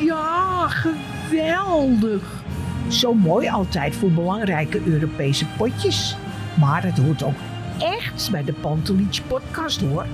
Ja, 0.00 0.68
geweldig. 0.68 2.42
Zo 2.88 3.14
mooi 3.14 3.48
altijd 3.48 3.96
voor 3.96 4.10
belangrijke 4.10 4.80
Europese 4.86 5.46
potjes. 5.56 6.16
Maar 6.60 6.82
het 6.82 6.98
hoort 6.98 7.22
ook 7.22 7.34
echt 7.78 8.30
bij 8.30 8.44
de 8.44 8.52
Pantelich 8.52 9.26
podcast 9.26 9.80
hoor. 9.80 10.06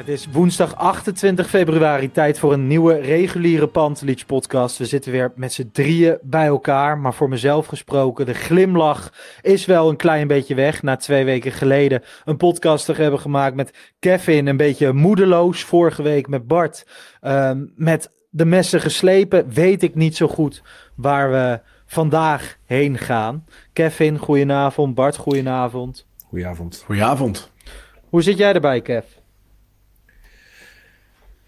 Het 0.00 0.08
is 0.08 0.26
woensdag 0.30 0.76
28 0.76 1.48
februari, 1.48 2.10
tijd 2.10 2.38
voor 2.38 2.52
een 2.52 2.66
nieuwe 2.66 2.94
reguliere 2.94 3.66
Pantelich 3.66 4.26
podcast. 4.26 4.78
We 4.78 4.86
zitten 4.86 5.12
weer 5.12 5.32
met 5.34 5.52
z'n 5.52 5.70
drieën 5.72 6.18
bij 6.22 6.46
elkaar, 6.46 6.98
maar 6.98 7.14
voor 7.14 7.28
mezelf 7.28 7.66
gesproken, 7.66 8.26
de 8.26 8.34
glimlach 8.34 9.12
is 9.42 9.66
wel 9.66 9.88
een 9.88 9.96
klein 9.96 10.26
beetje 10.26 10.54
weg. 10.54 10.82
Na 10.82 10.96
twee 10.96 11.24
weken 11.24 11.52
geleden 11.52 12.02
een 12.24 12.36
podcast 12.36 12.84
te 12.84 12.92
hebben 12.92 13.20
gemaakt 13.20 13.54
met 13.54 13.92
Kevin, 13.98 14.46
een 14.46 14.56
beetje 14.56 14.92
moedeloos. 14.92 15.64
Vorige 15.64 16.02
week 16.02 16.28
met 16.28 16.46
Bart, 16.46 16.86
Ehm, 17.20 17.66
met 17.74 18.12
de 18.30 18.44
messen 18.44 18.80
geslepen, 18.80 19.48
weet 19.48 19.82
ik 19.82 19.94
niet 19.94 20.16
zo 20.16 20.28
goed 20.28 20.62
waar 20.94 21.30
we 21.30 21.60
vandaag 21.86 22.56
heen 22.64 22.98
gaan. 22.98 23.44
Kevin, 23.72 24.18
goedenavond. 24.18 24.94
Bart, 24.94 25.16
goedenavond. 25.16 26.06
Goedenavond. 26.28 26.82
Goedenavond. 26.86 27.50
Hoe 28.08 28.22
zit 28.22 28.38
jij 28.38 28.52
erbij, 28.52 28.80
Kev? 28.80 29.04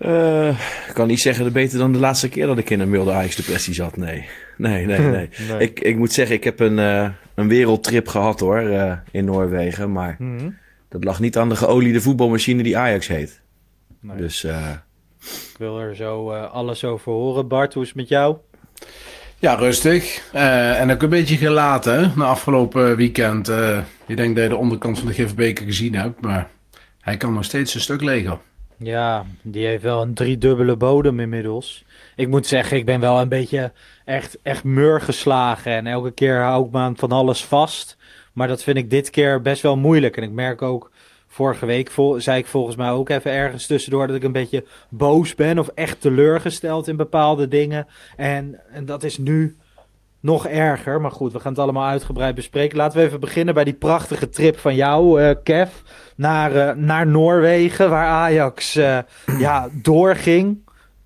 Eh, 0.02 0.48
ik 0.88 0.94
kan 0.94 1.06
niet 1.08 1.20
zeggen 1.20 1.44
dat 1.44 1.52
beter 1.52 1.78
dan 1.78 1.92
de 1.92 1.98
laatste 1.98 2.28
keer 2.28 2.46
dat 2.46 2.58
ik 2.58 2.70
in 2.70 2.80
een 2.80 2.90
milde 2.90 3.12
Ajax-depressie 3.12 3.74
zat. 3.74 3.96
Nee, 3.96 4.28
nee, 4.56 4.86
nee. 4.86 4.98
nee. 4.98 5.28
Nee. 5.48 5.58
Ik, 5.58 5.80
ik 5.80 5.96
moet 5.96 6.12
zeggen, 6.12 6.36
ik 6.36 6.44
heb 6.44 6.60
een, 6.60 6.78
eh, 6.78 7.08
een 7.34 7.48
wereldtrip 7.48 8.08
gehad 8.08 8.40
hoor, 8.40 8.58
eh, 8.58 8.92
in 9.10 9.24
Noorwegen. 9.24 9.92
Maar 9.92 10.16
Mhm. 10.18 10.50
dat 10.88 11.04
lag 11.04 11.20
niet 11.20 11.36
aan 11.38 11.48
de 11.48 11.56
geoliede 11.56 12.00
voetbalmachine 12.00 12.62
die 12.62 12.78
Ajax 12.78 13.06
heet. 13.08 13.40
Nee. 14.00 14.16
Dus 14.16 14.44
eh, 14.44 14.70
Ik 15.20 15.58
wil 15.58 15.78
er 15.80 15.96
zo 15.96 16.30
eh, 16.32 16.52
alles 16.52 16.84
over 16.84 17.12
horen. 17.12 17.48
Bart, 17.48 17.74
hoe 17.74 17.82
is 17.82 17.88
het 17.88 17.96
met 17.98 18.08
jou? 18.08 18.36
Ja, 19.38 19.54
rustig. 19.54 20.28
Eh, 20.32 20.80
en 20.80 20.90
ook 20.90 21.02
een 21.02 21.08
beetje 21.08 21.36
gelaten. 21.36 21.94
hè, 22.00 22.16
Na 22.16 22.24
afgelopen 22.24 22.96
weekend. 22.96 23.48
eh 23.48 23.78
ik 24.06 24.16
denk 24.16 24.34
dat 24.34 24.44
je 24.44 24.50
de 24.50 24.56
onderkant 24.56 24.98
van 24.98 25.06
de 25.08 25.14
gifbeker 25.14 25.64
gezien 25.66 25.94
hebt. 25.94 26.20
Maar 26.20 26.48
hij 27.00 27.16
kan 27.16 27.32
nog 27.32 27.44
steeds 27.44 27.74
een 27.74 27.80
stuk 27.80 28.00
leger. 28.02 28.38
Ja, 28.82 29.24
die 29.42 29.66
heeft 29.66 29.82
wel 29.82 30.02
een 30.02 30.14
driedubbele 30.14 30.76
bodem 30.76 31.20
inmiddels. 31.20 31.84
Ik 32.16 32.28
moet 32.28 32.46
zeggen, 32.46 32.76
ik 32.76 32.84
ben 32.84 33.00
wel 33.00 33.20
een 33.20 33.28
beetje 33.28 33.72
echt, 34.04 34.38
echt 34.42 34.64
mur 34.64 35.00
geslagen. 35.00 35.72
En 35.72 35.86
elke 35.86 36.10
keer 36.10 36.40
hou 36.40 36.66
ik 36.66 36.72
me 36.72 36.78
aan 36.78 36.96
van 36.96 37.12
alles 37.12 37.44
vast. 37.44 37.96
Maar 38.32 38.48
dat 38.48 38.62
vind 38.62 38.76
ik 38.76 38.90
dit 38.90 39.10
keer 39.10 39.42
best 39.42 39.62
wel 39.62 39.76
moeilijk. 39.76 40.16
En 40.16 40.22
ik 40.22 40.30
merk 40.30 40.62
ook, 40.62 40.90
vorige 41.26 41.66
week 41.66 41.90
zei 42.16 42.38
ik 42.38 42.46
volgens 42.46 42.76
mij 42.76 42.90
ook 42.90 43.08
even 43.08 43.30
ergens 43.30 43.66
tussendoor... 43.66 44.06
dat 44.06 44.16
ik 44.16 44.22
een 44.22 44.32
beetje 44.32 44.64
boos 44.88 45.34
ben 45.34 45.58
of 45.58 45.68
echt 45.68 46.00
teleurgesteld 46.00 46.88
in 46.88 46.96
bepaalde 46.96 47.48
dingen. 47.48 47.86
En, 48.16 48.60
en 48.72 48.84
dat 48.84 49.02
is 49.02 49.18
nu 49.18 49.56
nog 50.20 50.46
erger. 50.46 51.00
Maar 51.00 51.10
goed, 51.10 51.32
we 51.32 51.40
gaan 51.40 51.52
het 51.52 51.60
allemaal 51.60 51.88
uitgebreid 51.88 52.34
bespreken. 52.34 52.76
Laten 52.76 52.98
we 52.98 53.04
even 53.04 53.20
beginnen 53.20 53.54
bij 53.54 53.64
die 53.64 53.74
prachtige 53.74 54.28
trip 54.28 54.58
van 54.58 54.74
jou, 54.74 55.22
eh, 55.22 55.34
Kev 55.42 55.70
naar, 56.22 56.56
eh, 56.56 56.76
naar 56.76 57.06
Noorwegen, 57.06 57.90
waar 57.90 58.06
Ajax 58.06 58.76
eh, 58.76 58.98
ja, 59.38 59.68
doorging. 59.72 60.58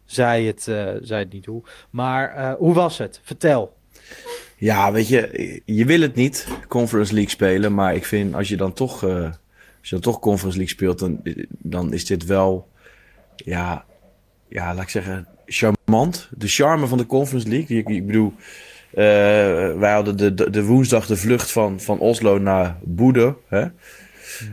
Zij 0.05 0.45
het, 0.45 0.69
eh, 0.69 0.89
zei 1.01 1.23
het 1.23 1.33
niet 1.33 1.47
hoe. 1.47 1.63
Maar 1.91 2.55
hoe 2.59 2.75
was 2.75 2.99
het? 2.99 3.21
Vertel. 3.23 3.77
ja, 4.57 4.93
weet 4.93 5.09
je, 5.09 5.63
je 5.65 5.85
wil 5.85 6.01
het 6.01 6.15
niet, 6.15 6.47
Conference 6.69 7.13
League 7.13 7.31
spelen. 7.31 7.75
Maar 7.75 7.95
ik 7.95 8.05
vind, 8.05 8.35
als 8.35 8.49
je 8.49 8.57
dan 8.57 8.73
toch, 8.73 9.05
eh, 9.05 9.25
als 9.81 9.89
je 9.89 9.91
dan 9.91 10.01
toch 10.01 10.19
Conference 10.19 10.59
League 10.59 10.75
speelt, 10.75 10.99
dan, 10.99 11.21
dan 11.49 11.93
is 11.93 12.07
dit 12.07 12.25
wel, 12.25 12.69
ja, 13.37 13.85
ja, 14.49 14.75
laat 14.75 14.83
ik 14.83 14.89
zeggen, 14.89 15.27
charmant. 15.47 16.29
De 16.37 16.49
charme 16.49 16.87
van 16.87 16.99
de 16.99 17.07
Conference 17.07 17.49
League. 17.49 17.79
Ik, 17.79 17.89
ik 17.89 18.07
bedoel, 18.07 18.33
eh, 18.91 19.05
wij 19.79 19.93
hadden 19.93 20.17
de, 20.17 20.35
de, 20.35 20.51
de 20.51 20.65
woensdag 20.65 21.07
de 21.07 21.17
vlucht 21.17 21.51
van, 21.51 21.81
van 21.81 21.99
Oslo 21.99 22.39
naar 22.39 22.77
Boede. 22.83 23.37
Hè? 23.49 23.67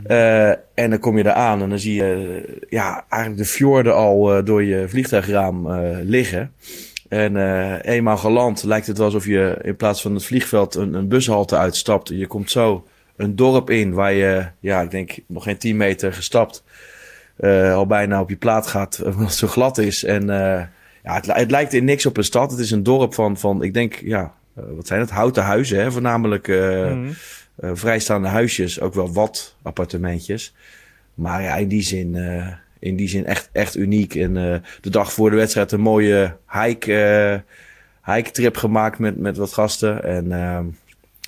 Eh, 0.04 0.48
en 0.50 0.90
dan 0.90 0.98
kom 0.98 1.16
je 1.16 1.22
daar 1.22 1.34
aan 1.34 1.62
en 1.62 1.68
dan 1.68 1.78
zie 1.78 1.94
je 1.94 2.42
ja, 2.68 3.04
eigenlijk 3.08 3.42
de 3.42 3.48
fjorden 3.48 3.94
al 3.94 4.36
eh, 4.36 4.44
door 4.44 4.62
je 4.62 4.88
vliegtuigraam 4.88 5.70
eh, 5.70 5.98
liggen. 6.02 6.52
En 7.08 7.36
eenmaal 7.80 8.16
geland 8.16 8.62
lijkt 8.62 8.86
het 8.86 9.00
alsof 9.00 9.26
je 9.26 9.58
in 9.62 9.76
plaats 9.76 10.02
van 10.02 10.14
het 10.14 10.24
vliegveld 10.24 10.74
een, 10.74 10.94
een 10.94 11.08
bushalte 11.08 11.56
uitstapt. 11.56 12.08
Je 12.08 12.26
komt 12.26 12.50
zo 12.50 12.86
een 13.16 13.36
dorp 13.36 13.70
in 13.70 13.92
waar 13.92 14.12
je, 14.12 14.46
ja, 14.60 14.80
ik 14.80 14.90
denk 14.90 15.18
nog 15.26 15.42
geen 15.42 15.58
10 15.58 15.76
meter 15.76 16.12
gestapt. 16.12 16.64
al 17.74 17.86
bijna 17.86 18.20
op 18.20 18.28
je 18.28 18.36
plaat 18.36 18.66
gaat, 18.66 19.00
omdat 19.04 19.20
het 19.20 19.32
zo 19.32 19.46
glad 19.46 19.78
is. 19.78 20.04
En 20.04 20.26
ja, 21.02 21.14
het, 21.14 21.26
het 21.26 21.50
lijkt 21.50 21.72
in 21.72 21.84
niks 21.84 22.06
op 22.06 22.16
een 22.16 22.24
stad. 22.24 22.50
Het 22.50 22.60
is 22.60 22.70
een 22.70 22.82
dorp 22.82 23.14
van, 23.14 23.38
van 23.38 23.62
ik 23.62 23.74
denk, 23.74 23.94
ja, 23.94 24.32
wat 24.52 24.86
zijn 24.86 25.00
het? 25.00 25.10
Houten 25.10 25.42
huizen, 25.42 25.78
hè? 25.78 25.92
voornamelijk 25.92 26.48
Mhm. 26.48 27.10
Eh, 27.56 27.70
vrijstaande 27.74 28.28
huisjes. 28.28 28.80
Ook 28.80 28.94
wel 28.94 29.12
wat 29.12 29.56
appartementjes. 29.62 30.54
Maar 31.14 31.42
ja, 31.42 31.54
in 31.54 31.68
die 31.68 31.82
zin, 31.82 32.14
eh, 32.14 32.48
in 32.78 32.96
die 32.96 33.08
zin 33.08 33.26
echt, 33.26 33.48
echt 33.52 33.76
uniek. 33.76 34.14
En 34.14 34.36
eh, 34.36 34.60
de 34.80 34.90
dag 34.90 35.12
voor 35.12 35.30
de 35.30 35.36
wedstrijd 35.36 35.72
een 35.72 35.80
mooie 35.80 36.36
hike, 36.48 37.42
hike 38.04 38.30
trip 38.30 38.56
gemaakt 38.56 38.98
met, 38.98 39.18
met 39.18 39.36
wat 39.36 39.52
gasten. 39.52 40.04
En 40.04 40.32
ehm, 40.32 40.64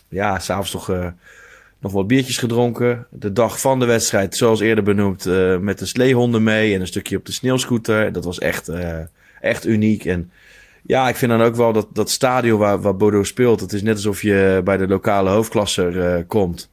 ja, 0.09 0.38
s'avonds 0.38 0.70
toch 0.70 1.12
nog 1.78 1.92
wat 1.92 2.06
biertjes 2.06 2.38
gedronken. 2.38 3.06
De 3.10 3.32
dag 3.32 3.60
van 3.60 3.78
de 3.81 3.86
wedstrijd, 3.86 4.36
zoals 4.36 4.60
eerder 4.60 4.84
benoemd, 4.84 5.25
met 5.60 5.78
de 5.78 5.86
sleehonden 5.86 6.42
mee 6.42 6.75
en 6.75 6.81
een 6.81 6.86
stukje 6.86 7.16
op 7.16 7.26
de 7.26 7.32
sneeuwscooter. 7.32 8.12
Dat 8.12 8.25
was 8.25 8.38
echt, 8.38 8.70
echt 9.41 9.66
uniek. 9.66 10.04
En 10.04 10.31
ja, 10.86 11.08
ik 11.08 11.16
vind 11.16 11.30
dan 11.30 11.42
ook 11.42 11.54
wel 11.54 11.72
dat 11.72 11.88
dat 11.92 12.10
stadion 12.10 12.58
waar, 12.58 12.80
waar 12.80 12.97
Bodo 12.97 13.22
speelt, 13.22 13.60
het 13.60 13.72
is 13.72 13.82
net 13.82 13.94
alsof 13.94 14.22
je 14.22 14.60
bij 14.64 14.76
de 14.76 14.88
lokale 14.88 15.30
hoofdklasser 15.30 16.00
eh, 16.00 16.22
komt. 16.26 16.70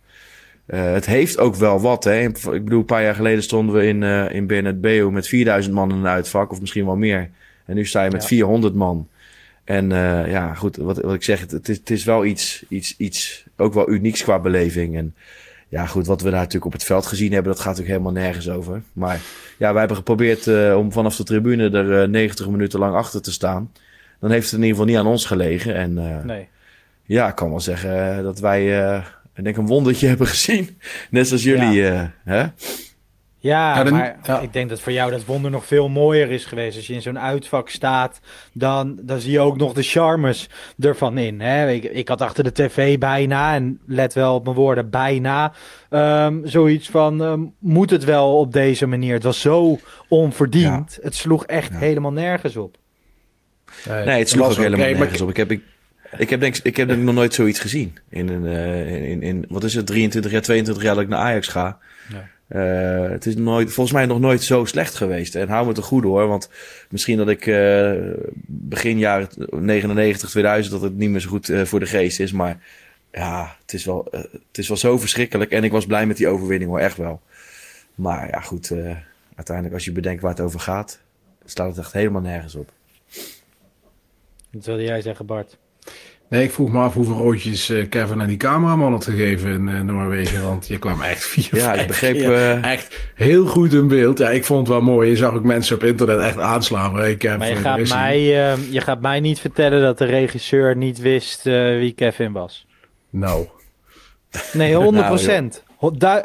Eh, 0.65 0.93
het 0.93 1.05
heeft 1.05 1.39
ook 1.39 1.55
wel 1.55 1.81
wat. 1.81 2.03
Hè? 2.03 2.19
Ik 2.21 2.41
bedoel, 2.41 2.79
een 2.79 2.85
paar 2.85 3.03
jaar 3.03 3.15
geleden 3.15 3.43
stonden 3.43 3.75
we 3.75 3.87
in, 3.87 4.03
eh 4.03 4.35
in 4.35 4.47
Bernabeu 4.47 5.11
met 5.11 5.27
4000 5.27 5.73
man 5.73 5.89
in 5.89 5.95
een 5.95 6.07
uitvak, 6.07 6.51
of 6.51 6.59
misschien 6.59 6.85
wel 6.85 6.95
meer. 6.95 7.29
En 7.65 7.75
nu 7.75 7.85
sta 7.85 8.03
je 8.03 8.11
met 8.11 8.21
Ja. 8.21 8.27
400 8.27 8.73
man. 8.73 9.07
En 9.63 9.89
ja, 10.29 10.53
goed, 10.53 10.77
wat, 10.77 11.01
wat 11.01 11.13
ik 11.13 11.23
zeg, 11.23 11.39
het, 11.39 11.51
het, 11.51 11.69
is, 11.69 11.77
het 11.77 11.89
is 11.89 12.03
wel 12.03 12.25
iets, 12.25 12.65
iets, 12.69 12.97
iets, 12.97 13.45
ook 13.57 13.73
wel 13.73 13.89
unieks 13.89 14.23
qua 14.23 14.39
beleving. 14.39 14.97
En 14.97 15.15
ja, 15.69 15.85
goed, 15.85 16.07
wat 16.07 16.21
we 16.21 16.29
daar 16.29 16.39
natuurlijk 16.39 16.65
op 16.65 16.73
het 16.73 16.83
veld 16.83 17.05
gezien 17.05 17.33
hebben, 17.33 17.51
dat 17.51 17.61
gaat 17.61 17.77
natuurlijk 17.77 17.99
helemaal 17.99 18.23
nergens 18.23 18.49
over. 18.49 18.81
Maar 18.93 19.19
ja, 19.57 19.69
wij 19.69 19.79
hebben 19.79 19.97
geprobeerd 19.97 20.47
om 20.75 20.91
vanaf 20.91 21.15
de 21.15 21.23
tribune 21.23 21.69
er 21.69 22.01
eh, 22.01 22.09
90 22.09 22.49
minuten 22.49 22.79
lang 22.79 22.95
achter 22.95 23.21
te 23.21 23.31
staan. 23.31 23.71
Dan 24.23 24.31
heeft 24.31 24.51
het 24.51 24.59
in 24.59 24.65
ieder 24.65 24.77
geval 24.79 24.91
niet 24.93 24.97
aan 25.05 25.11
ons 25.11 25.25
gelegen. 25.25 25.75
En 25.75 25.97
eh, 25.97 26.23
Nee. 26.23 26.47
ja, 27.03 27.27
ik 27.27 27.35
kan 27.35 27.49
wel 27.49 27.59
zeggen 27.59 28.17
eh, 28.17 28.23
dat 28.23 28.39
wij, 28.39 28.83
eh, 28.89 29.01
ik 29.35 29.43
denk, 29.43 29.57
een 29.57 29.67
wondertje 29.67 30.07
hebben 30.13 30.27
gezien. 30.27 30.77
Net 31.09 31.27
zoals 31.27 31.43
jullie. 31.43 31.87
eh, 31.87 32.01
hè? 32.23 32.37
Ja, 32.39 32.51
Ja, 33.77 33.83
dan- 33.83 33.93
maar 33.93 34.17
ja. 34.23 34.39
ik 34.39 34.53
denk 34.53 34.69
dat 34.69 34.79
voor 34.81 34.91
jou 34.91 35.11
dat 35.11 35.25
wonder 35.25 35.51
nog 35.51 35.65
veel 35.65 35.89
mooier 35.89 36.31
is 36.31 36.45
geweest. 36.45 36.77
Als 36.77 36.87
je 36.87 36.93
in 36.93 37.01
zo'n 37.01 37.19
uitvak 37.19 37.69
staat, 37.69 38.19
dan, 38.53 38.99
dan 39.01 39.19
zie 39.19 39.31
je 39.31 39.39
ook 39.39 39.57
nog 39.57 39.73
de 39.73 39.81
charmes 39.83 40.49
ervan 40.79 41.17
in. 41.17 41.41
Hè? 41.41 41.69
Ik, 41.71 41.83
ik 41.83 42.07
had 42.07 42.21
achter 42.21 42.43
de 42.43 42.51
tv 42.51 42.97
bijna, 42.97 43.53
en 43.55 43.79
let 43.87 44.13
wel 44.13 44.35
op 44.35 44.43
mijn 44.43 44.55
woorden, 44.55 44.89
bijna, 44.89 45.53
ehm, 45.89 46.39
zoiets 46.43 46.89
van, 46.89 47.23
ehm, 47.23 47.41
moet 47.59 47.89
het 47.89 48.03
wel 48.03 48.37
op 48.39 48.53
deze 48.53 48.85
manier? 48.85 49.13
Het 49.13 49.23
was 49.23 49.41
zo 49.41 49.79
onverdiend. 50.07 50.99
Het 51.01 51.15
sloeg 51.15 51.45
echt 51.45 51.71
Ja. 51.71 51.77
helemaal 51.77 52.11
nergens 52.13 52.55
op. 52.57 52.77
Nee, 53.87 54.19
het 54.19 54.29
sloeg 54.29 54.47
was 54.47 54.57
ook 54.57 54.63
helemaal 54.63 54.87
nergens 54.87 55.21
op. 55.21 55.29
Ik 55.29 55.37
heb, 55.37 55.51
ik, 55.51 55.61
ik 56.17 56.29
heb 56.29 56.39
denk 56.39 56.57
ik 56.57 56.77
heb 56.77 56.87
denk 56.87 57.01
nog 57.01 57.15
nooit 57.15 57.33
zoiets 57.33 57.59
gezien. 57.59 57.97
In, 58.09 58.29
een, 58.29 58.47
eh, 58.47 59.09
in, 59.09 59.21
in, 59.21 59.45
wat 59.49 59.63
is 59.63 59.73
het, 59.73 59.85
23 59.85 60.31
jaar, 60.31 60.41
22 60.41 60.83
jaar 60.83 60.95
dat 60.95 61.03
ik 61.03 61.09
naar 61.09 61.19
Ajax 61.19 61.47
ga. 61.47 61.79
Ja. 62.09 62.31
Eh, 62.47 63.09
het 63.11 63.25
is 63.25 63.35
nooit, 63.35 63.73
volgens 63.73 63.95
mij 63.95 64.05
nog 64.05 64.19
nooit 64.19 64.43
zo 64.43 64.65
slecht 64.65 64.95
geweest. 64.95 65.35
En 65.35 65.49
hou 65.49 65.67
me 65.67 65.73
te 65.73 65.81
goed 65.81 66.03
hoor, 66.03 66.27
want 66.27 66.49
misschien 66.89 67.17
dat 67.17 67.29
ik 67.29 67.47
eh, 67.47 67.91
begin 68.45 68.97
jaren 68.97 69.29
99, 69.49 70.29
2000 70.29 70.73
dat 70.73 70.83
het 70.83 70.97
niet 70.97 71.09
meer 71.09 71.19
zo 71.19 71.29
goed 71.29 71.51
voor 71.63 71.79
de 71.79 71.85
geest 71.85 72.19
is. 72.19 72.31
Maar 72.31 72.57
ja, 73.11 73.55
het 73.61 73.73
is, 73.73 73.85
wel, 73.85 74.07
het 74.11 74.57
is 74.57 74.67
wel 74.67 74.77
zo 74.77 74.97
verschrikkelijk. 74.97 75.51
En 75.51 75.63
ik 75.63 75.71
was 75.71 75.85
blij 75.85 76.05
met 76.05 76.17
die 76.17 76.27
overwinning 76.27 76.69
hoor, 76.69 76.79
echt 76.79 76.97
wel. 76.97 77.21
Maar 77.95 78.27
ja, 78.27 78.39
goed, 78.39 78.71
uiteindelijk 79.35 79.75
als 79.75 79.85
je 79.85 79.91
bedenkt 79.91 80.21
waar 80.21 80.31
het 80.31 80.41
over 80.41 80.59
gaat, 80.59 80.99
staat 81.45 81.69
het 81.69 81.77
echt 81.77 81.93
helemaal 81.93 82.21
nergens 82.21 82.55
op. 82.55 82.71
Wat 84.53 84.65
wilde 84.65 84.83
jij 84.83 85.01
zeggen, 85.01 85.25
Bart? 85.25 85.57
Nee, 86.29 86.43
ik 86.43 86.51
vroeg 86.51 86.71
me 86.71 86.79
af 86.79 86.93
hoeveel 86.93 87.15
roodjes 87.17 87.69
eh, 87.69 87.89
Kevin 87.89 88.21
aan 88.21 88.27
die 88.27 88.37
cameraman 88.37 88.91
had 88.91 89.03
gegeven 89.03 89.49
in 89.51 89.67
eh, 89.67 89.81
Noorwegen. 89.81 90.43
Want 90.43 90.67
je 90.67 90.79
kwam 90.79 91.01
echt 91.01 91.23
vier, 91.23 91.55
Ja, 91.55 91.73
ik 91.73 91.87
begreep, 91.87 92.15
eh, 92.15 92.71
echt 92.71 93.11
heel 93.15 93.45
goed 93.45 93.73
in 93.73 93.87
beeld. 93.87 94.17
Ja, 94.17 94.29
ik 94.29 94.45
vond 94.45 94.59
het 94.59 94.67
wel 94.67 94.81
mooi. 94.81 95.09
Je 95.09 95.15
zag 95.15 95.33
ook 95.33 95.43
mensen 95.43 95.75
op 95.75 95.83
internet 95.83 96.19
echt 96.19 96.37
aanslaan. 96.37 96.95
Hey, 96.95 97.15
Kevin, 97.15 97.37
Maar 97.37 97.49
je 97.49 97.55
gaat, 97.55 97.77
is 97.77 97.93
mij, 97.93 98.21
je 98.69 98.81
gaat 98.81 99.01
mij 99.01 99.19
niet 99.19 99.39
vertellen 99.39 99.81
dat 99.81 99.97
de 99.97 100.05
regisseur 100.05 100.75
niet 100.75 100.99
wist 100.99 101.47
eh, 101.47 101.77
wie 101.77 101.93
Kevin 101.93 102.31
was. 102.31 102.65
Nou, 103.09 103.47
Nee, 104.53 104.75
100 104.85 105.05
procent. 105.05 105.63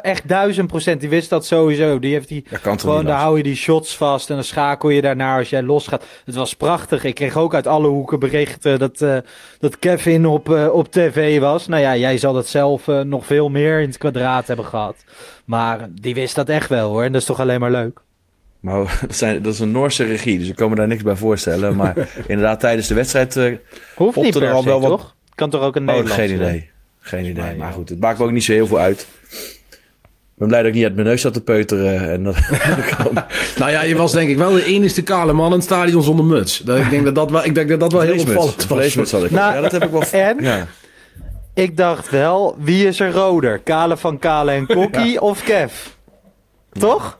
Echt 0.01 0.27
duizend 0.27 0.67
procent. 0.67 0.99
Die 0.99 1.09
wist 1.09 1.29
dat 1.29 1.45
sowieso. 1.45 1.99
Die 1.99 2.13
heeft 2.13 2.27
die 2.27 2.45
gewoon, 2.49 3.05
daar 3.05 3.19
hou 3.19 3.37
je 3.37 3.43
die 3.43 3.55
shots 3.55 3.97
vast 3.97 4.29
en 4.29 4.35
dan 4.35 4.43
schakel 4.43 4.89
je 4.89 5.01
daarnaar 5.01 5.37
als 5.39 5.49
jij 5.49 5.63
losgaat. 5.63 6.03
Het 6.25 6.35
was 6.35 6.55
prachtig. 6.55 7.03
Ik 7.03 7.15
kreeg 7.15 7.37
ook 7.37 7.53
uit 7.53 7.67
alle 7.67 7.87
hoeken 7.87 8.19
berichten 8.19 8.79
dat, 8.79 9.01
eh, 9.01 9.17
dat 9.59 9.79
Kevin 9.79 10.25
op, 10.25 10.53
eh, 10.53 10.73
op 10.73 10.91
tv 10.91 11.39
was. 11.39 11.67
Nou 11.67 11.81
ja, 11.81 11.95
jij 11.95 12.17
zal 12.17 12.33
dat 12.33 12.47
zelf 12.47 12.87
eh, 12.87 13.01
nog 13.01 13.25
veel 13.25 13.49
meer 13.49 13.79
in 13.79 13.87
het 13.87 13.97
kwadraat 13.97 14.47
hebben 14.47 14.65
gehad. 14.65 14.95
Maar 15.45 15.89
die 16.01 16.13
wist 16.13 16.35
dat 16.35 16.49
echt 16.49 16.69
wel 16.69 16.89
hoor. 16.89 17.03
En 17.03 17.11
dat 17.11 17.21
is 17.21 17.27
toch 17.27 17.39
alleen 17.39 17.59
maar 17.59 17.71
leuk. 17.71 17.99
Maar 18.59 18.99
dat, 19.07 19.15
zijn, 19.15 19.41
dat 19.41 19.53
is 19.53 19.59
een 19.59 19.71
Noorse 19.71 20.03
regie, 20.05 20.39
dus 20.39 20.49
ik 20.49 20.55
kan 20.55 20.69
me 20.69 20.75
daar 20.75 20.87
niks 20.87 21.03
bij 21.03 21.15
voorstellen. 21.15 21.75
Maar 21.75 22.09
inderdaad, 22.27 22.59
tijdens 22.59 22.87
de 22.87 22.93
wedstrijd... 22.93 23.35
eh 23.35 23.53
Hoeft 23.95 24.15
niet 24.15 24.25
Popte 24.25 24.39
er 24.39 24.45
per 24.45 24.55
al 24.55 24.63
wel 24.63 24.81
wat- 24.81 24.89
toch? 24.89 25.15
Kan 25.35 25.49
toch 25.49 25.61
ook 25.61 25.75
een 25.75 25.81
oh, 25.81 25.95
Nederlands 25.95 26.15
geen 26.15 26.33
idee. 26.35 26.69
Geen 27.09 27.25
idee. 27.25 27.55
Maar 27.57 27.71
goed, 27.71 27.89
het 27.89 27.99
maakt 27.99 28.19
me 28.19 28.25
ook 28.25 28.31
niet 28.31 28.43
zo 28.43 28.51
heel 28.51 28.67
veel 28.67 28.79
uit. 28.79 29.07
Ik 29.31 30.45
ben 30.45 30.47
blij 30.47 30.59
dat 30.59 30.69
ik 30.69 30.75
niet 30.75 30.83
uit 30.83 30.95
mijn 30.95 31.07
neus 31.07 31.21
zat 31.21 31.33
te 31.33 31.41
peuteren. 31.41 32.11
En 32.11 32.23
dat, 32.23 32.35
nou 33.59 33.71
ja, 33.71 33.81
je 33.83 33.95
was 33.95 34.11
denk 34.11 34.29
ik 34.29 34.37
wel 34.37 34.51
de 34.51 34.63
enige 34.65 35.01
kale 35.01 35.33
man 35.33 35.47
in 35.47 35.53
het 35.53 35.63
stadion 35.63 36.03
zonder 36.03 36.25
muts. 36.25 36.57
Dat, 36.57 36.77
ik 36.77 36.89
denk 36.89 37.05
dat 37.05 37.15
dat 37.15 37.31
wel, 37.31 37.45
ik 37.45 37.55
denk 37.55 37.69
dat 37.69 37.79
dat 37.79 37.91
wel 37.91 38.01
heel 38.01 38.19
opvallend 38.19 38.65
was. 38.95 39.11
Had 39.11 39.23
ik. 39.23 39.31
Nou, 39.31 39.53
ja, 39.55 39.61
dat 39.61 39.71
heb 39.71 39.83
ik 39.83 39.89
wel... 39.91 40.03
En 40.11 40.37
Ja. 40.43 40.67
ik 41.53 41.77
dacht 41.77 42.09
wel, 42.09 42.55
wie 42.59 42.87
is 42.87 42.99
er 42.99 43.11
roder? 43.11 43.59
Kale 43.59 43.97
van 43.97 44.19
Kale 44.19 44.51
en 44.51 44.65
Kokkie 44.65 45.21
of 45.21 45.43
Kev? 45.43 45.73
Toch? 46.71 47.19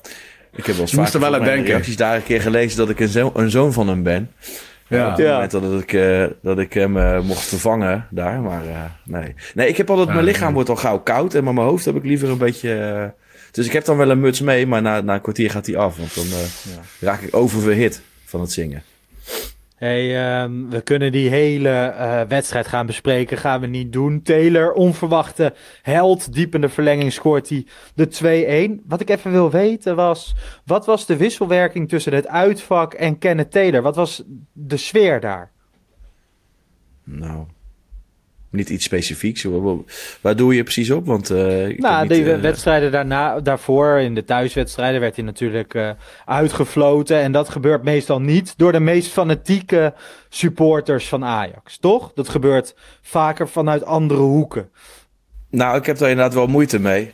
Ik 0.56 0.66
heb 0.66 0.76
wel 0.76 0.82
eens 0.86 0.94
vaak 0.94 1.14
er 1.14 1.20
wel 1.20 1.36
aan 1.36 1.44
denken. 1.44 1.66
reacties 1.72 1.96
daar 1.98 2.16
een 2.16 2.24
keer 2.24 2.42
gelezen 2.42 2.78
dat 2.78 2.90
ik 2.90 3.00
een, 3.00 3.08
zo- 3.08 3.32
een 3.36 3.50
zoon 3.52 3.74
van 3.74 3.88
hem 3.88 4.04
ben. 4.04 4.32
Ja. 4.90 5.06
Op 5.06 5.18
het 5.18 5.26
Ja. 5.26 5.34
moment 5.34 5.52
dat 5.52 5.82
ik, 5.82 5.94
eh, 5.94 6.26
dat 6.42 6.60
ik 6.60 6.74
hem 6.74 6.98
eh, 6.98 7.22
mocht 7.22 7.42
vervangen 7.46 8.08
daar. 8.10 8.42
Maar 8.42 8.66
eh, 8.66 8.84
nee. 9.06 9.36
Nee, 9.54 9.68
ik 9.68 9.78
heb 9.78 9.90
altijd... 9.90 10.08
Ja, 10.08 10.14
mijn 10.14 10.26
lichaam 10.26 10.46
nee. 10.46 10.54
wordt 10.54 10.70
al 10.70 10.76
gauw 10.76 11.00
koud. 11.00 11.34
En 11.34 11.44
met 11.44 11.54
mijn 11.54 11.68
hoofd 11.68 11.86
heb 11.86 11.96
ik 11.96 12.04
liever 12.04 12.30
een 12.30 12.38
beetje... 12.38 13.14
dus 13.52 13.66
ik 13.66 13.72
heb 13.72 13.86
dan 13.86 13.98
wel 13.98 14.10
een 14.10 14.20
muts 14.20 14.42
mee. 14.42 14.68
Maar 14.68 14.82
na, 14.82 15.02
na 15.02 15.14
een 15.14 15.22
kwartier 15.22 15.52
gaat 15.52 15.66
die 15.66 15.78
af. 15.78 15.98
Want 15.98 16.16
dan 16.16 16.26
eh, 16.26 16.74
raak 17.00 17.22
ik 17.22 17.36
oververhit 17.36 18.02
van 18.26 18.42
het 18.42 18.52
zingen. 18.52 18.84
Hey, 19.80 20.18
ehm, 20.18 20.70
we 20.70 20.82
kunnen 20.82 21.12
die 21.12 21.30
hele 21.30 21.70
eh, 21.70 22.22
wedstrijd 22.22 22.68
gaan 22.68 22.86
bespreken. 22.86 23.38
Gaan 23.38 23.62
we 23.62 23.68
niet 23.68 23.94
doen. 23.94 24.22
Taylor, 24.22 24.74
onverwachte 24.74 25.54
held. 25.82 26.34
Diep 26.34 26.56
in 26.56 26.62
de 26.62 26.70
verlenging 26.70 27.14
scoort 27.14 27.50
hij 27.50 27.66
de 27.96 28.08
2-1. 28.80 28.84
Wat 28.88 29.02
ik 29.02 29.10
even 29.10 29.32
wil 29.32 29.52
weten 29.52 29.96
was... 29.96 30.36
Wat 30.66 30.86
was 30.86 31.06
de 31.06 31.18
wisselwerking 31.18 31.90
tussen 31.90 32.14
het 32.14 32.28
uitvak 32.28 32.94
en 32.94 33.18
Kenneth 33.18 33.52
Taylor? 33.52 33.82
Wat 33.82 33.96
was 33.96 34.24
de 34.54 34.78
sfeer 34.78 35.20
daar? 35.20 35.52
Nou, 37.04 37.46
niet 38.52 38.70
iets 38.70 38.86
specifieks. 38.86 39.46
Waar- 40.22 40.36
doe 40.36 40.56
je 40.56 40.64
precies 40.64 40.92
op? 40.92 41.06
Want 41.06 41.30
ik 41.30 41.80
nou, 41.80 42.08
de 42.08 42.34
eh, 42.34 42.42
wedstrijden 42.42 42.92
daarna, 42.92 43.40
daarvoor, 43.40 44.00
in 44.00 44.16
de 44.16 44.24
thuiswedstrijden, 44.24 45.02
werd 45.02 45.16
hij 45.16 45.26
natuurlijk 45.26 45.74
eh, 45.74 45.90
uitgefloten. 46.26 47.18
En 47.18 47.32
dat 47.32 47.50
gebeurt 47.50 47.84
meestal 47.84 48.22
niet 48.22 48.54
door 48.58 48.72
de 48.72 48.80
meest 48.80 49.12
fanatieke 49.12 49.94
supporters 50.30 51.08
van 51.08 51.26
Ajax, 51.26 51.78
toch? 51.78 52.12
Dat 52.14 52.30
gebeurt 52.30 52.76
vaker 53.02 53.50
vanuit 53.50 53.86
andere 53.86 54.22
hoeken. 54.22 54.70
Nou, 55.50 55.78
ik 55.78 55.86
heb 55.86 55.98
daar 55.98 56.10
inderdaad 56.10 56.34
wel 56.34 56.48
moeite 56.48 56.80
mee. 56.80 57.12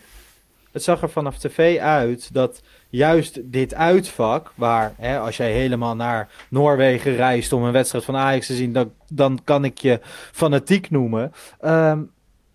Het 0.72 0.84
zag 0.84 1.02
er 1.02 1.10
vanaf 1.10 1.38
tv 1.38 1.78
uit 1.80 2.34
dat 2.34 2.62
juist 2.96 3.40
dit 3.44 3.74
uitvak, 3.74 4.52
waar 4.56 4.94
hè, 4.98 5.20
als 5.20 5.38
jij 5.38 5.52
helemaal 5.52 5.96
naar 5.96 6.30
Noorwegen 6.50 7.16
reist 7.16 7.54
om 7.54 7.64
een 7.64 7.72
wedstrijd 7.72 8.06
van 8.06 8.16
Ajax 8.16 8.48
te 8.48 8.56
zien, 8.56 8.74
dan, 8.74 8.92
dan 9.08 9.40
kan 9.44 9.66
ik 9.66 9.78
je 9.78 10.00
fanatiek 10.32 10.90
noemen, 10.90 11.32
ehm, 11.60 12.00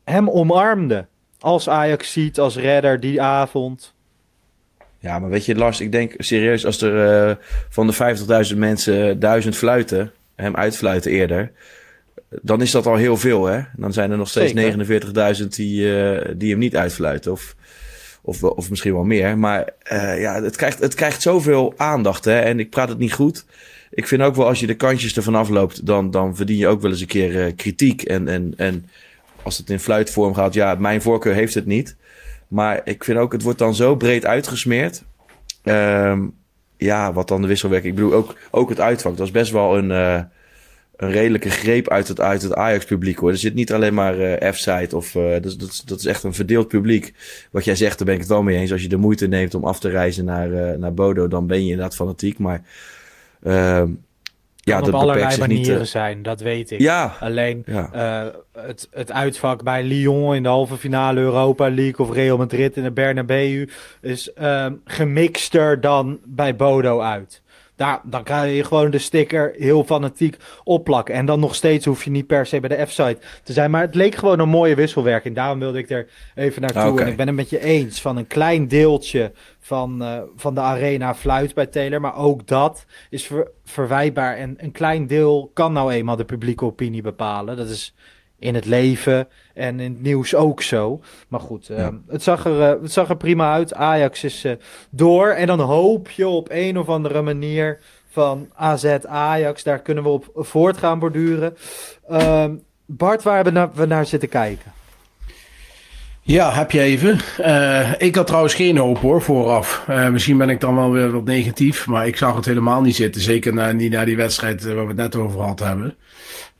hem 0.04 0.30
omarmde. 0.30 1.06
Als 1.38 1.68
Ajax 1.68 2.12
ziet, 2.12 2.38
als 2.38 2.56
redder 2.56 3.00
die 3.00 3.22
avond. 3.22 3.94
Ja, 4.98 5.18
maar 5.18 5.30
weet 5.30 5.44
je, 5.44 5.54
Lars, 5.54 5.80
ik 5.80 5.92
denk 5.92 6.14
serieus, 6.16 6.66
als 6.66 6.82
er 6.82 7.28
eh, 7.28 7.36
van 7.68 7.86
de 7.86 7.92
50.000 8.52 8.58
mensen 8.58 9.18
duizend 9.18 9.56
fluiten, 9.56 10.12
hem 10.34 10.56
uitfluiten 10.56 11.10
eerder, 11.10 11.52
dan 12.42 12.62
is 12.62 12.70
dat 12.70 12.86
al 12.86 12.96
heel 12.96 13.16
veel, 13.16 13.44
hè? 13.44 13.60
Dan 13.76 13.92
zijn 13.92 14.10
er 14.10 14.16
nog 14.16 14.28
steeds 14.28 14.52
Zeker. 14.52 15.40
49.000 15.40 15.54
die, 15.54 16.02
eh, 16.02 16.34
die 16.36 16.50
hem 16.50 16.58
niet 16.58 16.76
uitfluiten, 16.76 17.32
of, 17.32 17.54
of, 18.30 18.44
of 18.44 18.70
misschien 18.70 18.92
wel 18.92 19.04
meer. 19.04 19.38
Maar 19.38 19.68
eh, 19.82 20.20
ja, 20.20 20.42
het 20.42 20.56
krijgt, 20.56 20.78
het 20.78 20.94
krijgt 20.94 21.22
zoveel 21.22 21.74
aandacht, 21.76 22.24
hè? 22.24 22.38
En 22.38 22.60
ik 22.60 22.70
praat 22.70 22.88
het 22.88 22.98
niet 22.98 23.12
goed. 23.12 23.44
Ik 23.90 24.06
vind 24.06 24.22
ook 24.22 24.34
wel, 24.34 24.46
als 24.46 24.60
je 24.60 24.66
de 24.66 24.74
kantjes 24.74 25.16
ervan 25.16 25.34
afloopt, 25.34 25.86
dan, 25.86 26.10
dan 26.10 26.36
verdien 26.36 26.56
je 26.56 26.68
ook 26.68 26.80
wel 26.80 26.90
eens 26.90 27.00
een 27.00 27.06
keer 27.06 27.46
eh, 27.46 27.52
kritiek. 27.56 28.02
En, 28.02 28.28
en, 28.28 28.52
en 28.56 28.88
als 29.42 29.58
het 29.58 29.70
in 29.70 29.78
fluitvorm 29.78 30.34
gaat, 30.34 30.54
ja, 30.54 30.74
mijn 30.74 31.02
voorkeur 31.02 31.34
heeft 31.34 31.54
het 31.54 31.66
niet. 31.66 31.96
Maar 32.48 32.80
ik 32.84 33.04
vind 33.04 33.18
ook, 33.18 33.32
het 33.32 33.42
wordt 33.42 33.58
dan 33.58 33.74
zo 33.74 33.96
breed 33.96 34.26
uitgesmeerd. 34.26 35.02
Ehm, 35.62 36.26
ja, 36.76 37.12
wat 37.12 37.28
dan 37.28 37.40
de 37.40 37.48
wisselwerking. 37.48 37.92
Ik 37.92 38.00
bedoel, 38.00 38.18
ook, 38.18 38.36
ook 38.50 38.68
het 38.68 38.80
uitvak. 38.80 39.16
Dat 39.16 39.26
is 39.26 39.32
best 39.32 39.52
wel 39.52 39.78
een, 39.78 39.90
eh, 39.90 40.20
een 41.00 41.10
redelijke 41.10 41.50
greep 41.50 41.88
uit 41.88 42.08
het, 42.08 42.20
uit 42.20 42.42
het 42.42 42.54
Ajax-publiek 42.54 43.18
hoor. 43.18 43.30
Er 43.30 43.36
zit 43.36 43.54
niet 43.54 43.72
alleen 43.72 43.94
maar 43.94 44.18
eh 44.20 44.52
F-site 44.52 44.96
of. 44.96 45.14
eh, 45.14 45.30
dat, 45.32 45.44
is- 45.44 45.56
dat, 45.56 45.68
is- 45.68 45.80
dat 45.80 45.98
is 45.98 46.06
echt 46.06 46.22
een 46.22 46.34
verdeeld 46.34 46.68
publiek. 46.68 47.14
Wat 47.50 47.64
jij 47.64 47.74
zegt, 47.76 47.96
daar 47.98 48.06
ben 48.06 48.14
ik 48.14 48.20
het 48.20 48.30
wel 48.30 48.42
mee 48.42 48.56
eens. 48.56 48.72
Als 48.72 48.82
je 48.82 48.88
de 48.88 48.96
moeite 48.96 49.26
neemt 49.26 49.54
om 49.54 49.64
af 49.64 49.80
te 49.80 49.88
reizen 49.88 50.24
naar, 50.24 50.52
eh, 50.52 50.78
naar 50.78 50.94
Bodo, 50.94 51.28
dan 51.28 51.46
ben 51.46 51.64
je 51.64 51.70
inderdaad 51.70 51.94
fanatiek. 51.96 52.38
Maar. 52.38 52.62
ehm, 53.42 53.88
ja, 54.62 54.78
dat 54.78 54.88
op 54.88 54.94
allerlei 54.94 55.28
niet. 55.28 55.38
manieren 55.38 55.80
eh, 55.80 55.86
zijn, 55.86 56.22
dat 56.22 56.40
weet 56.40 56.70
ik. 56.70 56.80
ja, 56.80 57.16
Alleen 57.20 57.62
ja. 57.66 57.90
het, 58.52 58.88
het 58.90 59.12
uitvak 59.12 59.62
bij 59.62 59.82
Lyon 59.84 60.34
in 60.34 60.42
de 60.42 60.48
halve 60.48 60.76
finale 60.76 61.20
Europa 61.20 61.70
League 61.70 62.06
of 62.06 62.12
Real 62.14 62.36
Madrid 62.36 62.76
in 62.76 62.82
de 62.82 62.90
Bernabeu 62.90 63.68
is 64.00 64.32
ehm, 64.32 64.74
gemixter 64.84 65.80
dan 65.80 66.18
bij 66.24 66.56
Bodo 66.56 67.00
uit. 67.00 67.42
Dan 68.02 68.22
kan 68.24 68.48
je 68.48 68.64
gewoon 68.64 68.90
de 68.90 68.98
sticker 68.98 69.54
heel 69.58 69.84
fanatiek 69.84 70.36
opplakken. 70.64 71.14
En 71.14 71.26
dan 71.26 71.40
nog 71.40 71.54
steeds 71.54 71.86
hoef 71.86 72.04
je 72.04 72.10
niet 72.10 72.26
per 72.26 72.46
se 72.46 72.60
bij 72.60 72.76
de 72.76 72.86
F-site 72.86 73.18
te 73.42 73.52
zijn. 73.52 73.70
Maar 73.70 73.80
het 73.80 73.94
leek 73.94 74.14
gewoon 74.14 74.38
een 74.38 74.48
mooie 74.48 74.74
wisselwerking. 74.74 75.34
Daarom 75.34 75.58
wilde 75.58 75.78
ik 75.78 75.90
er 75.90 76.08
even 76.34 76.62
naartoe. 76.62 76.92
Oké. 76.92 77.02
En 77.02 77.08
ik 77.08 77.16
ben 77.16 77.26
het 77.26 77.36
met 77.36 77.50
je 77.50 77.64
eens 77.64 78.00
van 78.00 78.16
een 78.16 78.26
klein 78.26 78.68
deeltje 78.68 79.32
van, 79.58 80.02
eh, 80.02 80.20
van 80.36 80.54
de 80.54 80.60
arena 80.60 81.14
fluit 81.14 81.54
bij 81.54 81.66
Taylor. 81.66 82.00
Maar 82.00 82.16
ook 82.16 82.46
dat 82.46 82.84
is 83.10 83.26
ver- 83.26 83.50
verwijtbaar. 83.64 84.36
En 84.36 84.54
een 84.58 84.72
klein 84.72 85.06
deel 85.06 85.50
kan 85.54 85.72
nou 85.72 85.92
eenmaal 85.92 86.16
de 86.16 86.24
publieke 86.24 86.64
opinie 86.64 87.02
bepalen. 87.02 87.56
Dat 87.56 87.68
is 87.68 87.94
in 88.40 88.54
het 88.54 88.64
leven 88.64 89.28
en 89.54 89.80
in 89.80 89.92
het 89.92 90.02
nieuws 90.02 90.34
ook 90.34 90.62
zo. 90.62 91.00
Maar 91.28 91.40
goed, 91.40 91.68
eh, 91.68 91.76
Ja. 91.76 91.92
het, 92.08 92.22
zag 92.22 92.44
er, 92.44 92.62
eh, 92.62 92.82
het 92.82 92.92
zag 92.92 93.08
er 93.08 93.16
prima 93.16 93.52
uit. 93.52 93.74
Ajax 93.74 94.24
is 94.24 94.44
eh, 94.44 94.52
door. 94.90 95.28
En 95.28 95.46
dan 95.46 95.60
hoop 95.60 96.10
je 96.10 96.28
op 96.28 96.48
een 96.50 96.78
of 96.78 96.88
andere 96.88 97.22
manier 97.22 97.78
van 98.10 98.48
AZ 98.54 98.96
Ajax. 99.08 99.62
Daar 99.62 99.78
kunnen 99.80 100.04
we 100.04 100.08
op 100.08 100.30
voort 100.34 100.76
gaan 100.76 100.98
borduren. 100.98 101.56
Ehm, 102.08 102.54
Bart, 102.86 103.22
waar 103.22 103.34
hebben 103.34 103.52
we 103.52 103.58
naar, 103.58 103.70
we 103.74 103.86
naar 103.86 104.06
zitten 104.06 104.28
kijken? 104.28 104.72
Ja, 106.22 106.52
heb 106.52 106.70
je 106.70 106.80
even. 106.80 107.18
Uh, 107.40 107.92
ik 107.98 108.14
had 108.14 108.26
trouwens 108.26 108.54
geen 108.54 108.76
hoop 108.76 108.98
hoor, 108.98 109.22
vooraf. 109.22 109.84
Uh, 109.90 110.08
misschien 110.08 110.38
ben 110.38 110.48
ik 110.48 110.60
dan 110.60 110.76
wel 110.76 110.90
weer 110.90 111.10
wat 111.10 111.24
negatief, 111.24 111.86
maar 111.86 112.06
ik 112.06 112.16
zag 112.16 112.36
het 112.36 112.44
helemaal 112.44 112.80
niet 112.80 112.96
zitten. 112.96 113.20
Zeker 113.22 113.54
na, 113.54 113.72
niet 113.72 113.92
na 113.92 114.04
die 114.04 114.16
wedstrijd 114.16 114.64
waar 114.64 114.82
we 114.82 114.86
het 114.86 114.96
net 114.96 115.16
over 115.16 115.40
gehad 115.40 115.58
hebben. 115.58 115.96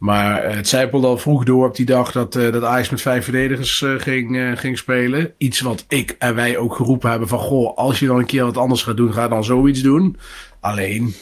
Maar 0.01 0.57
het 0.57 0.69
zijpelde 0.69 1.07
al 1.07 1.19
vroeg 1.19 1.45
door 1.45 1.67
op 1.67 1.77
die 1.77 1.87
dag 1.87 2.13
dat, 2.13 2.37
uh, 2.37 2.53
dat 2.53 2.65
Ajax 2.65 2.91
met 2.91 3.01
vijf 3.01 3.25
verdedigers 3.25 3.85
ging, 3.99 4.59
ging 4.59 4.79
spelen. 4.79 5.33
Iets 5.39 5.61
wat 5.61 5.85
ik 5.89 6.17
en 6.19 6.35
wij 6.35 6.57
ook 6.57 6.75
geroepen 6.75 7.11
hebben 7.11 7.29
van... 7.29 7.39
Goh, 7.39 7.77
als 7.77 7.99
je 7.99 8.07
dan 8.07 8.19
een 8.19 8.27
keer 8.27 8.45
wat 8.45 8.57
anders 8.57 8.83
gaat 8.83 8.97
doen, 8.97 9.13
ga 9.13 9.29
dan 9.29 9.45
zoiets 9.45 9.83
doen. 9.83 10.17
Alleen, 10.61 11.15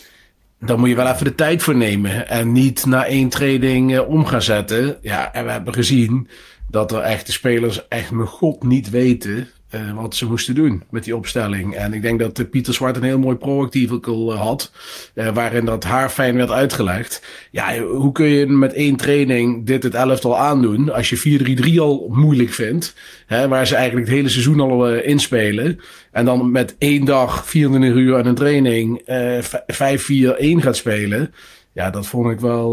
dan 0.61 0.79
moet 0.79 0.89
je 0.89 0.95
wel 0.95 1.07
even 1.07 1.25
de 1.25 1.35
tijd 1.35 1.63
voor 1.63 1.77
nemen. 1.77 2.29
En 2.29 2.53
niet 2.53 2.87
na 2.87 3.07
één 3.07 3.29
training 3.29 3.99
om 3.99 4.27
gaan 4.27 4.43
zetten. 4.43 4.99
Ja, 5.03 5.33
en 5.33 5.45
we 5.45 5.51
hebben 5.51 5.75
gezien 5.75 6.29
dat 6.71 6.93
er 6.93 7.01
echt 7.01 7.27
de 7.27 7.33
spelers 7.33 7.89
echt 7.89 8.11
mijn 8.11 8.29
god 8.29 8.63
niet 8.63 8.91
weten 8.91 9.49
uh, 9.75 9.93
wat 9.95 10.17
ze 10.17 10.27
moesten 10.27 10.55
doen 10.55 10.83
met 10.91 11.05
die 11.05 11.17
opstelling. 11.17 11.75
En 11.75 11.93
ik 11.93 12.03
denk 12.03 12.19
dat 12.19 12.39
uh, 12.39 12.47
Pieter 12.51 12.75
Zwart 12.75 12.97
een 12.97 13.03
heel 13.03 13.19
mooi 13.19 13.37
proactiefel 13.37 14.33
uh, 14.33 14.41
had, 14.41 14.73
waarin 15.15 15.65
dat 15.65 15.85
haar 15.85 16.11
fijn 16.11 16.37
werd 16.37 16.51
uitgelegd. 16.51 17.23
Ja, 17.51 17.79
hoe 17.79 18.13
kun 18.13 18.27
je 18.27 18.47
met 18.47 18.73
één 18.73 18.97
training 18.97 19.67
dit 19.67 19.83
het 19.83 19.95
elftal 19.95 20.39
aandoen 20.39 20.93
als 20.93 21.09
je 21.11 21.69
4-3-3 21.75 21.79
al 21.79 22.09
moeilijk 22.13 22.53
vindt, 22.53 22.95
hè, 23.27 23.49
waar 23.49 23.67
ze 23.67 23.75
eigenlijk 23.75 24.07
het 24.07 24.17
hele 24.17 24.29
seizoen 24.29 24.61
al 24.61 24.95
inspelen, 24.95 25.81
en 26.13 26.25
dan 26.25 26.51
met 26.51 26.77
één 26.79 27.05
dag, 27.05 27.47
24 27.49 27.99
uur 28.01 28.17
aan 28.17 28.27
een 28.27 28.35
training 28.35 29.03
5-4-1 29.03 30.63
gaat 30.63 30.77
spelen. 30.77 31.35
Ja, 31.73 31.91
dat 31.91 32.07
vond 32.07 32.31
ik 32.31 32.41
wel, 32.41 32.73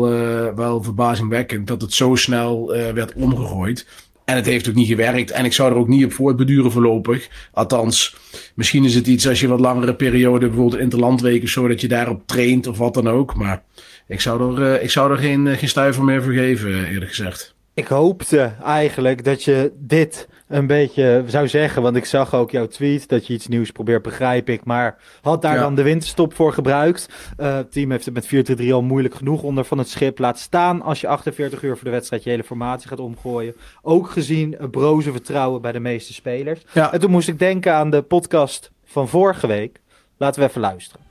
wel 0.55 0.83
verbazingwekkend 0.83 1.67
dat 1.67 1.81
het 1.81 1.93
zo 1.93 2.15
snel 2.15 2.67
werd 2.93 3.13
omgegooid. 3.13 3.85
En 4.25 4.35
het 4.35 4.45
heeft 4.45 4.69
ook 4.69 4.75
niet 4.75 4.87
gewerkt. 4.87 5.31
En 5.31 5.45
ik 5.45 5.53
zou 5.53 5.71
er 5.71 5.77
ook 5.77 5.87
niet 5.87 6.05
op 6.05 6.13
voortbeduren 6.13 6.71
voorlopig. 6.71 7.29
Althans, 7.51 8.15
misschien 8.55 8.85
is 8.85 8.95
het 8.95 9.07
iets 9.07 9.27
als 9.27 9.39
je 9.39 9.47
wat 9.47 9.59
langere 9.59 9.95
periode, 9.95 10.47
bijvoorbeeld 10.47 10.81
interlandweek 10.81 11.43
of 11.43 11.49
zo, 11.49 11.67
dat 11.67 11.81
je 11.81 11.87
daarop 11.87 12.27
traint 12.27 12.67
of 12.67 12.77
wat 12.77 12.93
dan 12.93 13.09
ook. 13.09 13.35
Maar 13.35 13.63
ik 14.07 14.21
zou 14.21 14.55
er, 14.55 14.75
uh, 14.75 14.83
ik 14.83 14.91
zou 14.91 15.11
er 15.11 15.17
geen, 15.17 15.57
geen 15.57 15.69
stuiver 15.69 16.03
meer 16.03 16.23
voor 16.23 16.33
geven, 16.33 16.85
eerlijk 16.85 17.09
gezegd. 17.09 17.54
Ik 17.75 17.87
hoopte 17.87 18.51
eigenlijk 18.63 19.23
dat 19.23 19.43
je 19.43 19.71
dit 19.77 20.27
een 20.47 20.67
beetje 20.67 21.23
zou 21.27 21.47
zeggen. 21.47 21.81
Want 21.81 21.95
ik 21.95 22.05
zag 22.05 22.35
ook 22.35 22.51
jouw 22.51 22.67
tweet 22.67 23.09
dat 23.09 23.27
je 23.27 23.33
iets 23.33 23.47
nieuws 23.47 23.71
probeert, 23.71 24.01
begrijp 24.01 24.49
ik. 24.49 24.63
Maar 24.63 24.97
had 25.21 25.41
daar 25.41 25.59
dan 25.59 25.75
de 25.75 25.81
winterstop 25.81 26.33
voor 26.33 26.53
gebruikt? 26.53 27.09
Uh, 27.37 27.55
het 27.55 27.71
team 27.71 27.91
heeft 27.91 28.05
het 28.05 28.31
met 28.31 28.61
4-3 28.61 28.71
al 28.71 28.81
moeilijk 28.81 29.15
genoeg 29.15 29.43
onder 29.43 29.65
van 29.65 29.77
het 29.77 29.89
schip. 29.89 30.19
Laat 30.19 30.39
staan 30.39 30.81
als 30.81 31.01
je 31.01 31.07
48 31.07 31.63
uur 31.63 31.75
voor 31.75 31.83
de 31.83 31.89
wedstrijd 31.89 32.23
je 32.23 32.29
hele 32.29 32.43
formatie 32.43 32.87
gaat 32.87 32.99
omgooien. 32.99 33.55
Ook 33.81 34.09
gezien 34.09 34.55
het 34.59 34.71
broze 34.71 35.11
vertrouwen 35.11 35.61
bij 35.61 35.71
de 35.71 35.79
meeste 35.79 36.13
spelers. 36.13 36.61
Ja. 36.71 36.93
En 36.93 36.99
toen 36.99 37.11
moest 37.11 37.27
ik 37.27 37.39
denken 37.39 37.73
aan 37.73 37.89
de 37.89 38.01
podcast 38.01 38.71
van 38.85 39.07
vorige 39.07 39.47
week. 39.47 39.81
Laten 40.17 40.41
we 40.41 40.47
even 40.47 40.61
luisteren. 40.61 41.04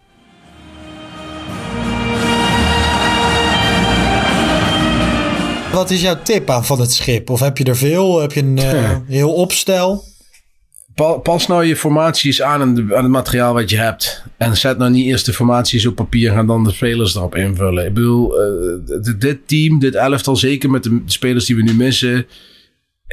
Wat 5.75 5.91
is 5.91 6.01
jouw 6.01 6.23
tip 6.23 6.51
aan 6.51 6.65
van 6.65 6.81
het 6.81 6.93
schip? 6.93 7.31
Of 7.31 7.41
heb 7.41 7.59
je 7.59 7.65
er 7.65 7.77
veel? 7.77 8.21
Heb 8.21 8.33
je 8.33 8.41
een 8.41 8.57
uh, 8.57 8.97
heel 9.07 9.33
opstel? 9.33 10.05
Pas 11.23 11.47
nou 11.47 11.65
je 11.65 11.77
formaties 11.77 12.43
aan, 12.43 12.61
aan 12.95 13.03
het 13.03 13.09
materiaal 13.09 13.55
wat 13.55 13.71
je 13.71 13.77
hebt. 13.77 14.25
En 14.37 14.57
zet 14.57 14.79
nou 14.79 14.91
niet 14.91 15.07
eerst 15.07 15.27
de 15.27 15.33
formaties 15.33 15.87
op 15.87 15.95
papier 15.95 16.33
en 16.33 16.47
dan 16.47 16.65
de 16.65 16.73
spelers 16.73 17.15
erop 17.15 17.35
invullen. 17.35 17.87
Ik 17.87 17.95
bedoel, 17.95 18.35
uh, 18.41 19.19
dit 19.19 19.39
team, 19.49 19.79
dit 19.79 19.95
elftal, 19.95 20.37
zeker 20.37 20.71
met 20.71 20.83
de 20.83 21.03
spelers 21.07 21.45
die 21.45 21.57
we 21.57 21.63
nu 21.63 21.75
missen, 21.75 22.27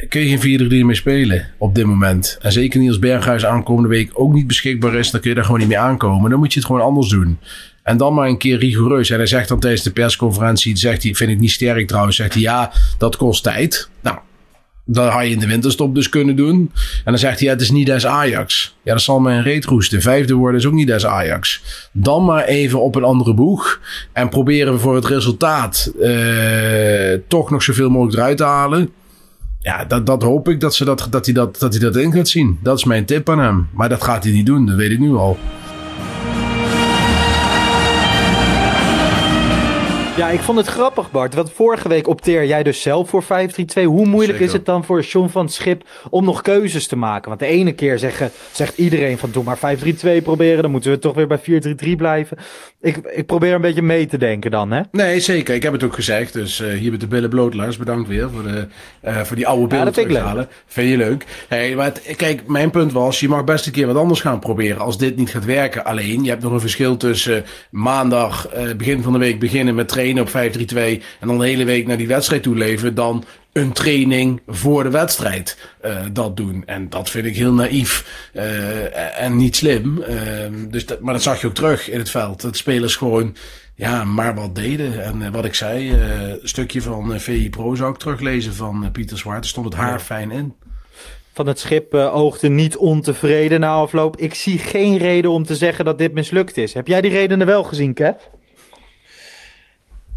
kun 0.08 0.20
je 0.20 0.38
geen 0.38 0.60
4-3 0.60 0.86
meer 0.86 0.96
spelen 0.96 1.46
op 1.58 1.74
dit 1.74 1.84
moment. 1.84 2.38
En 2.40 2.52
zeker 2.52 2.80
niet 2.80 2.88
als 2.88 2.98
Berghuis 2.98 3.46
aankomende 3.46 3.88
week 3.88 4.10
ook 4.12 4.32
niet 4.32 4.46
beschikbaar 4.46 4.94
is, 4.94 5.10
dan 5.10 5.20
kun 5.20 5.30
je 5.30 5.36
daar 5.36 5.44
gewoon 5.44 5.60
niet 5.60 5.68
mee 5.68 5.78
aankomen. 5.78 6.30
Dan 6.30 6.38
moet 6.38 6.52
je 6.52 6.58
het 6.58 6.68
gewoon 6.68 6.82
anders 6.82 7.08
doen. 7.08 7.38
En 7.82 7.96
dan 7.96 8.14
maar 8.14 8.28
een 8.28 8.38
keer 8.38 8.58
rigoureus. 8.58 9.10
En 9.10 9.16
hij 9.16 9.26
zegt 9.26 9.48
dan 9.48 9.60
tijdens 9.60 9.82
de 9.82 9.90
persconferentie, 9.90 10.76
zegt 10.76 11.02
hij, 11.02 11.14
vind 11.14 11.30
ik 11.30 11.38
niet 11.38 11.50
sterk 11.50 11.88
trouwens, 11.88 12.16
zegt 12.16 12.32
hij 12.32 12.42
ja, 12.42 12.72
dat 12.98 13.16
kost 13.16 13.42
tijd. 13.42 13.88
Nou, 14.00 14.18
dat 14.84 15.12
had 15.12 15.22
je 15.22 15.30
in 15.30 15.38
de 15.38 15.46
winterstop 15.46 15.94
dus 15.94 16.08
kunnen 16.08 16.36
doen. 16.36 16.70
En 16.74 17.02
dan 17.04 17.18
zegt 17.18 17.40
hij, 17.40 17.48
het 17.48 17.60
is 17.60 17.70
niet 17.70 17.90
als 17.90 18.06
Ajax. 18.06 18.76
Ja, 18.82 18.92
dat 18.92 19.02
zal 19.02 19.20
mij 19.20 19.36
een 19.36 19.42
reet 19.42 19.64
roesten. 19.64 20.02
Vijfde 20.02 20.34
worden 20.34 20.60
is 20.60 20.66
ook 20.66 20.72
niet 20.72 20.92
als 20.92 21.06
Ajax. 21.06 21.62
Dan 21.92 22.24
maar 22.24 22.44
even 22.44 22.82
op 22.82 22.94
een 22.94 23.04
andere 23.04 23.34
boeg. 23.34 23.80
En 24.12 24.28
proberen 24.28 24.72
we 24.72 24.78
voor 24.78 24.94
het 24.94 25.06
resultaat 25.06 25.92
uh, 26.00 27.18
toch 27.28 27.50
nog 27.50 27.62
zoveel 27.62 27.90
mogelijk 27.90 28.16
eruit 28.16 28.36
te 28.36 28.44
halen. 28.44 28.90
Ja, 29.60 29.84
dat, 29.84 30.06
dat 30.06 30.22
hoop 30.22 30.48
ik 30.48 30.60
dat, 30.60 30.74
ze 30.74 30.84
dat, 30.84 31.06
dat, 31.10 31.24
hij 31.24 31.34
dat, 31.34 31.58
dat 31.58 31.72
hij 31.72 31.82
dat 31.82 31.96
in 31.96 32.12
gaat 32.12 32.28
zien. 32.28 32.58
Dat 32.62 32.78
is 32.78 32.84
mijn 32.84 33.04
tip 33.04 33.30
aan 33.30 33.38
hem. 33.38 33.68
Maar 33.72 33.88
dat 33.88 34.02
gaat 34.02 34.24
hij 34.24 34.32
niet 34.32 34.46
doen, 34.46 34.66
dat 34.66 34.76
weet 34.76 34.90
ik 34.90 34.98
nu 34.98 35.14
al. 35.14 35.38
Ja, 40.16 40.28
ik 40.28 40.40
vond 40.40 40.58
het 40.58 40.66
grappig, 40.66 41.10
Bart. 41.10 41.34
Want 41.34 41.52
vorige 41.52 41.88
week 41.88 42.08
opteer 42.08 42.46
jij 42.46 42.62
dus 42.62 42.82
zelf 42.82 43.08
voor 43.08 43.24
5-3-2. 43.24 43.26
Hoe 43.84 44.06
moeilijk 44.06 44.38
is 44.40 44.52
het 44.52 44.66
dan 44.66 44.84
voor 44.84 45.00
John 45.00 45.28
van 45.28 45.48
Schip 45.48 45.84
om 46.10 46.24
nog 46.24 46.42
keuzes 46.42 46.86
te 46.86 46.96
maken? 46.96 47.28
Want 47.28 47.40
de 47.40 47.46
ene 47.46 47.72
keer 47.72 47.98
zeggen, 47.98 48.30
zegt 48.52 48.78
iedereen 48.78 49.18
van 49.18 49.30
doe 49.32 49.44
maar 49.44 49.58
5-3-2 49.58 50.22
proberen. 50.22 50.62
Dan 50.62 50.70
moeten 50.70 50.90
we 50.90 50.98
toch 50.98 51.14
weer 51.14 51.26
bij 51.26 51.40
4-3-3 51.40 51.96
blijven. 51.96 52.38
Ik, 52.80 52.96
ik 52.96 53.26
probeer 53.26 53.54
een 53.54 53.60
beetje 53.60 53.82
mee 53.82 54.06
te 54.06 54.18
denken 54.18 54.50
dan, 54.50 54.70
hè? 54.70 54.80
Nee, 54.90 55.20
zeker. 55.20 55.54
Ik 55.54 55.62
heb 55.62 55.72
het 55.72 55.82
ook 55.82 55.94
gezegd. 55.94 56.32
Dus 56.32 56.60
uh, 56.60 56.72
hier 56.72 56.90
met 56.90 57.00
de 57.00 57.06
billen 57.06 57.30
bloot, 57.30 57.54
Lars. 57.54 57.76
Bedankt 57.76 58.08
weer 58.08 58.30
voor, 58.30 58.42
de, 58.42 58.66
uh, 59.04 59.20
voor 59.20 59.36
die 59.36 59.46
oude 59.46 59.66
beelden 59.66 59.86
ja, 59.86 60.02
terughalen. 60.02 60.48
Vind 60.66 60.90
je 60.90 60.96
leuk? 60.96 61.24
Hey, 61.48 61.74
maar 61.74 61.84
het, 61.84 62.16
kijk, 62.16 62.46
mijn 62.46 62.70
punt 62.70 62.92
was, 62.92 63.20
je 63.20 63.28
mag 63.28 63.44
best 63.44 63.66
een 63.66 63.72
keer 63.72 63.86
wat 63.86 63.96
anders 63.96 64.20
gaan 64.20 64.38
proberen 64.38 64.80
als 64.80 64.98
dit 64.98 65.16
niet 65.16 65.30
gaat 65.30 65.44
werken. 65.44 65.84
Alleen, 65.84 66.24
je 66.24 66.30
hebt 66.30 66.42
nog 66.42 66.52
een 66.52 66.60
verschil 66.60 66.96
tussen 66.96 67.36
uh, 67.36 67.42
maandag, 67.70 68.48
begin 68.76 69.02
van 69.02 69.12
de 69.12 69.18
week 69.18 69.38
beginnen 69.38 69.74
met 69.74 69.88
trainen 70.02 70.22
op 70.22 71.00
5-3-2 71.00 71.02
en 71.20 71.26
dan 71.26 71.38
de 71.38 71.46
hele 71.46 71.64
week 71.64 71.86
naar 71.86 71.96
die 71.96 72.06
wedstrijd 72.06 72.42
toe 72.42 72.56
leven, 72.56 72.94
dan 72.94 73.24
een 73.52 73.72
training 73.72 74.40
voor 74.46 74.82
de 74.82 74.90
wedstrijd 74.90 75.58
uh, 75.84 76.00
dat 76.12 76.36
doen. 76.36 76.62
En 76.66 76.88
dat 76.88 77.10
vind 77.10 77.26
ik 77.26 77.36
heel 77.36 77.52
naïef 77.52 78.30
uh, 78.34 79.20
en 79.20 79.36
niet 79.36 79.56
slim. 79.56 80.04
Uh, 80.08 80.16
dus 80.70 80.86
dat, 80.86 81.00
maar 81.00 81.14
dat 81.14 81.22
zag 81.22 81.40
je 81.40 81.46
ook 81.46 81.54
terug 81.54 81.90
in 81.90 81.98
het 81.98 82.10
veld. 82.10 82.40
Dat 82.40 82.56
spelers 82.56 82.96
gewoon 82.96 83.36
ja, 83.74 84.04
maar 84.04 84.34
wat 84.34 84.54
deden. 84.54 85.04
En 85.04 85.32
wat 85.32 85.44
ik 85.44 85.54
zei, 85.54 85.92
een 85.92 86.38
stukje 86.42 86.82
van 86.82 87.20
VI 87.20 87.50
Pro 87.50 87.74
zou 87.74 87.92
ik 87.92 87.98
teruglezen 87.98 88.54
van 88.54 88.88
Pieter 88.92 89.18
Zwart. 89.18 89.44
Er 89.44 89.50
stond 89.50 89.66
het 89.66 89.74
haar 89.74 90.00
fijn 90.00 90.30
in. 90.30 90.54
Van 91.32 91.46
het 91.46 91.58
schip 91.58 91.94
oogde 91.94 92.48
niet 92.48 92.76
ontevreden 92.76 93.60
na 93.60 93.72
afloop. 93.72 94.16
Ik 94.16 94.34
zie 94.34 94.58
geen 94.58 94.96
reden 94.96 95.30
om 95.30 95.44
te 95.44 95.56
zeggen 95.56 95.84
dat 95.84 95.98
dit 95.98 96.12
mislukt 96.12 96.56
is. 96.56 96.74
Heb 96.74 96.86
jij 96.86 97.00
die 97.00 97.10
redenen 97.10 97.46
wel 97.46 97.62
gezien, 97.62 97.94
Kev? 97.94 98.14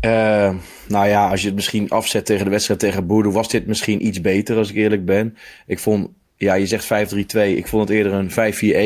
Uh, 0.06 0.56
nou 0.88 1.08
ja, 1.08 1.30
als 1.30 1.42
je 1.42 1.48
het 1.48 1.56
misschien 1.56 1.90
afzet 1.90 2.26
tegen 2.26 2.46
de 2.46 2.52
wedstrijd 2.52 2.80
tegen 2.80 3.08
Boerdo, 3.08 3.32
was 3.32 3.50
dit 3.50 3.68
misschien 3.68 4.06
iets 4.06 4.22
beter, 4.22 4.58
als 4.58 4.70
ik 4.70 4.76
eerlijk 4.76 5.06
ben. 5.06 5.38
Ik 5.68 5.80
vond, 5.80 6.10
ja, 6.38 6.54
je 6.54 6.66
zegt 6.66 6.86
5-3-2. 6.86 6.88
Ik 7.38 7.68
vond 7.68 7.90
het 7.90 7.98
eerder 7.98 8.14
een 8.14 8.32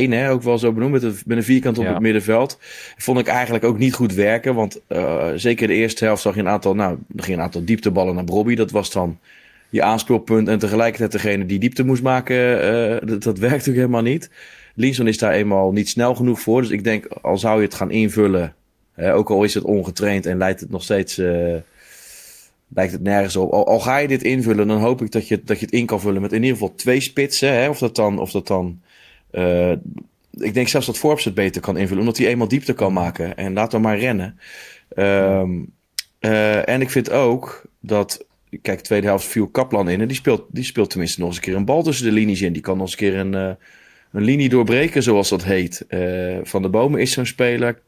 5-4-1, 0.10 0.14
hè, 0.14 0.32
ook 0.32 0.44
wel 0.44 0.58
zo 0.58 0.72
benoemd, 0.72 0.92
met, 0.92 1.04
een, 1.04 1.18
met 1.26 1.38
een 1.38 1.44
vierkant 1.44 1.78
op 1.78 1.86
het 1.86 2.00
middenveld. 2.00 2.60
Vond 2.98 3.20
ik 3.20 3.28
eigenlijk 3.28 3.64
ook 3.64 3.78
niet 3.78 3.94
goed 3.94 4.14
werken, 4.14 4.56
want 4.56 4.82
uh, 4.90 5.28
zeker 5.36 5.68
de 5.68 5.74
eerste 5.74 6.06
helft 6.06 6.22
zag 6.22 6.34
je 6.34 6.40
een 6.40 6.48
aantal, 6.48 6.76
nou, 6.76 6.98
er 7.16 7.24
ging 7.24 7.38
een 7.38 7.44
aantal 7.44 7.66
diepteballen 7.66 8.16
naar 8.16 8.24
Bobby. 8.24 8.56
Dat 8.56 8.72
was 8.72 8.92
dan 8.92 9.20
je 9.70 9.84
aanspeelpunt 9.84 10.48
en 10.48 10.60
tegelijkertijd 10.60 11.12
degene 11.12 11.46
die 11.46 11.60
diepte 11.60 11.86
moest 11.86 12.04
maken, 12.04 12.36
uh, 12.36 12.98
dat, 13.10 13.24
dat 13.24 13.38
werkt 13.38 13.70
ook 13.70 13.76
helemaal 13.76 14.02
niet. 14.02 14.30
Linson 14.76 15.08
is 15.08 15.18
daar 15.18 15.34
eenmaal 15.34 15.72
niet 15.72 15.90
snel 15.90 16.16
genoeg 16.16 16.40
voor, 16.40 16.62
dus 16.62 16.70
ik 16.70 16.84
denk, 16.84 17.06
al 17.22 17.38
zou 17.38 17.58
je 17.58 17.66
het 17.66 17.74
gaan 17.74 17.92
invullen 17.92 18.54
ook 19.00 19.30
al 19.30 19.44
is 19.44 19.54
het 19.54 19.64
ongetraind 19.64 20.26
en 20.26 20.38
lijkt 20.38 20.60
het 20.60 20.70
nog 20.70 20.84
steeds. 20.84 21.18
Uh, 21.18 21.56
lijkt 22.68 22.92
het 22.92 23.02
nergens 23.02 23.36
op. 23.36 23.52
Al, 23.52 23.80
ga 23.80 23.98
je 23.98 24.08
dit 24.08 24.24
invullen, 24.24 24.68
dan 24.68 24.80
hoop 24.80 25.02
ik 25.02 25.12
dat 25.12 25.28
je, 25.28 25.44
dat 25.44 25.60
je 25.60 25.66
het 25.66 25.74
in 25.74 25.86
kan 25.86 26.00
vullen 26.00 26.22
met 26.22 26.34
in 26.34 26.44
ieder 26.44 26.58
geval 26.58 26.76
twee 26.76 27.00
spitsen. 27.00 27.54
Hè? 27.54 27.70
Of 27.70 27.80
dat 27.80 27.96
dan. 27.96 28.20
Of 28.20 28.32
dat 28.32 28.48
dan 28.48 28.82
uh, 29.32 29.72
ik 30.32 30.54
denk 30.54 30.68
zelfs 30.68 30.86
dat 30.86 30.98
Forbes 30.98 31.26
het 31.26 31.34
beter 31.34 31.62
kan 31.62 31.78
invullen, 31.78 32.00
omdat 32.00 32.18
hij 32.18 32.28
eenmaal 32.28 32.48
diepte 32.48 32.74
kan 32.74 32.94
maken. 32.94 33.38
En 33.38 33.54
laat 33.54 33.72
hem 33.72 33.82
maar 33.82 34.00
rennen. 34.00 34.40
Um, 34.96 35.74
en 36.20 36.82
ik 36.82 36.90
vind 36.90 37.12
ook 37.12 37.64
dat. 37.80 38.26
Kijk, 38.62 38.80
tweede 38.80 39.08
helft 39.08 39.26
viel 39.26 39.48
Kaplan 39.48 39.90
in. 39.90 40.02
En 40.02 40.08
die 40.08 40.18
speelt, 40.18 40.46
die 40.50 40.64
speelt 40.64 40.90
tenminste 40.90 41.20
nog 41.20 41.30
eens 41.30 41.38
een 41.38 41.44
keer 41.44 41.56
een 41.56 41.66
bal 41.66 41.84
tussen 41.84 42.06
de 42.06 42.12
linies 42.12 42.42
in. 42.42 42.54
Die 42.54 42.62
kan 42.62 42.78
nog 42.78 42.86
eens 42.86 42.92
een 42.92 42.98
keer 42.98 43.16
een, 43.16 43.34
een 43.34 44.24
linie 44.24 44.50
doorbreken, 44.50 45.04
zoals 45.04 45.30
dat 45.30 45.44
heet. 45.44 45.86
Van 46.44 46.62
de 46.62 46.70
Bomen 46.70 47.02
is 47.02 47.12
zo'n 47.12 47.26
speler. 47.26 47.82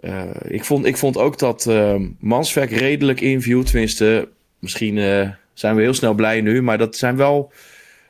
Uh, 0.00 0.22
ik, 0.42 0.64
vond, 0.64 0.86
ik 0.86 0.96
vond 0.96 1.16
ook 1.16 1.38
dat 1.38 1.66
uh, 1.68 1.94
Manswerk 2.18 2.70
redelijk 2.70 3.20
inviel. 3.20 3.62
Tenminste, 3.62 4.28
misschien 4.58 4.96
uh, 4.96 5.28
zijn 5.52 5.76
we 5.76 5.82
heel 5.82 5.94
snel 5.94 6.14
blij 6.14 6.40
nu. 6.40 6.62
Maar 6.62 6.78
dat 6.78 6.96
zijn 6.96 7.16
wel 7.16 7.52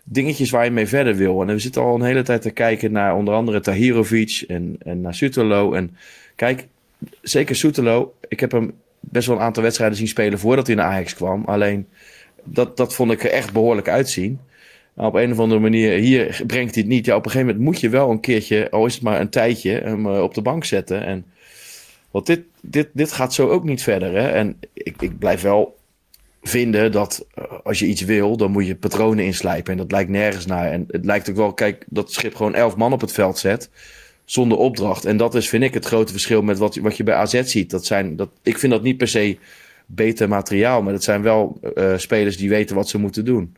dingetjes 0.04 0.50
waar 0.50 0.64
je 0.64 0.70
mee 0.70 0.86
verder 0.86 1.16
wil. 1.16 1.40
En 1.40 1.46
we 1.46 1.58
zitten 1.58 1.82
al 1.82 1.94
een 1.94 2.02
hele 2.02 2.22
tijd 2.22 2.42
te 2.42 2.50
kijken 2.50 2.92
naar 2.92 3.16
onder 3.16 3.34
andere 3.34 3.60
Tahirovic 3.60 4.44
en, 4.48 4.76
en 4.78 5.00
naar 5.00 5.14
Sutelo. 5.14 5.72
En 5.72 5.96
kijk, 6.34 6.66
zeker 7.22 7.56
Sutelo. 7.56 8.14
Ik 8.28 8.40
heb 8.40 8.52
hem 8.52 8.72
best 9.00 9.26
wel 9.26 9.36
een 9.36 9.42
aantal 9.42 9.62
wedstrijden 9.62 9.96
zien 9.96 10.08
spelen 10.08 10.38
voordat 10.38 10.66
hij 10.66 10.76
naar 10.76 10.86
Ajax 10.86 11.14
kwam. 11.14 11.44
Alleen, 11.44 11.86
dat, 12.44 12.76
dat 12.76 12.94
vond 12.94 13.12
ik 13.12 13.24
er 13.24 13.30
echt 13.30 13.52
behoorlijk 13.52 13.88
uitzien. 13.88 14.40
Op 14.94 15.14
een 15.14 15.32
of 15.32 15.38
andere 15.38 15.60
manier, 15.60 15.98
hier 15.98 16.42
brengt 16.46 16.74
hij 16.74 16.82
het 16.82 16.92
niet. 16.92 17.06
Ja, 17.06 17.16
op 17.16 17.24
een 17.24 17.30
gegeven 17.30 17.54
moment 17.54 17.64
moet 17.64 17.80
je 17.80 17.88
wel 17.88 18.10
een 18.10 18.20
keertje, 18.20 18.70
al 18.70 18.86
is 18.86 18.94
het 18.94 19.02
maar 19.02 19.20
een 19.20 19.28
tijdje, 19.28 19.70
hem 19.70 20.06
eh, 20.06 20.22
op 20.22 20.34
de 20.34 20.42
bank 20.42 20.64
zetten. 20.64 21.04
En, 21.04 21.24
want 22.18 22.26
dit, 22.26 22.42
dit, 22.60 22.88
dit 22.92 23.12
gaat 23.12 23.34
zo 23.34 23.48
ook 23.48 23.64
niet 23.64 23.82
verder. 23.82 24.12
Hè? 24.12 24.28
En 24.28 24.58
ik, 24.72 25.02
ik 25.02 25.18
blijf 25.18 25.42
wel 25.42 25.78
vinden 26.42 26.92
dat 26.92 27.26
eh, 27.34 27.44
als 27.62 27.78
je 27.78 27.86
iets 27.86 28.02
wil, 28.02 28.36
dan 28.36 28.50
moet 28.50 28.66
je 28.66 28.76
patronen 28.76 29.24
inslijpen. 29.24 29.72
En 29.72 29.78
dat 29.78 29.90
lijkt 29.90 30.10
nergens 30.10 30.46
naar. 30.46 30.70
En 30.70 30.84
het 30.88 31.04
lijkt 31.04 31.30
ook 31.30 31.36
wel, 31.36 31.52
kijk, 31.52 31.84
dat 31.88 32.12
schip 32.12 32.34
gewoon 32.34 32.54
elf 32.54 32.76
man 32.76 32.92
op 32.92 33.00
het 33.00 33.12
veld 33.12 33.38
zet. 33.38 33.70
Zonder 34.24 34.58
opdracht. 34.58 35.04
En 35.04 35.16
dat 35.16 35.34
is, 35.34 35.48
vind 35.48 35.62
ik, 35.62 35.74
het 35.74 35.84
grote 35.84 36.12
verschil 36.12 36.42
met 36.42 36.58
wat, 36.58 36.76
wat 36.76 36.96
je 36.96 37.02
bij 37.02 37.14
AZ 37.14 37.42
ziet. 37.42 37.70
Dat 37.70 37.86
zijn, 37.86 38.16
dat, 38.16 38.28
ik 38.42 38.58
vind 38.58 38.72
dat 38.72 38.82
niet 38.82 38.96
per 38.96 39.08
se 39.08 39.38
beter 39.86 40.28
materiaal. 40.28 40.82
Maar 40.82 40.92
dat 40.92 41.04
zijn 41.04 41.22
wel 41.22 41.60
uh, 41.74 41.96
spelers 41.96 42.36
die 42.36 42.48
weten 42.48 42.76
wat 42.76 42.88
ze 42.88 42.98
moeten 42.98 43.24
doen. 43.24 43.56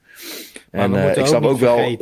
Maar 0.70 0.80
en 0.82 0.92
uh, 0.92 1.16
ik 1.16 1.26
snap 1.26 1.44
ook, 1.44 1.50
ook 1.50 1.58
wel. 1.58 1.96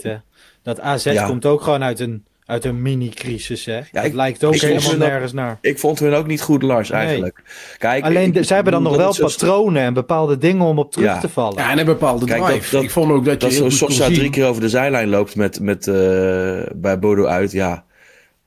Dat 0.63 0.81
AZ 0.81 1.05
ja. 1.05 1.27
komt 1.27 1.47
ook 1.47 1.63
gewoon 1.63 1.83
uit 1.83 2.01
een 2.01 2.25
uit 2.49 2.65
een 2.65 2.83
mini-crisis. 2.83 3.65
Hè? 3.65 3.81
Ja, 3.93 4.03
het 4.03 4.15
lijkt 4.15 4.45
ook 4.45 4.55
helemaal 4.55 4.97
nergens 4.97 5.33
naar. 5.33 5.59
Ik 5.61 5.79
vond 5.79 5.99
hun 5.99 6.15
ook 6.15 6.27
niet 6.27 6.41
goed, 6.41 6.63
Lars, 6.63 6.91
eigenlijk. 6.91 7.37
Nee. 7.37 7.79
Kijk, 7.79 8.05
Alleen, 8.05 8.35
ik, 8.35 8.45
zij 8.45 8.55
hebben 8.55 8.73
dan 8.75 8.83
nog 8.83 8.97
wel 8.97 9.15
patronen 9.15 9.83
en 9.83 9.95
bepaalde 9.95 10.39
dingen 10.39 10.65
om 10.65 10.79
op 10.79 10.93
terug 10.93 11.07
ja. 11.07 11.19
te 11.19 11.29
vallen. 11.29 11.63
Ja, 11.63 11.71
en 11.71 11.79
een 11.79 11.85
bepaalde 11.85 12.27
drive. 12.27 12.45
Kijk, 12.45 12.63
dat, 12.63 12.71
dat, 12.71 12.83
ik 12.83 12.91
vond 12.91 13.13
ook 13.13 13.25
dat, 13.25 13.41
dat 13.41 13.57
je 13.57 13.71
Sosa 13.71 14.07
drie 14.07 14.31
keer 14.31 14.47
over 14.47 14.63
de 14.63 14.69
zijlijn 14.69 15.09
loopt 15.09 15.37
met, 15.37 15.61
met, 15.61 15.87
uh, 15.87 15.95
bij 16.75 16.99
Bodo 16.99 17.25
uit. 17.25 17.53
Ja, 17.53 17.85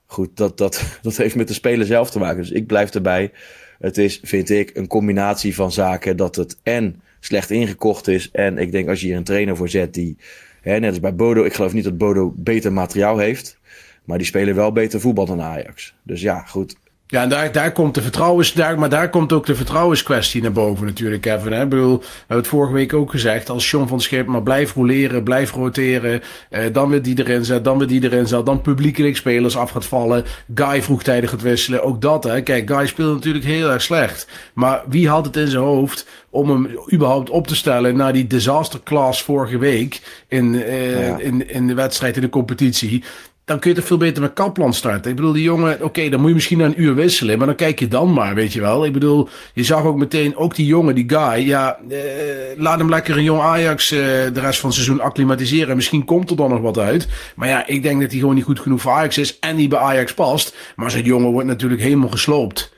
goed, 0.05 0.29
dat, 0.34 0.58
dat, 0.58 0.84
dat 1.01 1.17
heeft 1.17 1.36
met 1.36 1.48
de 1.48 1.53
speler 1.53 1.86
zelf 1.86 2.12
te 2.12 2.20
maken. 2.20 2.41
Dus 2.41 2.51
ik 2.51 2.67
blijf 2.67 2.89
erbij. 2.89 3.31
Het 3.79 3.98
is, 3.98 4.20
vind 4.24 4.50
ik, 4.50 4.72
een 4.74 4.88
combinatie 4.88 5.55
van 5.55 5.72
zaken 5.72 6.17
dat 6.17 6.36
het 6.36 6.58
en 6.63 7.01
slecht 7.20 7.50
ingekocht 7.50 8.08
is. 8.08 8.31
En 8.31 8.58
ik 8.58 8.72
denk 8.72 8.89
als 8.89 9.01
je 9.01 9.08
hier 9.08 9.17
een 9.17 9.24
trainer 9.24 9.55
voor 9.55 9.70
zet 9.70 9.93
die, 9.93 10.17
hè, 10.62 10.79
net 10.79 10.89
als 10.89 11.00
bij 11.00 11.15
Bodo, 11.15 11.43
ik 11.43 11.53
geloof 11.53 11.74
niet 11.74 11.84
dat 11.84 11.98
Bodo 11.98 12.34
beter 12.36 12.74
materiaal 12.74 13.17
heeft. 13.17 13.60
Maar 14.12 14.20
die 14.20 14.30
spelen 14.30 14.56
wel 14.56 14.72
beter 14.72 15.00
voetbal 15.00 15.25
dan 15.25 15.41
Ajax. 15.41 15.94
Dus 16.03 16.22
ja, 16.22 16.39
goed. 16.39 16.75
Ja, 17.12 17.22
en 17.22 17.30
daar, 17.30 17.51
daar 17.51 17.72
komt 17.72 17.96
de 17.96 18.01
vertrouwens, 18.01 18.53
daar, 18.53 18.80
maar 18.80 18.89
daar 18.89 19.10
komt 19.10 19.34
ook 19.34 19.46
de 19.46 19.56
vertrouwenskwestie 19.56 20.41
naar 20.41 20.51
boven 20.51 20.86
natuurlijk, 20.86 21.22
Kevin. 21.22 21.51
Hè? 21.51 21.63
Ik 21.63 21.70
bedoel, 21.70 22.00
we 22.00 22.06
hebben 22.18 22.38
het 22.38 22.48
vorige 22.48 22.74
week 22.74 22.94
ook 22.94 23.12
gezegd, 23.12 23.50
als 23.50 23.72
John 23.72 23.88
van 23.88 24.01
Schip 24.01 24.27
maar 24.27 24.44
blijft 24.44 24.75
roleren, 24.75 25.24
blijft 25.24 25.53
roteren, 25.53 26.22
eh, 26.50 26.63
dan 26.74 26.89
weer 26.89 27.01
die 27.01 27.20
erin 27.20 27.46
zet, 27.46 27.63
dan 27.63 27.77
weer 27.77 27.88
die 27.88 28.03
erin 28.03 28.27
zet, 28.27 28.46
dan 28.46 28.62
publiekelijk 28.62 29.15
spelers 29.15 29.58
af 29.58 29.72
gaat 29.72 29.86
vallen, 29.86 30.25
Guy 30.56 30.82
vroegtijdig 30.82 31.30
gaat 31.30 31.41
wisselen, 31.41 31.84
ook 31.84 32.01
dat 32.01 32.24
hè. 32.24 32.41
Kijk, 32.41 32.70
Guy 32.70 32.88
speelt 32.88 33.13
natuurlijk 33.13 33.46
heel 33.46 33.70
erg 33.70 33.82
slecht, 33.82 34.27
maar 34.53 34.84
wie 34.88 35.10
had 35.10 35.25
het 35.25 35.36
in 35.36 35.48
zijn 35.48 35.63
hoofd 35.63 36.06
om 36.30 36.50
hem 36.50 36.70
überhaupt 36.94 37.30
op 37.30 37.48
te 37.48 37.56
stellen 37.56 37.96
na 37.96 38.12
die 38.12 38.27
disaster 38.27 38.80
class 38.84 39.24
vorige 39.24 39.58
week 39.58 40.24
in, 40.27 40.63
eh, 40.63 41.08
ja. 41.08 41.18
in, 41.18 41.50
in 41.50 41.68
de 41.68 41.74
wedstrijd 41.74 42.15
in 42.15 42.22
de 42.22 42.30
competitie? 42.30 43.03
Dan 43.51 43.60
kun 43.60 43.70
je 43.70 43.75
toch 43.75 43.86
veel 43.86 43.98
beter 43.98 44.22
met 44.22 44.34
Kaplan 44.34 44.74
starten. 44.74 45.10
Ik 45.10 45.15
bedoel, 45.15 45.31
die 45.31 45.43
jongen, 45.43 45.84
oké, 45.84 46.10
dan 46.10 46.20
moet 46.20 46.29
je 46.29 46.36
misschien 46.36 46.60
een 46.60 46.81
uur 46.81 46.96
wisselen, 46.96 47.38
maar 47.38 47.48
dan 47.48 47.55
kijk 47.55 47.79
je 47.79 47.88
dan 47.88 48.13
maar, 48.13 48.36
weet 48.36 48.53
je 48.53 48.62
wel. 48.62 48.86
Ik 48.86 48.93
bedoel, 48.93 49.29
je 49.53 49.63
zag 49.63 49.84
ook 49.84 49.98
meteen, 49.98 50.36
ook 50.36 50.55
die 50.55 50.65
jongen, 50.65 50.96
die 50.96 51.10
guy, 51.10 51.48
ja, 51.48 51.79
eh, 51.89 51.98
laat 52.58 52.79
hem 52.79 52.89
lekker 52.89 53.17
een 53.17 53.24
jong 53.24 53.41
Ajax 53.41 53.91
eh, 53.91 54.00
de 54.00 54.39
rest 54.39 54.60
van 54.60 54.70
het 54.70 54.77
seizoen 54.79 55.01
acclimatiseren. 55.01 55.75
Misschien 55.75 56.05
komt 56.05 56.29
er 56.29 56.36
dan 56.36 56.50
nog 56.50 56.62
wat 56.62 56.77
uit. 56.77 57.08
Maar 57.36 57.48
ja, 57.48 57.67
ik 57.67 57.84
denk 57.84 58.01
dat 58.01 58.12
hij 58.12 58.20
gewoon 58.20 58.36
niet 58.36 58.43
goed 58.43 58.60
genoeg 58.60 58.81
voor 58.81 58.91
Ajax 58.91 59.17
is 59.17 59.39
en 59.39 59.55
die 59.55 59.67
bij 59.67 59.79
Ajax 59.79 60.13
past. 60.13 60.55
Maar 60.75 60.91
zo'n 60.91 61.01
jongen 61.01 61.31
wordt 61.31 61.48
natuurlijk 61.48 61.81
helemaal 61.81 62.10
gesloopt. 62.10 62.72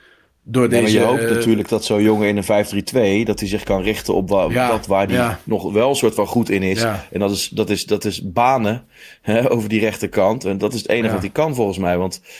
Door 0.46 0.62
ja, 0.62 0.68
deze, 0.68 0.82
maar 0.82 0.90
je 0.90 1.00
hoopt 1.00 1.30
uh, 1.30 1.36
natuurlijk 1.36 1.68
dat 1.68 1.84
zo'n 1.84 2.02
jongen 2.02 2.28
in 2.28 2.36
een 2.36 3.22
5-3-2... 3.22 3.26
dat 3.26 3.40
hij 3.40 3.48
zich 3.48 3.62
kan 3.62 3.82
richten 3.82 4.14
op 4.14 4.28
wa 4.28 4.46
Ja, 4.48 4.68
dat 4.68 4.86
waar 4.86 5.06
hij 5.06 5.16
ja. 5.16 5.40
nog 5.44 5.72
wel 5.72 5.88
een 5.88 5.94
soort 5.94 6.14
van 6.14 6.26
goed 6.26 6.50
in 6.50 6.62
is. 6.62 6.80
Ja. 6.80 7.06
En 7.12 7.20
dat 7.20 7.30
is, 7.30 7.48
dat 7.48 7.70
is, 7.70 7.86
dat 7.86 8.04
is 8.04 8.30
banen 8.32 8.86
hè, 9.22 9.50
over 9.50 9.68
die 9.68 9.80
rechterkant. 9.80 10.44
En 10.44 10.58
dat 10.58 10.72
is 10.74 10.80
het 10.80 10.90
enige 10.90 11.12
wat 11.12 11.22
hij 11.22 11.30
kan 11.30 11.54
volgens 11.54 11.78
mij. 11.78 11.98
Want 11.98 12.20
eh, 12.22 12.30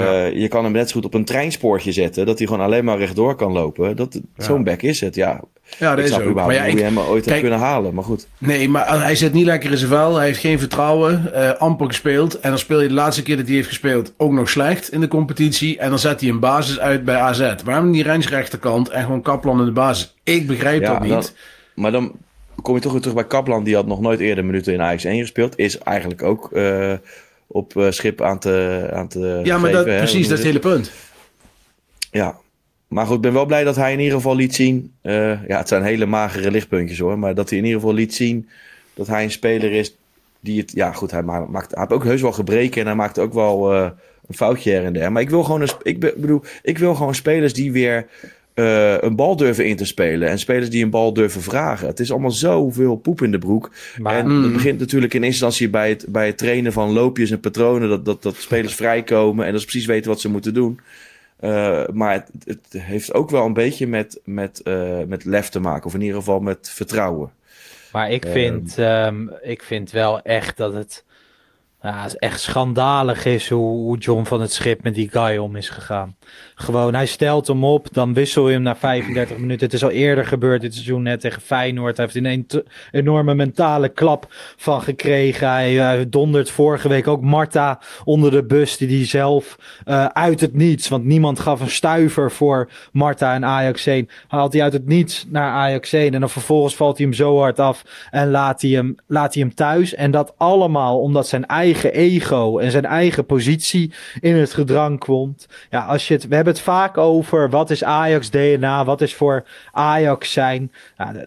Ja. 0.00 0.24
je 0.24 0.48
kan 0.48 0.64
hem 0.64 0.72
net 0.72 0.88
zo 0.88 0.94
goed 0.94 1.04
op 1.04 1.14
een 1.14 1.24
treinspoortje 1.24 1.92
zetten... 1.92 2.26
dat 2.26 2.38
hij 2.38 2.46
gewoon 2.46 2.64
alleen 2.64 2.84
maar 2.84 2.98
rechtdoor 2.98 3.34
kan 3.34 3.52
lopen. 3.52 3.96
Dat, 3.96 4.20
Zo'n 4.36 4.64
back 4.64 4.82
is 4.82 5.00
het, 5.00 5.14
ja. 5.14 5.40
ja, 5.78 5.90
dat 5.94 5.98
ik 5.98 6.04
is 6.04 6.18
ook. 6.20 6.34
Maar 6.34 6.54
ja, 6.54 6.64
ik, 6.64 6.78
je 6.78 6.82
hem 6.84 6.98
ooit 6.98 7.24
kijk- 7.24 7.40
kunnen 7.40 7.58
halen. 7.58 7.94
Maar 7.94 8.04
goed. 8.04 8.26
Nee, 8.38 8.68
maar 8.68 9.02
hij 9.02 9.14
zit 9.14 9.32
niet 9.32 9.44
lekker 9.44 9.70
in 9.70 9.76
zijn 9.76 9.90
vel. 9.90 10.16
Hij 10.16 10.26
heeft 10.26 10.38
geen 10.40 10.58
vertrouwen. 10.58 11.34
eh, 11.34 11.50
amper 11.60 11.86
gespeeld. 11.86 12.40
En 12.40 12.48
dan 12.50 12.58
speel 12.58 12.80
je 12.80 12.88
de 12.88 12.94
laatste 12.94 13.22
keer 13.22 13.36
dat 13.36 13.46
hij 13.46 13.54
heeft 13.54 13.68
gespeeld 13.68 14.12
ook 14.16 14.32
nog 14.32 14.48
slecht 14.50 14.92
in 14.92 15.00
de 15.00 15.08
competitie. 15.08 15.78
En 15.78 15.88
dan 15.88 15.98
zet 15.98 16.20
hij 16.20 16.30
een 16.30 16.40
basis 16.40 16.78
uit 16.78 17.04
bij 17.04 17.16
AZ. 17.16 17.54
Waarom 17.64 17.90
niet 17.90 18.06
Rens 18.06 18.28
rechterkant 18.28 18.88
en 18.88 19.02
gewoon 19.02 19.22
Kaplan 19.22 19.58
in 19.58 19.64
de 19.64 19.72
basis? 19.72 20.14
Ik 20.24 20.46
begrijp 20.46 20.80
Ja, 20.82 20.92
dat 20.92 21.00
niet. 21.00 21.10
dan- 21.10 21.24
maar 21.74 21.92
dan 21.92 22.12
kom 22.62 22.74
je 22.74 22.80
toch 22.80 22.92
weer 22.92 23.00
terug 23.00 23.16
bij 23.16 23.26
Kaplan. 23.26 23.64
Die 23.64 23.74
had 23.74 23.86
nog 23.86 24.00
nooit 24.00 24.20
eerder 24.20 24.44
minuten 24.44 24.72
in 24.72 24.80
Ajax 24.82 25.04
1 25.04 25.18
gespeeld. 25.20 25.58
Is 25.58 25.78
eigenlijk 25.78 26.22
ook 26.22 26.52
eh, 26.52 26.92
op 27.52 27.76
eh, 27.76 27.90
schip 27.90 28.20
aan 28.20 28.38
te, 28.38 28.88
aan 28.92 29.08
te 29.08 29.40
ja, 29.44 29.58
maar 29.58 29.70
geven, 29.70 29.84
dat, 29.84 29.94
hè, 29.94 29.98
precies, 29.98 30.28
dat 30.28 30.38
is 30.38 30.44
het 30.44 30.54
hele 30.54 30.74
punt. 30.74 30.90
Ja, 32.10 32.36
maar 32.88 33.06
goed, 33.06 33.16
ik 33.16 33.20
ben 33.22 33.32
wel 33.32 33.46
blij 33.46 33.64
dat 33.64 33.76
hij 33.76 33.92
in 33.92 33.98
ieder 34.00 34.14
geval 34.16 34.36
liet 34.36 34.54
zien. 34.54 34.92
eh, 35.00 35.46
ja, 35.48 35.58
het 35.58 35.68
zijn 35.68 35.82
hele 35.82 36.06
magere 36.06 36.50
lichtpuntjes 36.50 36.98
hoor. 36.98 37.18
Maar 37.18 37.34
dat 37.34 37.48
hij 37.48 37.58
in 37.58 37.64
ieder 37.64 37.80
geval 37.80 37.94
liet 37.94 38.14
zien 38.14 38.48
dat 38.94 39.06
hij 39.06 39.22
een 39.24 39.30
speler 39.30 39.72
is 39.72 39.96
die 40.40 40.60
het. 40.60 40.72
Ja, 40.74 40.92
goed, 40.92 41.10
hij, 41.10 41.22
ma- 41.22 41.46
maakt, 41.48 41.70
hij 41.70 41.80
heeft 41.80 41.92
ook 41.92 42.04
heus 42.04 42.20
wel 42.22 42.32
gebreken 42.32 42.80
en 42.80 42.86
hij 42.86 42.96
maakt 42.96 43.18
ook 43.18 43.32
wel 43.32 43.72
eh, 43.74 43.90
een 44.28 44.34
foutje 44.34 44.70
her 44.72 44.84
en 44.84 44.92
der. 44.92 45.12
Maar 45.12 45.22
ik 45.22 45.30
wil 45.30 45.42
gewoon, 45.44 45.60
een, 45.60 45.68
ik 45.82 46.00
be- 46.00 46.14
bedoel, 46.16 46.42
ik 46.62 46.78
wil 46.78 46.94
gewoon 46.94 47.14
spelers 47.14 47.52
die 47.52 47.72
weer 47.72 48.06
eh, 48.54 49.00
een 49.00 49.16
bal 49.16 49.36
durven 49.36 49.66
in 49.66 49.76
te 49.76 49.84
spelen. 49.84 50.28
En 50.28 50.38
spelers 50.38 50.70
die 50.70 50.84
een 50.84 50.90
bal 50.90 51.12
durven 51.12 51.42
vragen. 51.42 51.86
Het 51.86 52.00
is 52.00 52.10
allemaal 52.10 52.30
zoveel 52.30 52.96
poep 52.96 53.22
in 53.22 53.30
de 53.30 53.38
broek. 53.38 53.70
Maar 53.98 54.18
en 54.18 54.26
Mm. 54.26 54.42
het 54.42 54.52
begint 54.52 54.78
natuurlijk 54.78 55.14
in 55.14 55.22
eerste 55.22 55.44
instantie 55.44 55.70
bij 55.70 55.88
het, 55.88 56.04
bij 56.08 56.26
het 56.26 56.38
trainen 56.38 56.72
van 56.72 56.92
loopjes 56.92 57.30
en 57.30 57.40
patronen. 57.40 57.88
Dat, 57.88 58.04
dat, 58.04 58.22
dat 58.22 58.36
spelers 58.36 58.74
vrijkomen 58.84 59.46
en 59.46 59.52
dat 59.52 59.60
ze 59.60 59.66
precies 59.66 59.86
weten 59.86 60.10
wat 60.10 60.20
ze 60.20 60.28
moeten 60.28 60.54
doen. 60.54 60.80
Uh, 61.40 61.86
maar 61.92 62.12
het, 62.12 62.30
het, 62.44 62.82
heeft 62.82 63.14
ook 63.14 63.30
wel 63.30 63.46
een 63.46 63.52
beetje 63.52 63.86
met, 63.86 64.20
met, 64.24 64.60
uh, 64.64 64.98
met 65.06 65.24
lef 65.24 65.48
te 65.48 65.60
maken. 65.60 65.86
Of 65.86 65.94
in 65.94 66.00
ieder 66.00 66.16
geval 66.16 66.40
met 66.40 66.70
vertrouwen. 66.70 67.30
Maar 67.92 68.10
ik 68.10 68.26
vind, 68.26 68.78
um, 68.78 69.30
ik 69.42 69.62
vind 69.62 69.90
wel 69.90 70.22
echt 70.22 70.56
dat 70.56 70.72
het 70.72 71.04
ja, 71.82 72.08
echt 72.18 72.40
schandalig 72.40 73.24
is 73.24 73.48
hoe, 73.48 73.98
John 73.98 74.24
van 74.24 74.40
het 74.40 74.52
Schip 74.52 74.82
met 74.82 74.94
die 74.94 75.08
guy 75.10 75.36
om 75.36 75.56
is 75.56 75.68
gegaan. 75.68 76.16
Gewoon, 76.54 76.94
hij 76.94 77.06
stelt 77.06 77.46
hem 77.46 77.64
op, 77.64 77.88
dan 77.92 78.14
wissel 78.14 78.48
je 78.48 78.52
hem 78.52 78.62
na 78.62 78.76
35 78.76 79.38
minuten. 79.38 79.64
Het 79.64 79.74
is 79.74 79.84
al 79.84 79.90
eerder 79.90 80.26
gebeurd 80.26 80.60
dit 80.60 80.74
seizoen 80.74 81.02
net 81.02 81.20
tegen 81.20 81.42
Feyenoord. 81.42 81.96
Hij 81.96 82.06
heeft 82.06 82.26
er 82.26 82.32
een 82.32 82.64
enorme 82.90 83.34
mentale 83.34 83.88
klap 83.88 84.26
van 84.56 84.82
gekregen. 84.82 85.48
Hij, 85.48 85.72
hij 85.72 86.08
dondert 86.08 86.50
vorige 86.50 86.88
week 86.88 87.08
ook 87.08 87.22
Marta 87.22 87.80
onder 88.04 88.30
de 88.30 88.44
bus 88.44 88.76
die 88.76 88.96
hij 88.96 89.06
zelf 89.06 89.56
uh, 89.84 90.04
uit 90.04 90.40
het 90.40 90.54
niets, 90.54 90.88
want 90.88 91.04
niemand 91.04 91.40
gaf 91.40 91.60
een 91.60 91.70
stuiver 91.70 92.30
voor 92.30 92.70
Marta 92.92 93.34
en 93.34 93.44
Ajax 93.44 93.86
1. 93.86 94.08
Haalt 94.28 94.52
hij 94.52 94.62
uit 94.62 94.72
het 94.72 94.86
niets 94.86 95.26
naar 95.28 95.50
Ajax 95.50 95.92
1 95.92 96.14
en 96.14 96.20
dan 96.20 96.30
vervolgens 96.30 96.76
valt 96.76 96.96
hij 96.96 97.06
hem 97.06 97.14
zo 97.14 97.38
hard 97.38 97.58
af 97.58 97.82
en 98.10 98.30
laat 98.30 98.60
hij 98.62 98.70
hem, 98.70 98.94
laat 99.06 99.34
hij 99.34 99.42
hem 99.42 99.54
thuis. 99.54 99.94
En 99.94 100.10
dat 100.10 100.34
allemaal 100.36 101.00
omdat 101.00 101.28
zijn 101.28 101.46
eigen 101.46 101.70
ego 101.80 102.58
en 102.58 102.70
zijn 102.70 102.84
eigen 102.84 103.26
positie 103.26 103.92
in 104.20 104.36
het 104.36 104.54
gedrang 104.54 104.98
komt. 104.98 105.46
Ja, 105.70 105.84
als 105.84 106.08
je 106.08 106.14
het, 106.14 106.28
we 106.28 106.34
hebben 106.34 106.52
het 106.52 106.62
vaak 106.62 106.98
over 106.98 107.50
wat 107.50 107.70
is 107.70 107.84
Ajax 107.84 108.30
DNA, 108.30 108.84
wat 108.84 109.00
is 109.00 109.14
voor 109.14 109.44
Ajax 109.72 110.32
zijn. 110.32 110.72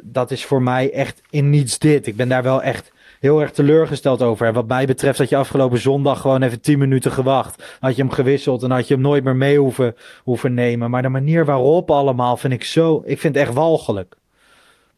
Dat 0.04 0.32
is 0.32 0.46
voor 0.46 0.62
mij 0.62 0.92
echt 0.92 1.22
in 1.30 1.50
niets 1.50 1.80
dit. 1.80 2.08
Ik 2.08 2.16
ben 2.16 2.30
daar 2.30 2.44
wel 2.44 2.64
echt 2.64 2.92
heel 3.20 3.42
erg 3.42 3.52
teleurgesteld 3.52 4.22
over. 4.22 4.48
En 4.48 4.54
wat 4.54 4.68
mij 4.68 4.86
betreft 4.86 5.18
had 5.18 5.30
je 5.30 5.38
afgelopen 5.38 5.80
zondag 5.80 6.22
gewoon 6.22 6.42
even 6.42 6.62
10 6.62 6.80
minuten 6.80 7.12
gewacht. 7.12 7.78
Had 7.80 7.96
je 7.96 8.02
hem 8.02 8.12
gewisseld 8.12 8.64
en 8.64 8.72
had 8.72 8.88
je 8.88 8.94
hem 8.94 9.04
nooit 9.04 9.24
meer 9.24 9.36
mee 9.36 9.60
hoeven, 9.60 9.96
hoeven 10.24 10.54
nemen. 10.54 10.90
Maar 10.90 11.02
de 11.02 11.10
manier 11.10 11.46
waarop 11.46 11.92
allemaal 11.92 12.38
vind 12.38 12.54
ik 12.54 12.64
zo, 12.64 13.02
ik 13.06 13.20
vind 13.20 13.36
het 13.36 13.44
echt 13.44 13.54
walgelijk. 13.54 14.16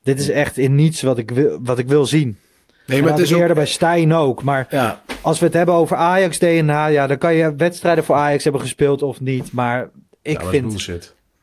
Dit 0.03 0.19
is 0.19 0.29
echt 0.29 0.57
in 0.57 0.75
niets 0.75 1.01
wat 1.01 1.17
ik 1.17 1.31
wil, 1.31 1.59
wat 1.61 1.79
ik 1.79 1.87
wil 1.87 2.05
zien. 2.05 2.37
Nee, 2.87 3.01
maar 3.01 3.11
het 3.11 3.19
is 3.19 3.31
eerder 3.31 3.49
ook... 3.49 3.55
bij 3.55 3.65
Stijn 3.65 4.13
ook. 4.13 4.43
Maar 4.43 4.67
ja. 4.69 5.01
als 5.21 5.39
we 5.39 5.45
het 5.45 5.53
hebben 5.53 5.75
over 5.75 5.97
Ajax 5.97 6.39
DNA, 6.39 6.85
ja, 6.85 7.07
dan 7.07 7.17
kan 7.17 7.33
je 7.33 7.55
wedstrijden 7.55 8.03
voor 8.03 8.15
Ajax 8.15 8.43
hebben 8.43 8.61
gespeeld 8.61 9.01
of 9.01 9.21
niet. 9.21 9.51
Maar 9.51 9.89
ik 10.21 10.41
ja, 10.41 10.47
vind, 10.47 10.89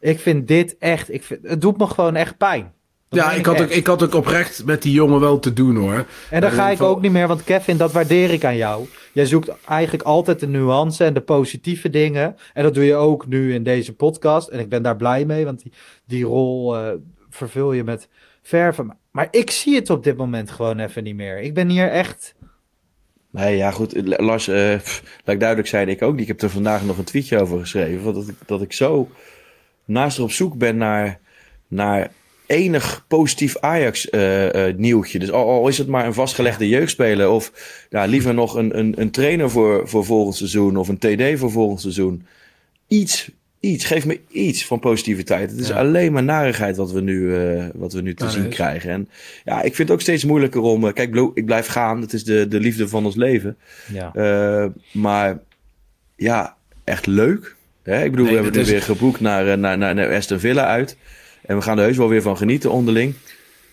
ik 0.00 0.20
vind 0.20 0.48
dit 0.48 0.76
echt, 0.78 1.12
ik 1.12 1.24
vind, 1.24 1.40
het 1.42 1.61
doet 1.61 1.78
me 1.78 1.87
gewoon 1.87 2.16
echt 2.16 2.37
pijn. 2.37 2.72
Dat 3.09 3.24
ja, 3.24 3.33
ik 3.33 3.46
had, 3.46 3.61
ook, 3.61 3.68
ik 3.68 3.87
had 3.87 4.02
ook 4.02 4.14
oprecht 4.14 4.64
met 4.64 4.83
die 4.83 4.92
jongen 4.92 5.20
wel 5.20 5.38
te 5.38 5.52
doen 5.52 5.76
hoor. 5.76 6.07
En 6.30 6.40
dan 6.40 6.50
ga 6.50 6.70
ik 6.70 6.83
ook 6.83 7.00
niet 7.00 7.12
meer, 7.12 7.28
want 7.28 7.44
Kevin, 7.44 7.76
dat 7.76 7.92
waardeer 7.92 8.30
ik 8.30 8.44
aan 8.44 8.57
jou. 8.57 8.87
Jij 9.12 9.26
zoekt 9.26 9.50
eigenlijk 9.68 10.02
altijd 10.02 10.40
de 10.40 10.46
nuance 10.46 11.04
en 11.04 11.14
de 11.14 11.20
positieve 11.20 11.90
dingen. 11.90 12.37
En 12.52 12.62
dat 12.62 12.74
doe 12.74 12.85
je 12.85 12.94
ook 12.94 13.26
nu 13.26 13.54
in 13.54 13.62
deze 13.62 13.94
podcast. 13.94 14.48
En 14.48 14.59
ik 14.59 14.68
ben 14.68 14.83
daar 14.83 14.96
blij 14.96 15.24
mee, 15.24 15.44
want 15.44 15.62
die, 15.62 15.72
die 16.07 16.24
rol 16.24 16.76
uh, 16.76 16.88
vervul 17.30 17.72
je 17.72 17.85
met 17.85 18.09
verven. 18.42 18.96
Maar 19.14 19.29
ik 19.31 19.50
zie 19.50 19.74
het 19.74 19.90
op 19.90 20.05
dit 20.05 20.16
moment 20.16 20.50
gewoon 20.50 20.79
even 20.79 21.05
niet 21.05 21.14
meer. 21.14 21.40
Ik 21.40 21.55
ben 21.55 21.68
hier 21.68 21.90
echt. 21.90 22.35
Nee, 23.31 23.57
ja, 23.57 23.70
goed. 23.70 24.18
Lars, 24.18 24.48
uh, 24.48 24.57
laat 25.24 25.35
ik 25.35 25.40
duidelijk 25.40 25.68
zijn, 25.68 25.88
ik 25.88 26.03
ook 26.03 26.12
niet. 26.12 26.20
Ik 26.20 26.29
heb 26.29 26.42
er 26.42 26.50
vandaag 26.50 26.85
nog 26.85 26.98
een 26.98 27.05
tweetje 27.05 27.40
over 27.40 27.59
geschreven. 27.59 28.14
Dat 28.14 28.29
ik, 28.29 28.35
dat 28.46 28.62
ik 28.62 28.72
zo 28.72 29.09
naast 29.85 30.18
op 30.18 30.31
zoek 30.31 30.59
ben 30.59 30.77
naar, 30.77 31.20
naar 31.68 32.11
enig 32.46 33.05
positief 33.09 33.59
Ajax 33.59 34.11
eh, 34.11 34.68
eh, 34.68 34.77
nieuwtje. 34.77 35.18
Dus 35.18 35.31
al, 35.31 35.48
al, 35.48 35.68
is 35.68 35.79
het 35.79 35.88
maar 35.88 36.07
een 36.07 36.14
vastgelegde 36.14 36.68
jeugdspeler 36.68 37.31
of 37.31 37.53
ja, 37.90 38.05
liever 38.05 38.35
nog 38.35 38.55
een, 38.55 38.79
een, 38.79 39.00
een 39.00 39.11
trainer 39.11 39.50
voor, 39.50 39.88
voor 39.88 40.05
volgend 40.05 40.37
seizoen 40.37 40.77
of 40.77 40.88
een 40.88 40.98
TD 40.98 41.38
voor 41.38 41.50
volgend 41.50 41.81
seizoen. 41.81 42.27
Iets, 42.88 43.31
iets, 43.64 43.85
geef 43.85 44.07
me 44.07 44.20
iets 44.29 44.66
van 44.66 44.79
positiviteit. 44.79 45.50
Het 45.50 45.61
is 45.61 45.70
alleen 45.72 46.12
maar 46.12 46.22
narigheid 46.22 46.77
wat 46.77 46.92
we 46.92 47.00
nu, 47.00 47.20
uh, 47.20 47.64
wat 47.74 47.92
we 47.92 48.00
nu 48.00 48.14
te 48.14 48.31
zien 48.31 48.48
krijgen. 48.48 48.90
En 48.90 49.09
ja, 49.44 49.57
ik 49.62 49.74
vind 49.74 49.88
het 49.88 49.90
ook 49.90 50.00
steeds 50.00 50.24
moeilijker 50.24 50.61
om. 50.61 50.92
kijk, 50.92 51.16
ik 51.35 51.46
blijf 51.46 51.66
gaan. 51.66 52.00
Het 52.00 52.12
is 52.12 52.24
de, 52.24 52.48
de 52.48 52.61
liefde 52.61 52.88
van 52.88 53.05
ons 53.05 53.16
leven. 53.16 53.57
Ja. 53.92 54.72
maar 54.92 55.38
ja, 56.16 56.57
echt 56.85 57.07
leuk. 57.07 57.57
Hè? 57.83 58.05
Ik 58.05 58.11
bedoel, 58.11 58.27
we 58.27 58.35
hebben 58.35 58.53
nu 58.53 58.64
weer 58.64 58.83
geboekt 58.83 59.20
naar, 59.20 59.59
naar, 59.59 59.79
naar, 59.79 59.94
naar 59.94 60.14
Aston 60.14 60.38
Villa 60.38 60.66
uit. 60.66 60.96
En 61.46 61.57
we 61.57 61.62
gaan 61.62 61.79
er 61.79 61.85
heus 61.85 61.96
wel 61.96 62.09
weer 62.09 62.22
van 62.22 62.37
genieten 62.37 62.70
onderling. 62.70 63.14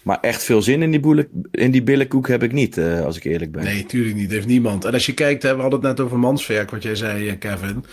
Maar 0.02 0.20
echt 0.22 0.44
veel 0.44 0.62
zin 0.62 0.82
in 0.82 0.92
die, 0.92 1.00
boele, 1.00 1.28
in 1.52 1.72
die 1.72 1.84
billenkoek 1.84 2.28
heb 2.28 2.44
ik 2.44 2.52
niet, 2.52 2.78
uh, 2.78 3.02
als 3.02 3.18
ik 3.18 3.24
eerlijk 3.24 3.52
ben. 3.52 3.64
Nee, 3.64 3.86
tuurlijk 3.86 4.16
niet. 4.16 4.32
Heeft 4.32 4.48
niemand. 4.48 4.86
En 4.86 4.94
als 4.94 5.06
je 5.06 5.14
kijkt, 5.14 5.44
hè, 5.44 5.56
we 5.56 5.62
hadden 5.62 5.80
het 5.80 5.90
net 5.90 6.06
over 6.06 6.20
Manswerk, 6.20 6.72
wat 6.72 6.84
jij 6.84 6.96
zei, 6.96 7.30
eh, 7.30 7.40
Kevin. 7.40 7.86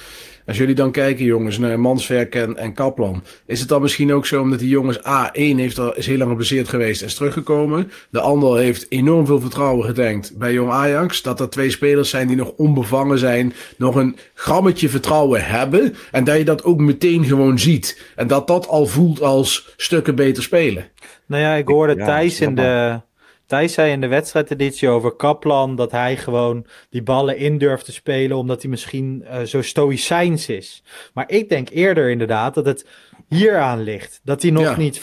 Als 0.49 0.57
jullie 0.57 0.75
dan 0.75 0.91
kijken, 0.91 1.25
jongens, 1.25 1.59
naar 1.59 1.81
Manswerk 1.81 2.35
en, 2.35 2.57
en 2.57 2.73
Kaplan. 2.73 3.23
Is 3.47 3.61
het 3.61 3.69
dan 3.69 3.83
misschien 3.83 4.13
ook 4.13 4.27
zo 4.27 4.41
omdat 4.41 4.59
die 4.59 4.69
jongens 4.69 4.99
A1 4.99 5.33
heeft 5.33 5.79
al, 5.79 5.97
is 5.97 6.07
heel 6.07 6.17
lang 6.17 6.31
geblesseerd 6.31 6.69
geweest 6.69 7.01
en 7.01 7.07
is 7.07 7.15
teruggekomen. 7.15 7.91
De 8.11 8.21
ander 8.21 8.59
heeft 8.59 8.87
enorm 8.89 9.27
veel 9.27 9.41
vertrouwen 9.41 9.85
gedenkt 9.85 10.39
bij 10.39 10.53
Jong 10.53 10.71
Ajax. 10.71 11.23
Dat 11.23 11.41
er 11.41 11.51
twee 11.51 11.71
spelers 11.71 12.11
zijn 12.11 12.27
die 12.27 12.37
nog 12.37 12.53
onbevangen 12.57 13.19
zijn. 13.19 13.53
Nog 13.77 13.95
een 13.95 14.17
grammetje 14.35 14.89
vertrouwen 14.89 15.45
hebben. 15.45 15.95
En 16.11 16.25
dat 16.25 16.37
je 16.37 16.45
dat 16.45 16.65
ook 16.65 16.79
meteen 16.79 17.25
gewoon 17.25 17.59
ziet. 17.59 18.13
En 18.17 18.27
dat 18.27 18.47
dat 18.47 18.69
al 18.69 18.87
voelt 18.87 19.23
als 19.23 19.75
stukken 19.77 20.15
beter 20.15 20.43
spelen. 20.43 20.85
Nou 21.27 21.43
ja, 21.43 21.55
ik 21.55 21.69
hoorde 21.69 21.97
Thijs 21.97 22.41
in 22.41 22.55
de 22.55 23.01
Thijs 23.49 23.73
zei 23.73 23.93
in 23.93 24.01
de 24.01 24.07
wedstrijdeditie 24.07 24.89
over 24.89 25.13
Kaplan 25.13 25.77
dat 25.77 25.91
hij 25.91 26.17
gewoon 26.17 26.67
die 26.91 27.03
ballen 27.03 27.37
in 27.37 27.59
durft 27.59 27.85
te 27.85 27.93
spelen 27.93 28.37
omdat 28.37 28.63
hij 28.63 28.71
misschien 28.71 29.25
uh, 29.25 29.41
zo 29.41 29.63
stoïcijns 29.63 30.49
is. 30.49 30.83
Maar 31.15 31.31
ik 31.31 31.49
denk 31.49 31.69
eerder 31.71 32.11
inderdaad 32.11 32.55
dat 32.55 32.67
het 32.67 32.87
hieraan 33.29 33.83
ligt. 33.83 34.21
Dat 34.23 34.43
hij 34.43 34.51
nog 34.51 34.77
niet 34.77 35.01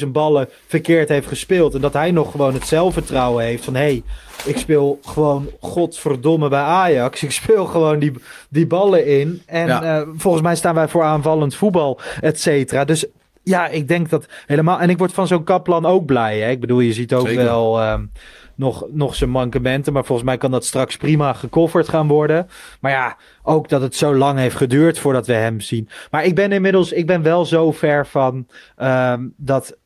85.000 0.00 0.06
ballen 0.08 0.48
verkeerd 0.66 1.08
heeft 1.08 1.26
gespeeld. 1.26 1.74
En 1.74 1.80
dat 1.80 1.92
hij 1.92 2.10
nog 2.10 2.30
gewoon 2.30 2.54
het 2.54 2.66
zelfvertrouwen 2.66 3.44
heeft 3.44 3.64
van 3.64 3.74
hé, 3.74 3.80
hey, 3.80 4.02
ik 4.44 4.58
speel 4.58 4.98
gewoon 5.02 5.50
godverdomme 5.60 6.48
bij 6.48 6.60
Ajax. 6.60 7.22
Ik 7.22 7.30
speel 7.30 7.66
gewoon 7.66 7.98
die, 7.98 8.12
die 8.48 8.66
ballen 8.66 9.06
in. 9.06 9.42
En 9.46 9.68
uh, 9.68 10.02
volgens 10.16 10.42
mij 10.42 10.56
staan 10.56 10.74
wij 10.74 10.88
voor 10.88 11.02
aanvallend 11.02 11.54
voetbal, 11.54 12.00
et 12.20 12.40
cetera. 12.40 12.84
Dus 12.84 13.06
ja, 13.42 13.68
ik 13.68 13.88
denk 13.88 14.10
dat 14.10 14.26
helemaal. 14.46 14.80
En 14.80 14.90
ik 14.90 14.98
word 14.98 15.12
van 15.12 15.26
zo'n 15.26 15.44
Kaplan 15.44 15.86
ook 15.86 16.06
blij. 16.06 16.40
Hè? 16.40 16.50
Ik 16.50 16.60
bedoel, 16.60 16.80
je 16.80 16.92
ziet 16.92 17.14
ook 17.14 17.28
wel 17.28 17.92
um, 17.92 18.10
nog, 18.54 18.86
nog 18.90 19.14
zijn 19.14 19.30
mankementen. 19.30 19.92
Maar 19.92 20.04
volgens 20.04 20.28
mij 20.28 20.36
kan 20.36 20.50
dat 20.50 20.64
straks 20.64 20.96
prima 20.96 21.32
gecoverd 21.32 21.88
gaan 21.88 22.08
worden. 22.08 22.48
Maar 22.80 22.92
ja, 22.92 23.16
ook 23.42 23.68
dat 23.68 23.80
het 23.80 23.96
zo 23.96 24.14
lang 24.14 24.38
heeft 24.38 24.56
geduurd 24.56 24.98
voordat 24.98 25.26
we 25.26 25.32
hem 25.32 25.60
zien. 25.60 25.88
Maar 26.10 26.24
ik 26.24 26.34
ben 26.34 26.52
inmiddels, 26.52 26.92
ik 26.92 27.06
ben 27.06 27.22
wel 27.22 27.44
zo 27.44 27.72
ver 27.72 28.06
van 28.06 28.46
um, 28.78 29.34
dat. 29.36 29.76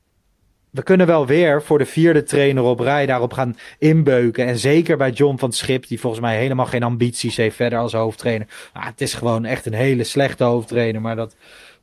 We 0.70 0.82
kunnen 0.82 1.06
wel 1.06 1.26
weer 1.26 1.62
voor 1.62 1.78
de 1.78 1.86
vierde 1.86 2.22
trainer 2.22 2.62
op 2.62 2.80
rij 2.80 3.06
daarop 3.06 3.32
gaan 3.32 3.56
inbeuken. 3.78 4.46
En 4.46 4.58
zeker 4.58 4.96
bij 4.96 5.10
John 5.10 5.38
van 5.38 5.52
Schip, 5.52 5.86
die 5.86 6.00
volgens 6.00 6.22
mij 6.22 6.36
helemaal 6.36 6.66
geen 6.66 6.82
ambities 6.82 7.36
heeft 7.36 7.56
verder 7.56 7.78
als 7.78 7.92
hoofdtrainer. 7.92 8.46
Ah, 8.72 8.86
het 8.86 9.00
is 9.00 9.14
gewoon 9.14 9.44
echt 9.44 9.66
een 9.66 9.74
hele 9.74 10.04
slechte 10.04 10.44
hoofdtrainer. 10.44 11.00
Maar 11.00 11.16
dat, 11.16 11.36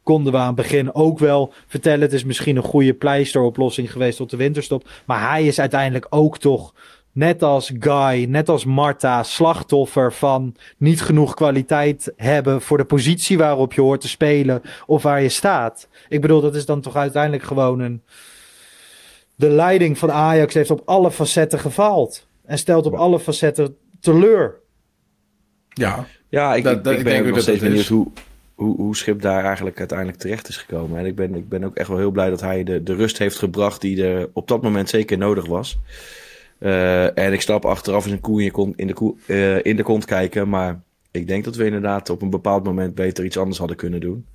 konden 0.03 0.31
we 0.33 0.37
aan 0.37 0.47
het 0.47 0.55
begin 0.55 0.95
ook 0.95 1.19
wel 1.19 1.53
vertellen. 1.67 2.01
Het 2.01 2.13
is 2.13 2.23
misschien 2.23 2.55
een 2.55 2.63
goede 2.63 2.93
pleisteroplossing 2.93 3.91
geweest 3.91 4.17
tot 4.17 4.29
de 4.29 4.37
winterstop. 4.37 4.89
Maar 5.05 5.29
hij 5.29 5.47
is 5.47 5.59
uiteindelijk 5.59 6.07
ook 6.09 6.37
toch, 6.37 6.73
net 7.11 7.43
als 7.43 7.71
Guy, 7.79 8.23
net 8.23 8.49
als 8.49 8.65
Marta, 8.65 9.23
slachtoffer 9.23 10.13
van 10.13 10.55
niet 10.77 11.01
genoeg 11.01 11.33
kwaliteit 11.33 12.13
hebben 12.15 12.61
voor 12.61 12.77
de 12.77 12.85
positie 12.85 13.37
waarop 13.37 13.73
je 13.73 13.81
hoort 13.81 14.01
te 14.01 14.07
spelen 14.07 14.61
of 14.85 15.03
waar 15.03 15.21
je 15.21 15.29
staat. 15.29 15.87
Ik 16.09 16.21
bedoel, 16.21 16.41
dat 16.41 16.55
is 16.55 16.65
dan 16.65 16.81
toch 16.81 16.95
uiteindelijk 16.95 17.43
gewoon 17.43 17.79
een. 17.79 18.01
De 19.35 19.49
leiding 19.49 19.97
van 19.97 20.11
Ajax 20.11 20.53
heeft 20.53 20.71
op 20.71 20.81
alle 20.85 21.11
facetten 21.11 21.59
gefaald. 21.59 22.27
En 22.45 22.57
stelt 22.57 22.85
op 22.85 22.93
alle 22.93 23.19
facetten 23.19 23.77
teleur. 23.99 24.59
Ja, 25.69 26.05
ja 26.29 26.55
ik, 26.55 26.65
ik, 26.65 26.85
ik 26.85 27.03
ben 27.03 27.27
nog 27.27 27.39
steeds 27.39 27.61
benieuwd 27.61 27.87
hoe, 27.87 28.11
hoe, 28.55 28.75
hoe 28.75 28.95
Schip 28.95 29.21
daar 29.21 29.45
eigenlijk 29.45 29.79
uiteindelijk 29.79 30.17
terecht 30.17 30.47
is 30.47 30.57
gekomen. 30.57 30.99
En 30.99 31.05
ik 31.05 31.15
ben, 31.15 31.35
ik 31.35 31.49
ben 31.49 31.63
ook 31.63 31.75
echt 31.75 31.87
wel 31.87 31.97
heel 31.97 32.11
blij 32.11 32.29
dat 32.29 32.41
hij 32.41 32.63
de, 32.63 32.83
de 32.83 32.95
rust 32.95 33.17
heeft 33.17 33.37
gebracht 33.37 33.81
die 33.81 34.05
er 34.05 34.29
op 34.33 34.47
dat 34.47 34.61
moment 34.61 34.89
zeker 34.89 35.17
nodig 35.17 35.45
was. 35.45 35.79
Uh, 36.59 37.17
en 37.17 37.33
ik 37.33 37.41
stap 37.41 37.65
achteraf 37.65 38.03
eens 38.03 38.13
een 38.13 38.19
koe 38.19 38.73
in, 38.75 38.87
de 38.87 38.93
koe, 38.93 39.15
uh, 39.27 39.63
in 39.65 39.75
de 39.75 39.83
kont 39.83 40.05
kijken. 40.05 40.49
Maar 40.49 40.81
ik 41.11 41.27
denk 41.27 41.43
dat 41.43 41.55
we 41.55 41.65
inderdaad 41.65 42.09
op 42.09 42.21
een 42.21 42.29
bepaald 42.29 42.63
moment 42.63 42.95
beter 42.95 43.25
iets 43.25 43.37
anders 43.37 43.57
hadden 43.57 43.77
kunnen 43.77 43.99
doen. 43.99 44.25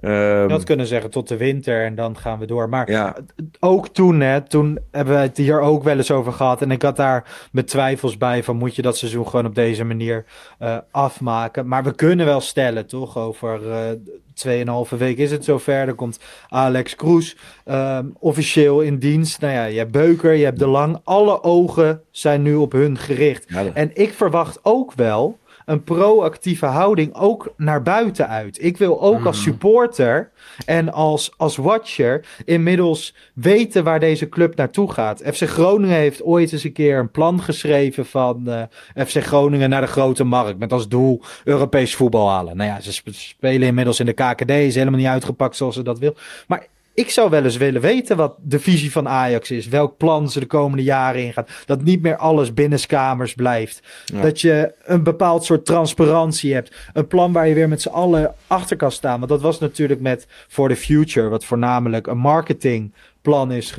Um, 0.00 0.48
dat 0.48 0.64
kunnen 0.64 0.86
zeggen 0.86 1.10
tot 1.10 1.28
de 1.28 1.36
winter 1.36 1.84
en 1.84 1.94
dan 1.94 2.16
gaan 2.16 2.38
we 2.38 2.46
door. 2.46 2.68
Maar 2.68 2.90
ja. 2.90 3.16
ook 3.60 3.88
toen, 3.88 4.20
hè, 4.20 4.40
toen 4.40 4.78
hebben 4.90 5.14
we 5.14 5.20
het 5.20 5.36
hier 5.36 5.60
ook 5.60 5.82
wel 5.82 5.96
eens 5.96 6.10
over 6.10 6.32
gehad. 6.32 6.62
En 6.62 6.70
ik 6.70 6.82
had 6.82 6.96
daar 6.96 7.48
mijn 7.52 7.66
twijfels 7.66 8.16
bij 8.16 8.42
van 8.42 8.56
moet 8.56 8.76
je 8.76 8.82
dat 8.82 8.96
seizoen 8.96 9.28
gewoon 9.28 9.46
op 9.46 9.54
deze 9.54 9.84
manier 9.84 10.24
uh, 10.62 10.76
afmaken. 10.90 11.68
Maar 11.68 11.84
we 11.84 11.94
kunnen 11.94 12.26
wel 12.26 12.40
stellen, 12.40 12.86
toch? 12.86 13.18
Over 13.18 13.60
uh, 13.62 14.86
2,5 14.90 14.98
week 14.98 15.18
is 15.18 15.30
het 15.30 15.44
zover. 15.44 15.86
Dan 15.86 15.94
komt 15.94 16.20
Alex 16.48 16.94
Kroes 16.94 17.36
um, 17.66 18.16
officieel 18.18 18.80
in 18.80 18.98
dienst. 18.98 19.40
Nou 19.40 19.52
ja, 19.52 19.64
je 19.64 19.78
hebt 19.78 19.92
Beuker, 19.92 20.32
je 20.32 20.44
hebt 20.44 20.58
De 20.58 20.66
Lang. 20.66 21.00
Alle 21.04 21.42
ogen 21.42 22.02
zijn 22.10 22.42
nu 22.42 22.54
op 22.54 22.72
hun 22.72 22.98
gericht. 22.98 23.44
Ja, 23.48 23.64
En 23.74 23.90
ik 23.94 24.12
verwacht 24.12 24.58
ook 24.62 24.92
wel 24.92 25.38
een 25.64 25.84
proactieve 25.84 26.66
houding 26.66 27.14
ook 27.14 27.54
naar 27.56 27.82
buiten 27.82 28.28
uit. 28.28 28.62
Ik 28.62 28.76
wil 28.76 29.02
ook 29.02 29.24
als 29.24 29.36
mhm. 29.36 29.44
supporter 29.44 30.30
en 30.66 30.92
als, 30.92 31.32
als 31.36 31.56
watcher 31.56 32.26
inmiddels 32.44 33.14
weten 33.34 33.84
waar 33.84 34.00
deze 34.00 34.28
club 34.28 34.56
naartoe 34.56 34.92
gaat. 34.92 35.22
FC 35.24 35.42
Groningen 35.48 35.96
heeft 35.96 36.22
ooit 36.22 36.52
eens 36.52 36.64
een 36.64 36.72
keer 36.72 36.98
een 36.98 37.10
plan 37.10 37.42
geschreven 37.42 38.06
van 38.06 38.42
uh, 38.46 38.62
eh, 38.94 39.06
FC 39.06 39.22
Groningen 39.22 39.70
naar 39.70 39.80
de 39.80 39.86
grote 39.86 40.24
markt. 40.24 40.58
Met 40.58 40.72
als 40.72 40.88
doel 40.88 41.22
Europees 41.44 41.94
voetbal 41.94 42.30
halen. 42.30 42.56
Nou 42.56 42.70
ja, 42.70 42.80
ze 42.80 43.00
spelen 43.12 43.68
inmiddels 43.68 44.00
in 44.00 44.06
de 44.06 44.12
KKD. 44.12 44.50
Is 44.50 44.74
helemaal 44.74 44.98
niet 44.98 45.08
uitgepakt 45.08 45.56
zoals 45.56 45.74
ze 45.74 45.82
dat 45.82 45.98
wil. 45.98 46.16
Maar 46.46 46.66
ik 46.94 47.10
zou 47.10 47.30
wel 47.30 47.44
eens 47.44 47.56
willen 47.56 47.80
weten 47.80 48.16
wat 48.16 48.34
de 48.42 48.58
visie 48.58 48.92
van 48.92 49.08
Ajax 49.08 49.50
is. 49.50 49.68
Welk 49.68 49.96
plan 49.96 50.30
ze 50.30 50.40
de 50.40 50.46
komende 50.46 50.82
jaren 50.82 51.22
ingaan. 51.22 51.46
Dat 51.66 51.82
niet 51.82 52.02
meer 52.02 52.16
alles 52.16 52.54
binnenskamers 52.54 53.34
blijft. 53.34 53.82
Dat 54.22 54.40
je 54.40 54.74
een 54.84 55.02
bepaald 55.02 55.44
soort 55.44 55.66
transparantie 55.66 56.54
hebt. 56.54 56.76
Een 56.92 57.06
plan 57.06 57.32
waar 57.32 57.48
je 57.48 57.54
weer 57.54 57.68
met 57.68 57.82
z'n 57.82 57.88
allen 57.88 58.34
achter 58.46 58.76
kan 58.76 58.92
staan. 58.92 59.18
Want 59.18 59.30
dat 59.30 59.40
was 59.40 59.58
natuurlijk 59.58 60.00
met 60.00 60.26
For 60.48 60.68
the 60.68 60.76
Future. 60.76 61.28
Wat 61.28 61.44
voornamelijk 61.44 62.06
een 62.06 62.18
marketingplan 62.18 63.52
is 63.52 63.74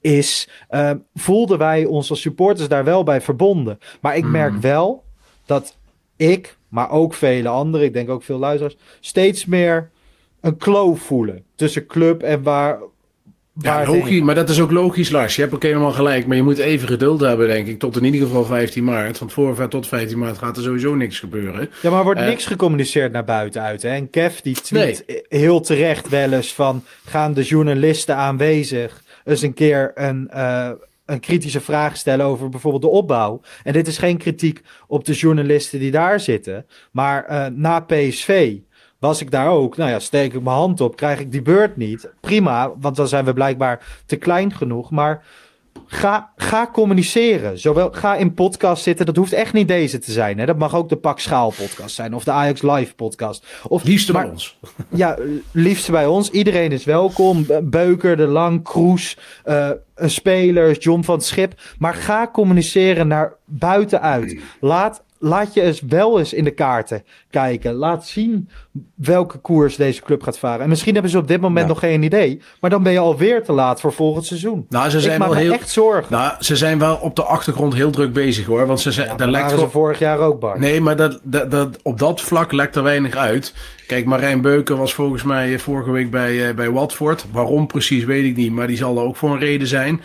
is, 0.00 0.48
uh, 0.70 0.90
voelden 1.14 1.58
wij 1.58 1.84
ons 1.84 2.10
als 2.10 2.20
supporters 2.20 2.68
daar 2.68 2.84
wel 2.84 3.02
bij 3.02 3.20
verbonden. 3.20 3.78
Maar 4.00 4.16
ik 4.16 4.24
merk 4.24 4.52
mm. 4.52 4.60
wel 4.60 5.04
dat 5.46 5.76
ik, 6.16 6.56
maar 6.68 6.90
ook 6.90 7.14
vele 7.14 7.48
anderen, 7.48 7.86
ik 7.86 7.92
denk 7.92 8.08
ook 8.08 8.22
veel 8.22 8.38
luisteraars, 8.38 8.76
steeds 9.00 9.44
meer 9.44 9.90
een 10.42 10.56
kloof 10.56 11.00
voelen 11.00 11.44
tussen 11.54 11.86
club 11.86 12.22
en 12.22 12.42
waar. 12.42 12.78
waar 13.52 13.86
ja, 13.86 13.92
logisch, 13.92 14.20
maar 14.20 14.34
dat 14.34 14.48
is 14.48 14.60
ook 14.60 14.70
logisch, 14.70 15.10
Lars. 15.10 15.34
Je 15.34 15.42
hebt 15.42 15.54
ook 15.54 15.62
helemaal 15.62 15.92
gelijk. 15.92 16.26
Maar 16.26 16.36
je 16.36 16.42
moet 16.42 16.58
even 16.58 16.88
geduld 16.88 17.20
hebben, 17.20 17.48
denk 17.48 17.66
ik. 17.66 17.78
Tot 17.78 17.96
in 17.96 18.04
ieder 18.04 18.20
geval 18.20 18.44
15 18.44 18.84
maart. 18.84 19.18
Want 19.18 19.32
voor 19.32 19.68
tot 19.68 19.88
15 19.88 20.18
maart 20.18 20.38
gaat 20.38 20.56
er 20.56 20.62
sowieso 20.62 20.94
niks 20.94 21.18
gebeuren. 21.18 21.70
Ja, 21.82 21.90
maar 21.90 21.98
er 21.98 22.04
wordt 22.04 22.20
uh, 22.20 22.26
niks 22.26 22.46
gecommuniceerd 22.46 23.12
naar 23.12 23.24
buiten 23.24 23.62
uit. 23.62 23.82
Hè? 23.82 23.88
En 23.88 24.10
Kev 24.10 24.38
die 24.38 24.54
tweet 24.54 25.24
heel 25.28 25.60
terecht 25.60 26.08
wel 26.08 26.32
eens 26.32 26.54
van... 26.54 26.84
gaan 27.04 27.34
de 27.34 27.42
journalisten 27.42 28.16
aanwezig 28.16 29.02
eens 29.24 29.42
een 29.42 29.54
keer 29.54 29.92
een... 29.94 30.30
Uh, 30.34 30.70
een 31.06 31.20
kritische 31.20 31.60
vraag 31.60 31.96
stellen 31.96 32.26
over 32.26 32.48
bijvoorbeeld 32.48 32.82
de 32.82 32.88
opbouw. 32.88 33.40
En 33.62 33.72
dit 33.72 33.86
is 33.86 33.98
geen 33.98 34.16
kritiek 34.16 34.60
op 34.86 35.04
de 35.04 35.12
journalisten 35.12 35.78
die 35.78 35.90
daar 35.90 36.20
zitten. 36.20 36.66
Maar 36.90 37.30
uh, 37.30 37.46
na 37.46 37.80
PSV 37.80 38.56
was 39.02 39.20
ik 39.20 39.30
daar 39.30 39.48
ook. 39.48 39.76
Nou 39.76 39.90
ja, 39.90 39.98
steek 39.98 40.34
ik 40.34 40.42
mijn 40.42 40.56
hand 40.56 40.80
op, 40.80 40.96
krijg 40.96 41.20
ik 41.20 41.32
die 41.32 41.42
beurt 41.42 41.76
niet. 41.76 42.10
Prima, 42.20 42.72
want 42.80 42.96
dan 42.96 43.08
zijn 43.08 43.24
we 43.24 43.32
blijkbaar 43.32 44.02
te 44.06 44.16
klein 44.16 44.52
genoeg. 44.52 44.90
Maar 44.90 45.24
ga, 45.86 46.32
ga 46.36 46.70
communiceren. 46.72 47.58
Zowel, 47.58 47.90
ga 47.92 48.16
in 48.16 48.34
podcast 48.34 48.82
zitten. 48.82 49.06
Dat 49.06 49.16
hoeft 49.16 49.32
echt 49.32 49.52
niet 49.52 49.68
deze 49.68 49.98
te 49.98 50.12
zijn. 50.12 50.38
Hè? 50.38 50.46
Dat 50.46 50.58
mag 50.58 50.74
ook 50.74 50.88
de 50.88 50.96
Pak 50.96 51.18
Schaal 51.18 51.52
podcast 51.58 51.94
zijn. 51.94 52.14
Of 52.14 52.24
de 52.24 52.30
Ajax 52.30 52.62
Live 52.62 52.94
podcast. 52.94 53.46
Of, 53.68 53.84
liefste 53.84 54.12
bij 54.12 54.24
ons. 54.24 54.58
Ja, 54.88 55.18
liefste 55.52 55.90
bij 55.90 56.06
ons. 56.06 56.30
Iedereen 56.30 56.72
is 56.72 56.84
welkom. 56.84 57.46
Beuker, 57.62 58.16
De 58.16 58.26
Lang, 58.26 58.64
Kroes, 58.64 59.18
uh, 59.46 59.70
een 59.94 60.10
speler, 60.10 60.78
John 60.78 61.02
van 61.02 61.14
het 61.14 61.24
Schip. 61.24 61.60
Maar 61.78 61.94
ga 61.94 62.28
communiceren 62.32 63.08
naar 63.08 63.34
buitenuit. 63.44 64.40
Laat 64.60 65.02
laat 65.22 65.54
je 65.54 65.60
eens 65.62 65.80
wel 65.80 66.18
eens 66.18 66.32
in 66.32 66.44
de 66.44 66.50
kaarten 66.50 67.04
kijken. 67.30 67.74
Laat 67.74 68.06
zien 68.06 68.48
welke 68.94 69.38
koers 69.38 69.76
deze 69.76 70.02
club 70.02 70.22
gaat 70.22 70.38
varen. 70.38 70.62
En 70.62 70.68
misschien 70.68 70.92
hebben 70.92 71.10
ze 71.10 71.18
op 71.18 71.28
dit 71.28 71.40
moment 71.40 71.68
nog 71.68 71.78
geen 71.78 72.02
idee. 72.02 72.40
Maar 72.60 72.70
dan 72.70 72.82
ben 72.82 72.92
je 72.92 72.98
alweer 72.98 73.44
te 73.44 73.52
laat 73.52 73.80
voor 73.80 73.92
volgend 73.92 74.26
seizoen. 74.26 74.66
Nou, 74.68 74.90
ze 74.90 75.00
zijn 75.00 75.12
Ik 75.12 75.18
maak 75.18 75.28
wel 75.28 75.38
me 75.38 75.44
heel, 75.44 75.52
echt 75.52 75.70
zorgen. 75.70 76.12
Nou, 76.12 76.32
ze 76.38 76.56
zijn 76.56 76.78
wel 76.78 76.96
op 76.96 77.16
de 77.16 77.22
achtergrond 77.22 77.74
heel 77.74 77.90
druk 77.90 78.12
bezig 78.12 78.46
hoor. 78.46 78.66
Want 78.66 78.80
ze 78.80 78.92
zijn, 78.92 79.08
Ja, 79.08 79.14
daar 79.14 79.30
waren 79.30 79.58
ze 79.58 79.68
vorig 79.68 79.98
jaar 79.98 80.18
ook, 80.18 80.40
Bart. 80.40 80.58
Nee, 80.58 80.80
maar 80.80 80.96
dat, 80.96 81.20
dat, 81.22 81.50
dat, 81.50 81.78
op 81.82 81.98
dat 81.98 82.20
vlak 82.20 82.52
lekt 82.52 82.76
er 82.76 82.82
weinig 82.82 83.16
uit. 83.16 83.54
Kijk, 83.86 84.04
Marijn 84.04 84.40
Beuken 84.40 84.76
was 84.76 84.94
volgens 84.94 85.22
mij 85.22 85.58
vorige 85.58 85.90
week 85.90 86.10
bij, 86.10 86.48
eh, 86.48 86.54
bij 86.54 86.70
Watford. 86.70 87.26
Waarom 87.32 87.66
precies 87.66 88.04
weet 88.04 88.24
ik 88.24 88.36
niet, 88.36 88.52
maar 88.52 88.66
die 88.66 88.76
zal 88.76 88.96
er 88.96 89.02
ook 89.02 89.16
voor 89.16 89.30
een 89.30 89.38
reden 89.38 89.66
zijn. 89.66 90.00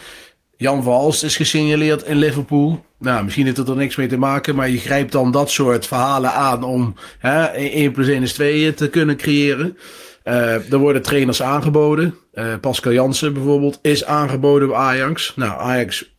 Jan 0.58 0.84
Valst 0.84 1.24
is 1.24 1.36
gesignaleerd 1.36 2.04
in 2.04 2.16
Liverpool. 2.16 2.86
Nou, 3.00 3.24
misschien 3.24 3.46
heeft 3.46 3.58
het 3.58 3.68
er 3.68 3.76
niks 3.76 3.96
mee 3.96 4.08
te 4.08 4.18
maken, 4.18 4.56
maar 4.56 4.70
je 4.70 4.78
grijpt 4.78 5.12
dan 5.12 5.32
dat 5.32 5.52
soort 5.52 5.88
verhalen 5.88 6.34
aan 6.34 6.64
om 6.64 6.96
hè, 7.20 7.44
1 7.46 7.92
plus 7.92 8.08
1 8.08 8.22
is 8.22 8.34
2 8.34 8.74
te 8.74 8.90
kunnen 8.90 9.18
creëren. 9.18 9.78
Eh, 10.24 10.72
er 10.72 10.78
worden 10.78 11.02
trainers 11.02 11.42
aangeboden. 11.42 12.16
Eh, 12.32 12.54
Pascal 12.62 12.92
Jansen 12.92 13.34
bijvoorbeeld 13.34 13.80
is 13.82 14.06
aangeboden 14.06 14.68
bij 14.68 14.78
Ajax. 14.78 15.34
Nou, 15.36 15.60
Ajax 15.60 16.16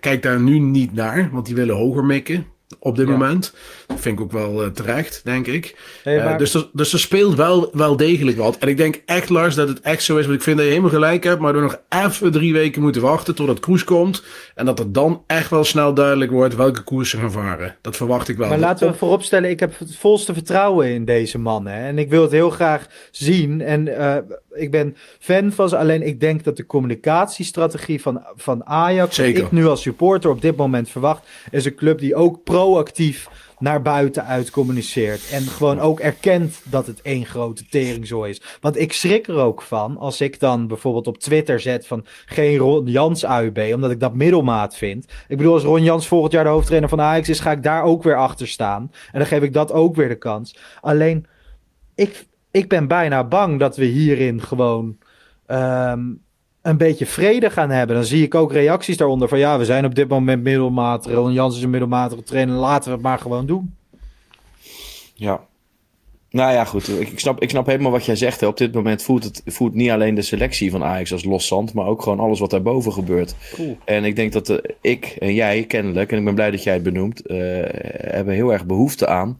kijkt 0.00 0.22
daar 0.22 0.40
nu 0.40 0.58
niet 0.58 0.94
naar, 0.94 1.28
want 1.32 1.46
die 1.46 1.54
willen 1.54 1.76
hoger 1.76 2.04
mikken 2.04 2.46
op 2.78 2.96
dit 2.96 3.06
Ja. 3.06 3.12
moment. 3.12 3.54
Dat 3.86 4.00
vind 4.00 4.18
ik 4.18 4.24
ook 4.24 4.32
wel 4.32 4.62
eh, 4.62 4.68
terecht, 4.68 5.20
denk 5.24 5.46
ik. 5.46 5.76
Hey, 6.02 6.18
Eh, 6.20 6.38
dus, 6.38 6.54
er, 6.54 6.68
dus 6.72 6.92
er 6.92 6.98
speelt 6.98 7.34
wel, 7.34 7.68
wel 7.72 7.96
degelijk 7.96 8.36
wat. 8.36 8.56
En 8.58 8.68
ik 8.68 8.76
denk 8.76 9.02
echt, 9.06 9.28
Lars, 9.28 9.54
dat 9.54 9.68
het 9.68 9.80
echt 9.80 10.02
zo 10.02 10.16
is. 10.16 10.24
Want 10.26 10.36
ik 10.36 10.42
vind 10.44 10.56
dat 10.56 10.64
je 10.66 10.70
helemaal 10.72 10.92
gelijk 10.92 11.24
hebt. 11.24 11.40
Maar 11.40 11.54
we 11.54 11.60
nog 11.60 11.80
even 11.88 12.32
drie 12.32 12.52
weken 12.52 12.82
moeten 12.82 13.02
wachten 13.02 13.34
totdat 13.34 13.60
Koers 13.60 13.84
komt. 13.84 14.22
En 14.54 14.64
dat 14.66 14.78
er 14.78 14.92
dan 14.92 15.22
echt 15.26 15.50
wel 15.50 15.64
snel 15.64 15.94
duidelijk 15.94 16.30
wordt 16.30 16.56
welke 16.56 16.82
koers 16.82 17.10
ze 17.10 17.16
gaan 17.16 17.32
varen. 17.32 17.76
Dat 17.80 17.96
verwacht 17.96 18.28
ik 18.28 18.36
wel. 18.36 18.48
Maar 18.48 18.58
laten 18.58 18.88
we 18.90 18.94
vooropstellen, 18.94 19.50
ik 19.50 19.60
heb 19.60 19.78
het 19.78 19.96
volste 19.96 20.32
vertrouwen 20.34 20.88
in 20.88 21.04
deze 21.04 21.38
man. 21.38 21.66
Hè? 21.66 21.86
En 21.86 21.98
ik 21.98 22.10
wil 22.10 22.22
het 22.22 22.30
heel 22.30 22.50
graag 22.50 22.86
zien. 23.10 23.60
En 23.60 23.98
eh, 23.98 24.16
ik 24.52 24.70
ben 24.70 24.96
fan 25.18 25.52
van 25.52 25.68
ze. 25.68 25.76
Alleen 25.76 26.06
ik 26.06 26.20
denk 26.20 26.44
dat 26.44 26.56
de 26.56 26.66
communicatiestrategie 26.66 28.00
van, 28.02 28.22
van 28.36 28.66
Ajax, 28.66 29.14
Zeker. 29.14 29.42
wat 29.42 29.52
ik 29.52 29.58
nu 29.58 29.66
als 29.66 29.82
supporter 29.82 30.30
op 30.30 30.42
dit 30.42 30.56
moment 30.56 30.88
verwacht, 30.90 31.26
is 31.50 31.64
een 31.64 31.74
club 31.74 31.98
die 31.98 32.14
ook 32.14 32.44
proactief 32.60 33.28
naar 33.58 33.82
buiten 33.82 34.24
uit 34.24 34.50
communiceert. 34.50 35.30
En 35.30 35.42
gewoon 35.42 35.80
ook 35.80 36.00
erkent 36.00 36.60
dat 36.64 36.86
het 36.86 37.02
één 37.02 37.26
grote 37.26 37.64
teringzooi 37.66 38.30
is. 38.30 38.42
Want 38.60 38.78
ik 38.78 38.92
schrik 38.92 39.28
er 39.28 39.36
ook 39.36 39.62
van 39.62 39.96
als 39.96 40.20
ik 40.20 40.40
dan 40.40 40.66
bijvoorbeeld 40.66 41.06
op 41.06 41.18
Twitter 41.18 41.60
zet 41.60 41.86
van 41.86 42.04
geen 42.26 42.56
Ron 42.56 42.86
Jans 42.86 43.24
AUB, 43.24 43.58
omdat 43.74 43.90
ik 43.90 44.00
dat 44.00 44.14
middelmaat 44.14 44.76
vind. 44.76 45.04
Ik 45.28 45.36
bedoel, 45.36 45.52
als 45.52 45.62
Ron 45.62 45.82
Jans 45.82 46.08
volgend 46.08 46.32
jaar 46.32 46.44
de 46.44 46.50
hoofdtrainer 46.50 46.88
van 46.88 47.00
Ajax 47.00 47.28
is, 47.28 47.40
ga 47.40 47.50
ik 47.50 47.62
daar 47.62 47.82
ook 47.82 48.02
weer 48.02 48.16
achter 48.16 48.48
staan. 48.48 48.90
En 49.12 49.18
dan 49.18 49.26
geef 49.28 49.42
ik 49.42 49.52
dat 49.52 49.72
ook 49.72 49.94
weer 49.96 50.08
de 50.08 50.18
kans. 50.18 50.56
Alleen, 50.80 51.26
ik, 51.94 52.26
ik 52.50 52.68
ben 52.68 52.88
bijna 52.88 53.24
bang 53.24 53.58
dat 53.58 53.76
we 53.76 53.84
hierin 53.84 54.42
gewoon 54.42 54.98
ehm, 55.46 56.00
een 56.62 56.76
beetje 56.76 57.06
vrede 57.06 57.50
gaan 57.50 57.70
hebben. 57.70 57.96
Dan 57.96 58.04
zie 58.04 58.22
ik 58.22 58.34
ook 58.34 58.52
reacties 58.52 58.96
daaronder 58.96 59.28
van 59.28 59.38
ja, 59.38 59.58
we 59.58 59.64
zijn 59.64 59.84
op 59.84 59.94
dit 59.94 60.08
moment 60.08 60.42
middelmatig. 60.42 61.12
Ron 61.12 61.32
Jans 61.32 61.56
is 61.56 61.62
een 61.62 61.70
middelmatige 61.70 62.22
trainer, 62.22 62.54
laten 62.54 62.88
we 62.88 62.94
het 62.94 63.04
maar 63.04 63.18
gewoon 63.18 63.46
doen. 63.46 63.74
Ja. 65.14 65.40
Nou 66.30 66.52
ja, 66.52 66.64
goed. 66.64 66.88
Ik, 66.88 67.08
ik, 67.08 67.18
snap, 67.18 67.40
ik 67.40 67.50
snap 67.50 67.66
helemaal 67.66 67.90
wat 67.90 68.04
jij 68.04 68.16
zegt. 68.16 68.40
Hè. 68.40 68.46
Op 68.46 68.56
dit 68.56 68.74
moment 68.74 69.02
voelt 69.02 69.24
het 69.24 69.42
voelt 69.46 69.74
niet 69.74 69.90
alleen 69.90 70.14
de 70.14 70.22
selectie 70.22 70.70
van 70.70 70.84
Ajax 70.84 71.12
als 71.12 71.24
los 71.24 71.46
zand, 71.46 71.74
maar 71.74 71.86
ook 71.86 72.02
gewoon 72.02 72.20
alles 72.20 72.40
wat 72.40 72.50
daarboven 72.50 72.92
gebeurt. 72.92 73.34
Cool. 73.54 73.78
En 73.84 74.04
ik 74.04 74.16
denk 74.16 74.32
dat 74.32 74.60
ik 74.80 75.16
en 75.18 75.34
jij 75.34 75.64
kennelijk, 75.64 76.12
en 76.12 76.18
ik 76.18 76.24
ben 76.24 76.34
blij 76.34 76.50
dat 76.50 76.62
jij 76.62 76.74
het 76.74 76.82
benoemt, 76.82 77.26
eh, 77.26 77.36
hebben 78.10 78.34
heel 78.34 78.52
erg 78.52 78.66
behoefte 78.66 79.06
aan 79.06 79.38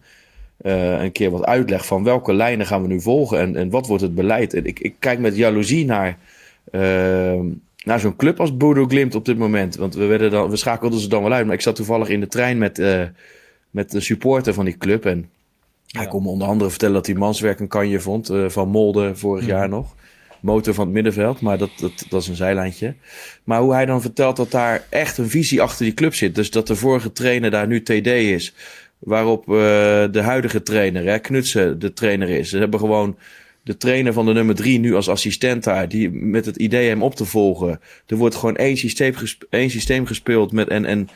eh, 0.57 1.03
een 1.03 1.13
keer 1.13 1.31
wat 1.31 1.45
uitleg 1.45 1.87
van 1.87 2.05
welke 2.05 2.33
lijnen 2.33 2.67
gaan 2.67 2.83
we 2.83 2.89
nu 2.89 3.01
volgen 3.01 3.39
en, 3.39 3.57
en 3.57 3.71
wat 3.71 3.87
wordt 3.87 4.03
het 4.03 4.15
beleid. 4.15 4.55
En 4.55 4.65
ik, 4.65 4.81
ik 4.81 4.95
kijk 4.99 5.19
met 5.19 5.37
jaloezie 5.37 5.85
naar, 5.85 6.19
naar 7.85 8.01
zo'n 8.01 8.17
club 8.17 8.41
als 8.41 8.57
Bodo 8.57 8.87
Glimt 8.87 9.15
op 9.15 9.25
dit 9.25 9.39
moment. 9.39 9.77
Want 9.77 9.95
we, 9.95 10.05
werden 10.05 10.31
dan, 10.31 10.51
we 10.51 10.57
schakelden 10.57 11.01
ze 11.01 11.09
dan 11.09 11.23
wel 11.23 11.33
uit, 11.33 11.47
maar 11.47 11.55
ik 11.55 11.61
zat 11.61 11.77
toevallig 11.77 12.09
in 12.09 12.21
de 12.21 12.27
trein 12.27 12.59
met, 12.59 12.79
eh, 12.79 13.03
met 13.71 13.91
de 13.91 14.01
supporter 14.01 14.55
van 14.55 14.65
die 14.65 14.77
club 14.77 15.05
en 15.05 15.31
hij 15.87 16.07
kon 16.07 16.23
me 16.23 16.29
onder 16.29 16.49
andere 16.49 16.71
vertellen 16.71 16.95
dat 16.95 17.07
hij 17.07 17.15
manswerk 17.15 17.61
een 17.61 17.69
kanje 17.69 18.01
vond 18.01 18.29
eh, 18.29 18.49
van 18.49 18.69
Molde 18.69 19.17
vorig 19.17 19.47
jaar 19.47 19.69
nog. 19.69 19.95
Motor 20.41 20.75
van 20.75 20.85
het 20.85 20.95
middenveld, 20.95 21.41
maar 21.41 21.59
dat, 21.59 21.71
dat, 21.81 21.93
dat 22.09 22.23
is 22.23 22.29
een 22.29 22.35
zijlijntje. 22.35 22.95
Maar 23.45 23.61
hoe 23.61 23.73
hij 23.73 23.87
dan 23.87 24.01
vertelt 24.01 24.37
dat 24.37 24.51
daar 24.51 24.87
echt 24.89 25.19
een 25.19 25.29
visie 25.29 25.63
achter 25.63 25.85
die 25.85 25.95
club 25.95 26.15
zit. 26.15 26.35
Dus 26.35 26.51
dat 26.51 26.67
de 26.67 26.77
vorige 26.77 27.13
trainer 27.13 27.51
daar 27.51 27.67
nu 27.67 27.83
TD 27.83 28.07
is. 28.07 28.55
Waarop 28.99 29.43
eh, 29.43 29.55
de 30.11 30.21
huidige 30.21 30.63
trainer, 30.63 31.05
hè, 31.05 31.19
Knutsen, 31.19 31.79
de 31.79 31.93
trainer 31.93 32.29
is. 32.29 32.51
Ze 32.51 32.59
hebben 32.59 32.81
gewoon 32.81 33.17
de 33.71 33.77
trainer 33.77 34.13
van 34.13 34.27
de 34.27 34.33
nummer 34.33 34.55
drie 34.55 34.79
nu 34.79 34.95
als 34.95 35.09
assistent 35.09 35.65
daar. 35.65 35.89
Die 35.89 36.11
met 36.11 36.47
het 36.47 36.57
idee 36.57 36.89
hem 36.89 37.03
op 37.03 37.15
te 37.15 37.25
volgen. 37.25 37.81
Er 38.07 38.17
wordt 38.17 38.35
gewoon 38.35 38.57
één 38.57 38.77
systeem, 38.77 39.15
gesp- 39.15 39.47
één 39.51 39.71
systeem 39.71 40.07
gespeeld. 40.07 40.53
Met, 40.53 40.69
en, 40.69 40.85
en 40.85 41.09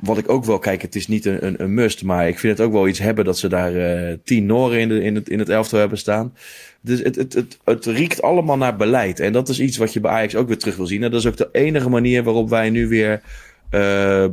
wat 0.00 0.18
ik 0.18 0.28
ook 0.28 0.44
wel, 0.44 0.58
kijk, 0.58 0.82
het 0.82 0.94
is 0.94 1.08
niet 1.08 1.24
een, 1.24 1.62
een, 1.62 1.74
must, 1.74 2.04
maar 2.04 2.28
ik 2.28 2.38
vind 2.38 2.58
het 2.58 2.66
ook 2.66 2.72
wel 2.72 2.88
iets 2.88 2.98
hebben 2.98 3.24
dat 3.24 3.38
ze 3.38 3.48
daar 3.48 3.74
eh, 3.74 4.16
tien 4.24 4.46
Noren 4.46 4.80
in, 4.80 4.88
de, 4.88 5.02
in, 5.02 5.14
het, 5.14 5.28
in 5.28 5.38
het 5.38 5.48
elftal 5.48 5.78
hebben 5.78 5.98
staan. 5.98 6.34
Dus 6.80 7.02
het, 7.02 7.16
het, 7.16 7.32
het, 7.34 7.58
het 7.64 7.86
riekt 7.86 8.22
allemaal 8.22 8.56
naar 8.56 8.76
beleid. 8.76 9.20
En 9.20 9.32
dat 9.32 9.48
is 9.48 9.60
iets 9.60 9.76
wat 9.76 9.92
je 9.92 10.00
bij 10.00 10.10
Ajax 10.10 10.34
ook 10.34 10.48
weer 10.48 10.58
terug 10.58 10.76
wil 10.76 10.86
zien. 10.86 11.02
En 11.02 11.10
dat 11.10 11.20
is 11.20 11.26
ook 11.26 11.36
de 11.36 11.48
enige 11.52 11.88
manier 11.88 12.22
waarop 12.22 12.48
wij 12.48 12.70
nu 12.70 12.88
weer 12.88 13.22
eh, 13.70 14.24
eh, 14.24 14.30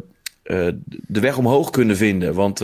de 1.08 1.20
weg 1.20 1.38
omhoog 1.38 1.70
kunnen 1.70 1.98
vinden. 1.98 2.34
Want 2.34 2.62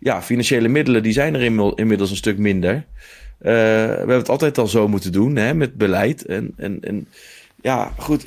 ja, 0.00 0.22
financiële 0.22 0.68
middelen 0.68 1.02
die 1.02 1.12
zijn 1.12 1.34
er 1.34 1.76
inmiddels 1.78 2.10
een 2.10 2.16
stuk 2.16 2.38
minder. 2.38 2.84
Eh, 3.38 3.52
we 3.52 3.96
hebben 3.96 4.16
het 4.16 4.28
altijd 4.28 4.58
al 4.58 4.66
zo 4.66 4.88
moeten 4.88 5.12
doen 5.12 5.36
hè, 5.36 5.54
met 5.54 5.74
beleid. 5.74 6.24
En, 6.26 6.52
en, 6.56 6.78
en 6.80 7.08
ja, 7.62 7.92
goed. 7.98 8.26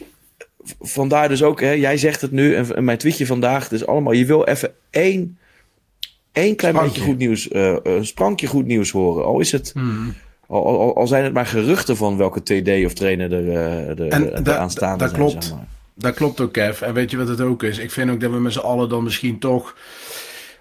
Vandaar 0.80 1.28
dus 1.30 1.44
ook, 1.44 1.62
hè, 1.62 1.72
jij 1.72 1.98
zegt 1.98 2.22
het 2.22 2.32
nu 2.32 2.56
en, 2.56 2.76
en 2.76 2.84
mijn 2.84 2.98
tweetje 2.98 3.26
vandaag. 3.26 3.68
Dus 3.68 3.86
allemaal, 3.86 4.14
je 4.14 4.26
wil 4.26 4.44
even 4.46 4.74
één, 4.90 5.38
één 6.32 6.56
klein 6.56 6.74
Sprankje. 6.76 6.94
beetje 7.00 7.02
goed 7.12 7.18
nieuws, 7.20 7.48
eh, 7.48 7.76
een 7.84 8.06
sprankje 8.06 8.48
goed 8.48 8.66
nieuws 8.66 8.92
horen. 8.92 9.26
Al 9.26 9.40
is 9.40 9.52
het, 9.52 9.72
Hmm. 9.74 10.14
al, 10.48 10.66
al, 10.80 10.96
al 10.96 11.08
zijn 11.08 11.24
het 11.24 11.34
maar 11.34 11.46
geruchten 11.46 11.98
van 11.98 12.18
welke 12.18 12.44
TD 12.44 12.86
of 12.86 12.94
trainer 12.94 13.34
er, 13.34 13.50
eh, 13.50 13.88
er, 14.00 14.08
En 14.08 14.34
er 14.34 14.44
da- 14.44 14.58
aanstaande 14.58 15.04
zijn. 15.08 15.16
klopt. 15.16 15.44
zeg 15.44 15.54
maar. 15.54 15.68
Dat 15.94 16.14
klopt 16.14 16.40
ook, 16.40 16.52
Kev. 16.54 16.82
En 16.82 16.94
weet 16.94 17.12
je 17.12 17.18
wat 17.18 17.28
het 17.28 17.42
ook 17.42 17.64
is? 17.64 17.78
Ik 17.78 17.92
vind 17.92 18.10
ook 18.12 18.20
dat 18.20 18.32
we 18.32 18.40
met 18.40 18.54
z'n 18.54 18.60
allen 18.60 18.90
dan 18.90 19.04
misschien 19.04 19.40
toch 19.40 19.76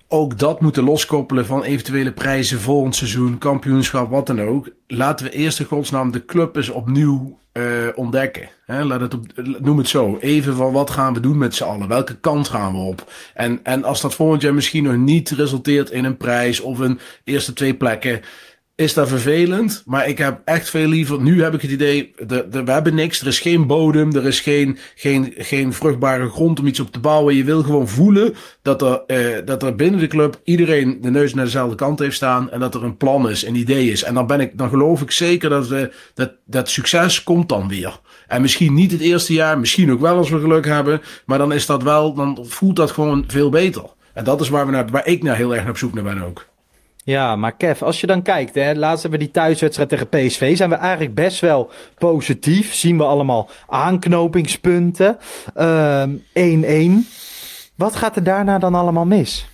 ook 0.09 0.39
dat 0.39 0.61
moeten 0.61 0.85
loskoppelen 0.85 1.47
van 1.47 1.63
eventuele 1.63 2.13
prijzen 2.13 2.61
volgend 2.61 2.97
seizoen, 2.97 3.39
kampioenschap, 3.39 4.11
wat 4.11 4.27
dan 4.27 4.41
ook. 4.41 4.69
Laten 4.87 5.27
we 5.27 5.33
eerst 5.33 5.61
in 5.61 5.67
godsnaam 5.67 6.11
de 6.11 6.25
club 6.25 6.57
eens 6.57 6.69
opnieuw 6.69 7.39
eh, 7.53 7.63
ontdekken. 7.95 8.49
Hè? 8.65 8.85
Laat 8.85 9.01
het 9.01 9.15
op, 9.15 9.27
noem 9.59 9.79
het 9.79 9.89
zo. 9.89 10.17
Even 10.21 10.57
van 10.57 10.73
wat 10.73 10.91
gaan 10.91 11.15
we 11.15 11.21
doen 11.21 11.39
met 11.39 11.55
z'n 11.55 11.65
allen? 11.65 11.89
Welke 11.89 12.17
kant 12.21 12.49
gaan 12.49 12.73
we 12.73 12.79
op? 12.79 13.13
En, 13.35 13.61
en 13.63 13.85
als 13.85 14.01
dat 14.01 14.15
volgend 14.15 14.43
jaar 14.43 14.55
misschien 14.55 14.83
nog 14.83 14.97
niet 14.97 15.31
resulteert 15.31 15.91
in 15.91 16.05
een 16.05 16.17
prijs 16.17 16.61
of 16.61 16.79
een 16.79 16.99
eerste 17.25 17.53
twee 17.53 17.75
plekken 17.75 18.21
is 18.79 18.95
dat 18.95 19.09
vervelend. 19.09 19.83
Maar 19.87 20.09
ik 20.09 20.19
heb 20.19 20.41
echt 20.45 20.71
veel 20.71 20.89
liever. 20.89 21.23
Nu 21.23 21.43
heb 21.43 21.55
ik 21.55 21.63
het 21.63 21.71
idee. 21.71 22.15
De, 22.27 22.47
de, 22.51 22.65
we 22.65 22.71
hebben 22.71 22.95
niks. 22.95 23.21
Er 23.21 23.27
is 23.27 23.41
geen 23.41 23.67
bodem. 23.67 24.15
Er 24.15 24.27
is 24.27 24.41
geen, 24.41 24.79
geen, 24.95 25.35
geen 25.37 25.73
vruchtbare 25.73 26.29
grond 26.29 26.61
om 26.61 26.67
iets 26.67 26.81
op 26.81 26.93
te 26.93 27.01
bouwen. 27.01 27.35
Je 27.35 27.45
wil 27.45 27.63
gewoon 27.63 27.89
voelen 27.89 28.35
dat 28.63 28.83
er, 28.83 29.03
eh, 29.07 29.47
dat 29.47 29.63
er 29.63 29.75
binnen 29.75 30.01
de 30.01 30.07
club 30.07 30.41
iedereen 30.45 30.99
de 31.01 31.11
neus 31.11 31.35
naar 31.35 31.45
dezelfde 31.45 31.75
kant 31.75 31.99
heeft 31.99 32.17
staan. 32.17 32.51
En 32.51 32.61
dat 32.61 32.75
er 32.75 32.85
een 32.85 32.97
plan 32.97 33.31
is, 33.31 33.47
een 33.47 33.55
idee 33.55 33.91
is. 33.91 34.03
En 34.03 34.15
dan, 34.15 34.27
ben 34.27 34.41
ik, 34.41 34.59
dan 34.59 34.69
geloof 34.69 35.03
ik 35.03 35.11
zeker 35.11 35.51
dat, 35.51 35.69
we, 35.69 35.93
dat 36.15 36.33
dat 36.45 36.71
succes 36.71 37.23
komt 37.23 37.49
dan 37.49 37.69
weer. 37.69 38.01
En 38.27 38.43
misschien 38.43 38.75
niet 38.75 38.93
het 38.93 39.01
eerste 39.01 39.33
jaar. 39.33 39.59
Misschien 39.59 39.93
ook 39.93 40.01
wel 40.01 40.17
als 40.17 40.31
we 40.31 40.41
geluk 40.41 40.67
hebben. 40.67 41.01
Maar 41.27 41.39
dan 41.39 41.53
is 41.53 41.67
dat 41.67 41.83
wel. 41.83 42.15
Dan 42.15 42.39
voelt 42.43 42.77
dat 42.77 42.91
gewoon 42.91 43.25
veel 43.27 43.51
beter. 43.51 43.85
En 44.15 44.25
dat 44.25 44.41
is 44.41 44.49
waar, 44.49 44.67
we 44.67 44.73
naar, 44.73 44.89
waar 44.91 45.07
ik 45.07 45.23
naar 45.23 45.37
heel 45.37 45.55
erg 45.55 45.69
op 45.69 45.79
zoek 45.79 45.95
naar 45.95 46.05
ben 46.05 46.23
ook. 46.23 46.47
Ja, 47.09 47.37
maar 47.37 47.57
Kev, 47.57 47.83
als 47.83 48.01
je 48.01 48.07
dan 48.07 48.23
kijkt, 48.23 48.55
hè, 48.55 48.75
laatst 48.75 49.03
hebben 49.03 49.21
we 49.21 49.25
die 49.25 49.35
thuiswedstrijd 49.35 49.89
tegen 49.89 50.09
PSV, 50.09 50.57
zijn 50.57 50.71
we 50.71 50.77
eigenlijk 50.77 51.15
best 51.15 51.41
wel 51.41 51.71
positief. 51.99 52.75
Zien 52.75 52.97
we 52.97 53.05
allemaal 53.05 53.51
aanknopingspunten. 53.67 55.19
Ehm, 55.55 56.11
1-1. 56.33 57.09
Wat 57.75 57.97
gaat 57.97 58.17
er 58.17 58.23
daarna 58.23 58.59
dan 58.59 58.75
allemaal 58.75 59.05
mis? 59.05 59.49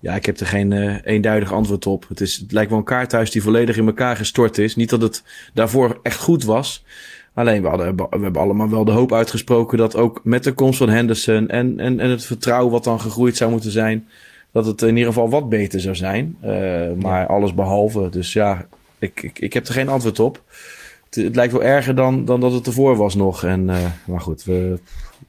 Ja, 0.00 0.14
ik 0.14 0.26
heb 0.26 0.38
er 0.38 0.46
geen 0.46 0.72
eh, 0.72 0.96
eenduidig 1.04 1.52
antwoord 1.52 1.86
op. 1.86 2.04
Het, 2.08 2.20
is, 2.20 2.36
het 2.36 2.52
lijkt 2.52 2.70
wel 2.70 2.78
een 2.78 2.84
kaarthuis 2.84 3.30
die 3.30 3.42
volledig 3.42 3.76
in 3.76 3.86
elkaar 3.86 4.16
gestort 4.16 4.58
is. 4.58 4.76
Niet 4.76 4.90
dat 4.90 5.02
het 5.02 5.22
daarvoor 5.54 6.00
echt 6.02 6.18
goed 6.18 6.44
was. 6.44 6.84
Alleen 7.34 7.62
we, 7.62 7.68
hadden, 7.68 7.96
we 7.96 8.06
hebben 8.10 8.42
allemaal 8.42 8.70
wel 8.70 8.84
de 8.84 8.92
hoop 8.92 9.12
uitgesproken 9.12 9.78
dat 9.78 9.96
ook 9.96 10.20
met 10.24 10.44
de 10.44 10.52
komst 10.52 10.78
van 10.78 10.88
Henderson 10.88 11.48
en, 11.48 11.80
en, 11.80 12.00
en 12.00 12.10
het 12.10 12.24
vertrouwen 12.24 12.72
wat 12.72 12.84
dan 12.84 13.00
gegroeid 13.00 13.36
zou 13.36 13.50
moeten 13.50 13.70
zijn, 13.70 14.08
dat 14.52 14.66
het 14.66 14.82
in 14.82 14.96
ieder 14.96 15.12
geval 15.12 15.30
wat 15.30 15.48
beter 15.48 15.80
zou 15.80 15.94
zijn. 15.94 16.36
Eh, 16.40 16.92
maar 16.98 17.26
alles 17.26 17.54
behalve. 17.54 18.08
Dus 18.08 18.32
ja, 18.32 18.66
ik, 18.98 19.22
ik, 19.22 19.38
ik 19.38 19.52
heb 19.52 19.66
er 19.66 19.74
geen 19.74 19.88
antwoord 19.88 20.20
op. 20.20 20.42
Het, 21.04 21.24
het 21.24 21.36
lijkt 21.36 21.52
wel 21.52 21.62
erger 21.62 21.94
dan, 21.94 22.24
dan 22.24 22.40
dat 22.40 22.52
het 22.52 22.66
ervoor 22.66 22.96
was 22.96 23.14
nog. 23.14 23.44
En, 23.44 23.70
eh, 23.70 23.76
maar 24.06 24.20
goed, 24.20 24.44
we, 24.44 24.78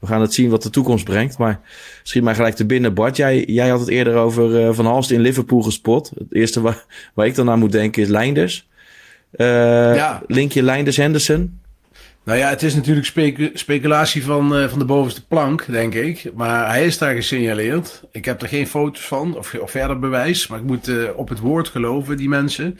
we 0.00 0.06
gaan 0.06 0.20
het 0.20 0.34
zien 0.34 0.50
wat 0.50 0.62
de 0.62 0.70
toekomst 0.70 1.04
brengt. 1.04 1.38
Maar 1.38 1.60
misschien 2.00 2.24
maar 2.24 2.34
gelijk 2.34 2.54
te 2.54 2.66
binnen. 2.66 2.94
Bart, 2.94 3.16
jij, 3.16 3.44
jij 3.44 3.68
had 3.68 3.80
het 3.80 3.88
eerder 3.88 4.14
over 4.14 4.60
uh, 4.60 4.72
Van 4.72 4.86
Halst 4.86 5.10
in 5.10 5.20
Liverpool 5.20 5.62
gespot. 5.62 6.12
Het 6.18 6.34
eerste 6.34 6.60
waar, 6.60 6.84
waar 7.14 7.26
ik 7.26 7.34
dan 7.34 7.50
aan 7.50 7.58
moet 7.58 7.72
denken 7.72 8.02
is 8.02 8.08
Leinders. 8.08 8.68
Uh, 9.36 9.46
ja. 9.96 10.22
Linkje 10.26 10.62
Leinders-Henderson. 10.62 11.58
Nou 12.24 12.38
ja, 12.38 12.48
het 12.48 12.62
is 12.62 12.74
natuurlijk 12.74 13.06
specu 13.06 13.50
speculatie 13.54 14.24
van, 14.24 14.58
uh, 14.58 14.68
van 14.68 14.78
de 14.78 14.84
bovenste 14.84 15.26
plank, 15.26 15.66
denk 15.66 15.94
ik. 15.94 16.34
Maar 16.34 16.68
hij 16.68 16.86
is 16.86 16.98
daar 16.98 17.14
gesignaleerd. 17.14 18.02
Ik 18.10 18.24
heb 18.24 18.42
er 18.42 18.48
geen 18.48 18.66
foto's 18.66 19.06
van 19.06 19.36
of, 19.36 19.54
of 19.54 19.70
verder 19.70 19.98
bewijs. 19.98 20.46
Maar 20.46 20.58
ik 20.58 20.64
moet 20.64 20.88
uh, 20.88 21.16
op 21.16 21.28
het 21.28 21.38
woord 21.38 21.68
geloven, 21.68 22.16
die 22.16 22.28
mensen. 22.28 22.78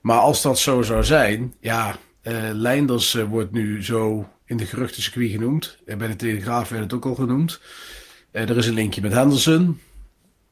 Maar 0.00 0.18
als 0.18 0.42
dat 0.42 0.58
zo 0.58 0.82
zou 0.82 1.04
zijn, 1.04 1.54
ja, 1.60 1.98
uh, 2.22 2.34
Leinders 2.52 3.14
wordt 3.14 3.52
nu 3.52 3.84
zo 3.84 4.28
in 4.46 4.56
de 4.56 4.66
geruchtencircuit 4.66 5.30
genoemd. 5.30 5.78
bij 5.84 6.08
de 6.08 6.16
Telegraaf 6.16 6.68
werd 6.68 6.82
het 6.82 6.92
ook 6.92 7.06
al 7.06 7.14
genoemd. 7.14 7.60
er 8.30 8.56
is 8.56 8.66
een 8.66 8.74
linkje 8.74 9.00
met 9.00 9.12
Henderson. 9.12 9.80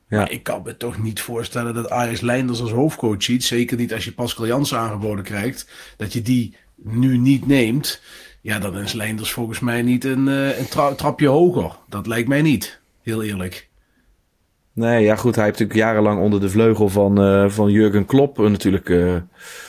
Ja. 0.08 0.18
Maar 0.18 0.30
ik 0.30 0.42
kan 0.42 0.62
me 0.64 0.76
toch 0.76 1.02
niet 1.02 1.20
voorstellen 1.20 1.74
dat 1.74 1.90
Ajax 1.90 2.20
Leinders 2.20 2.60
als 2.60 2.70
hoofdcoach 2.70 3.22
ziet. 3.22 3.44
Zeker 3.44 3.76
niet 3.76 3.94
als 3.94 4.04
je 4.04 4.12
Pascal 4.12 4.46
Jansen 4.46 4.78
aangeboden 4.78 5.24
krijgt. 5.24 5.70
Dat 5.96 6.12
je 6.12 6.22
die 6.22 6.56
nu 6.76 7.18
niet 7.18 7.46
neemt. 7.46 8.00
Ja, 8.46 8.58
dan 8.58 8.78
is 8.78 8.92
Leinders 8.92 9.32
volgens 9.32 9.60
mij 9.60 9.82
niet 9.82 10.04
een, 10.04 10.26
uh, 10.26 10.58
een 10.58 10.68
tra 10.68 10.94
trapje 10.94 11.28
hoger. 11.28 11.76
Dat 11.88 12.06
lijkt 12.06 12.28
mij 12.28 12.42
niet, 12.42 12.80
heel 13.02 13.22
eerlijk. 13.22 13.68
Nee, 14.72 15.04
ja 15.04 15.16
goed, 15.16 15.34
hij 15.34 15.44
heeft 15.44 15.58
natuurlijk 15.58 15.88
jarenlang 15.88 16.20
onder 16.20 16.40
de 16.40 16.48
vleugel 16.48 16.88
van, 16.88 17.22
uh, 17.22 17.50
van 17.50 17.70
Jurgen 17.70 18.04
Klopp 18.04 18.38
uh, 18.38 18.50
natuurlijk 18.50 18.92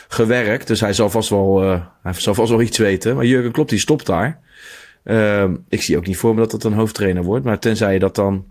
gewerkt. 0.07 0.67
Dus 0.67 0.79
hij 0.79 0.93
zal 0.93 1.09
vast 1.09 1.29
wel, 1.29 1.61
hij 2.01 2.13
zal 2.13 2.33
vast 2.33 2.49
wel 2.49 2.61
iets 2.61 2.77
weten. 2.77 3.15
Maar 3.15 3.25
Jurgen 3.25 3.51
Klopp 3.51 3.69
die 3.69 3.79
stopt 3.79 4.05
daar. 4.05 4.39
Ehm, 5.03 5.55
ik 5.69 5.81
zie 5.81 5.97
ook 5.97 6.07
niet 6.07 6.17
voor 6.17 6.33
me 6.33 6.39
dat 6.39 6.51
dat 6.51 6.63
een 6.63 6.73
hoofdtrainer 6.73 7.23
wordt. 7.23 7.45
Maar 7.45 7.59
tenzij 7.59 7.93
je 7.93 7.99
dat 7.99 8.15
dan, 8.15 8.45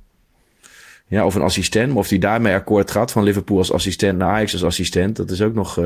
ja, 1.07 1.27
of 1.27 1.35
een 1.35 1.43
assistent, 1.43 1.95
of 1.95 2.09
die 2.09 2.19
daarmee 2.19 2.55
akkoord 2.55 2.91
gaat 2.91 3.12
van 3.12 3.23
Liverpool 3.23 3.59
als 3.59 3.73
assistent 3.73 4.19
naar 4.19 4.31
Ajax 4.31 4.53
als 4.53 4.65
assistent. 4.65 5.17
Dat 5.17 5.31
is 5.31 5.43
ook 5.43 5.55
nog, 5.55 5.81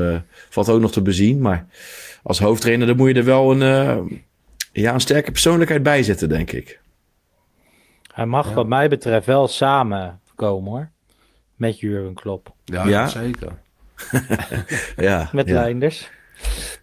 valt 0.49 0.69
ook 0.69 0.81
nog 0.81 0.91
te 0.91 1.01
bezien. 1.01 1.41
Maar 1.41 1.65
als 2.23 2.39
hoofdtrainer 2.39 2.87
dan 2.87 2.97
moet 2.97 3.07
je 3.07 3.13
er 3.13 3.23
wel 3.23 3.51
een 3.51 4.21
ja, 4.71 4.93
een 4.93 4.99
sterke 4.99 5.31
persoonlijkheid 5.31 5.83
bijzetten, 5.83 6.29
denk 6.29 6.51
ik. 6.51 6.79
Hij 8.13 8.25
mag 8.25 8.53
wat 8.53 8.67
mij 8.67 8.89
betreft 8.89 9.25
wel 9.25 9.47
samen 9.47 10.19
komen 10.35 10.71
hoor. 10.71 10.89
Met 11.55 11.79
Jurgen 11.79 12.13
Klopp. 12.13 12.53
Ja, 12.65 12.85
ja? 12.87 13.07
zeker. 13.07 13.51
ja, 14.97 15.29
Met 15.31 15.47
ja. 15.47 15.53
Leinders. 15.53 16.09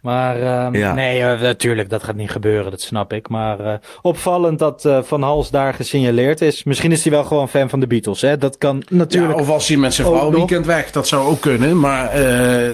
Maar 0.01 0.40
uh, 0.40 0.92
nee, 0.94 1.20
uh, 1.20 1.40
natuurlijk, 1.40 1.90
dat 1.90 2.03
gaat 2.03 2.14
niet 2.14 2.31
gebeuren, 2.31 2.70
dat 2.70 2.81
snap 2.81 3.12
ik. 3.12 3.29
Maar 3.29 3.61
uh, 3.61 3.74
opvallend 4.03 4.59
dat 4.59 4.88
Van 5.03 5.22
Hals 5.22 5.51
daar 5.51 5.74
gesignaleerd 5.74 6.40
is. 6.40 6.64
Misschien 6.64 6.92
is 6.92 7.03
hij 7.03 7.12
wel 7.12 7.24
gewoon 7.24 7.48
fan 7.48 7.68
van 7.68 7.81
de 7.81 7.87
Beatles, 7.87 8.20
hè? 8.20 8.38
Dat 8.38 8.59
kan 8.59 8.83
natuurlijk. 8.90 9.35
Ja, 9.35 9.40
of 9.40 9.46
was 9.46 9.68
hij 9.68 9.77
met 9.77 9.94
zijn 9.94 10.07
vrouw 10.07 10.31
weekend 10.31 10.66
weg, 10.66 10.90
dat 10.90 11.09
zou 11.09 11.29
ook 11.29 11.40
kunnen. 11.40 11.79
Maar 11.81 12.20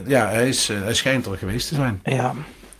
ja, 0.08 0.28
hij, 0.28 0.48
is, 0.48 0.68
hij 0.68 0.94
schijnt 0.94 1.26
er 1.26 1.36
geweest 1.36 1.68
te 1.68 1.74
zijn. 1.74 2.00
Ja, 2.02 2.34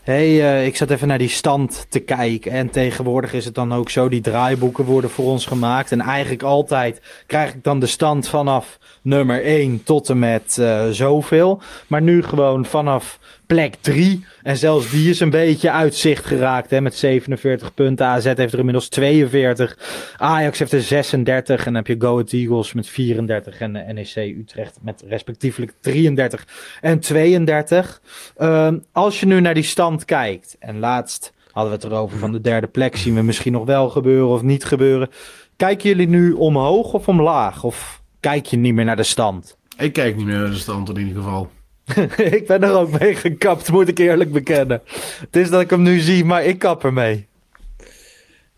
hey, 0.05 0.29
uh, 0.29 0.67
ik 0.67 0.77
zat 0.77 0.91
even 0.91 1.09
naar 1.09 1.19
die 1.19 1.29
stand 1.29 1.87
te 1.89 1.99
kijken. 1.99 2.53
En 2.53 2.71
tegenwoordig 2.71 3.33
is 3.33 3.45
het 3.45 3.55
dan 3.55 3.73
ook 3.73 3.91
zo, 3.91 4.09
die 4.09 4.21
draaiboeken 4.21 4.85
worden 4.85 5.11
voor 5.11 5.25
ons 5.25 5.47
gemaakt. 5.47 5.93
En 5.93 6.01
eigenlijk 6.01 6.43
altijd 6.43 7.01
krijg 7.27 7.55
ik 7.55 7.65
dan 7.65 7.81
de 7.81 7.87
stand 7.87 8.29
vanaf 8.29 8.79
nummer 9.03 9.43
1 9.43 9.83
tot 9.85 10.09
en 10.09 10.19
met 10.19 10.57
uh, 10.61 10.89
zoveel. 10.89 11.61
Maar 11.87 12.03
nu 12.03 12.23
gewoon 12.23 12.65
vanaf 12.65 13.19
plek 13.47 13.75
3. 13.81 14.25
En 14.43 14.57
zelfs 14.57 14.91
die 14.91 15.11
is 15.11 15.21
een 15.21 15.31
beetje 15.31 15.71
uitzicht 15.71 16.25
geraakt 16.25 16.71
hè, 16.71 16.81
met 16.81 16.95
47 16.95 17.75
punten. 17.75 18.07
AZ 18.07 18.25
heeft 18.25 18.53
er 18.53 18.59
inmiddels 18.59 18.89
42. 18.89 19.79
Ajax 20.17 20.59
heeft 20.59 20.73
er 20.73 20.83
36. 20.83 21.59
En 21.59 21.65
dan 21.65 21.75
heb 21.75 21.87
je 21.87 21.97
Go 21.99 22.13
Ahead 22.13 22.33
Eagles 22.33 22.73
met 22.73 22.89
34. 22.89 23.59
En 23.59 23.73
de 23.73 23.93
NEC 23.93 24.17
Utrecht 24.17 24.79
met 24.83 25.05
respectievelijk 25.09 25.73
33 25.81 26.47
en 26.81 27.01
32. 27.01 28.01
Uh, 28.39 28.73
als 28.93 29.21
je 29.21 29.27
nu 29.27 29.41
naar 29.41 29.55
die 29.55 29.63
stand 29.63 30.05
kijkt. 30.05 30.57
En 30.59 30.79
laatst 30.79 31.33
hadden 31.51 31.73
we 31.73 31.79
het 31.79 31.93
erover 31.93 32.19
van 32.19 32.33
de 32.33 32.41
derde 32.41 32.67
plek. 32.67 32.97
Zien 32.97 33.15
we 33.15 33.23
misschien 33.23 33.53
nog 33.53 33.65
wel 33.65 33.89
gebeuren 33.89 34.29
of 34.29 34.43
niet 34.43 34.65
gebeuren. 34.65 35.09
Kijken 35.57 35.89
jullie 35.89 36.09
nu 36.09 36.33
omhoog 36.33 36.93
of 36.93 37.09
omlaag? 37.09 37.65
Of 37.65 38.03
kijk 38.21 38.47
je 38.47 38.57
niet 38.57 38.75
meer 38.75 38.85
naar 38.85 38.97
de 38.97 39.03
stand? 39.03 39.57
Ik 39.77 39.93
kijk 39.93 40.17
niet 40.17 40.27
meer 40.27 40.39
naar 40.39 40.51
de 40.51 40.57
stand 40.57 40.89
in 40.89 40.97
ieder 40.97 41.23
geval. 41.23 41.51
ik 42.39 42.47
ben 42.47 42.63
er 42.63 42.73
ook 42.73 43.01
mee 43.01 43.15
gekapt, 43.15 43.71
moet 43.71 43.89
ik 43.89 43.99
eerlijk 43.99 44.33
bekennen. 44.33 44.81
Het 45.21 45.37
is 45.37 45.51
dat 45.51 45.61
ik 45.61 45.71
hem 45.71 45.83
nu 45.83 45.99
zie, 45.99 46.25
maar 46.25 46.45
ik 46.45 46.59
kap 46.59 46.85
ermee. 46.85 47.27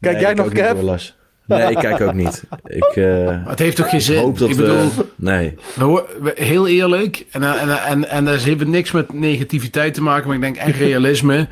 Kijk 0.01 0.15
nee, 0.15 0.23
jij 0.23 0.35
nog, 0.35 0.53
Kev? 0.53 1.11
Nee, 1.47 1.71
ik 1.71 1.77
kijk 1.77 2.01
ook 2.01 2.15
niet. 2.15 2.45
Ik, 2.67 2.97
uh, 2.97 3.47
het 3.49 3.59
heeft 3.59 3.77
toch 3.77 3.91
geen 3.91 4.01
zin? 4.01 4.23
Hoop 4.23 4.39
dat 4.39 4.51
ik 4.51 4.57
bedoel, 4.57 4.95
we, 4.97 5.07
nee. 5.17 5.55
We, 5.75 6.33
heel 6.35 6.69
eerlijk, 6.69 7.27
en, 7.31 7.43
en, 7.43 7.83
en, 7.83 8.09
en 8.09 8.25
dat 8.25 8.43
heeft 8.43 8.67
niks 8.67 8.91
met 8.91 9.12
negativiteit 9.12 9.95
te 9.95 10.03
maken, 10.03 10.27
maar 10.27 10.37
ik 10.37 10.43
denk 10.43 10.57
echt 10.57 10.79
realisme. 10.79 11.49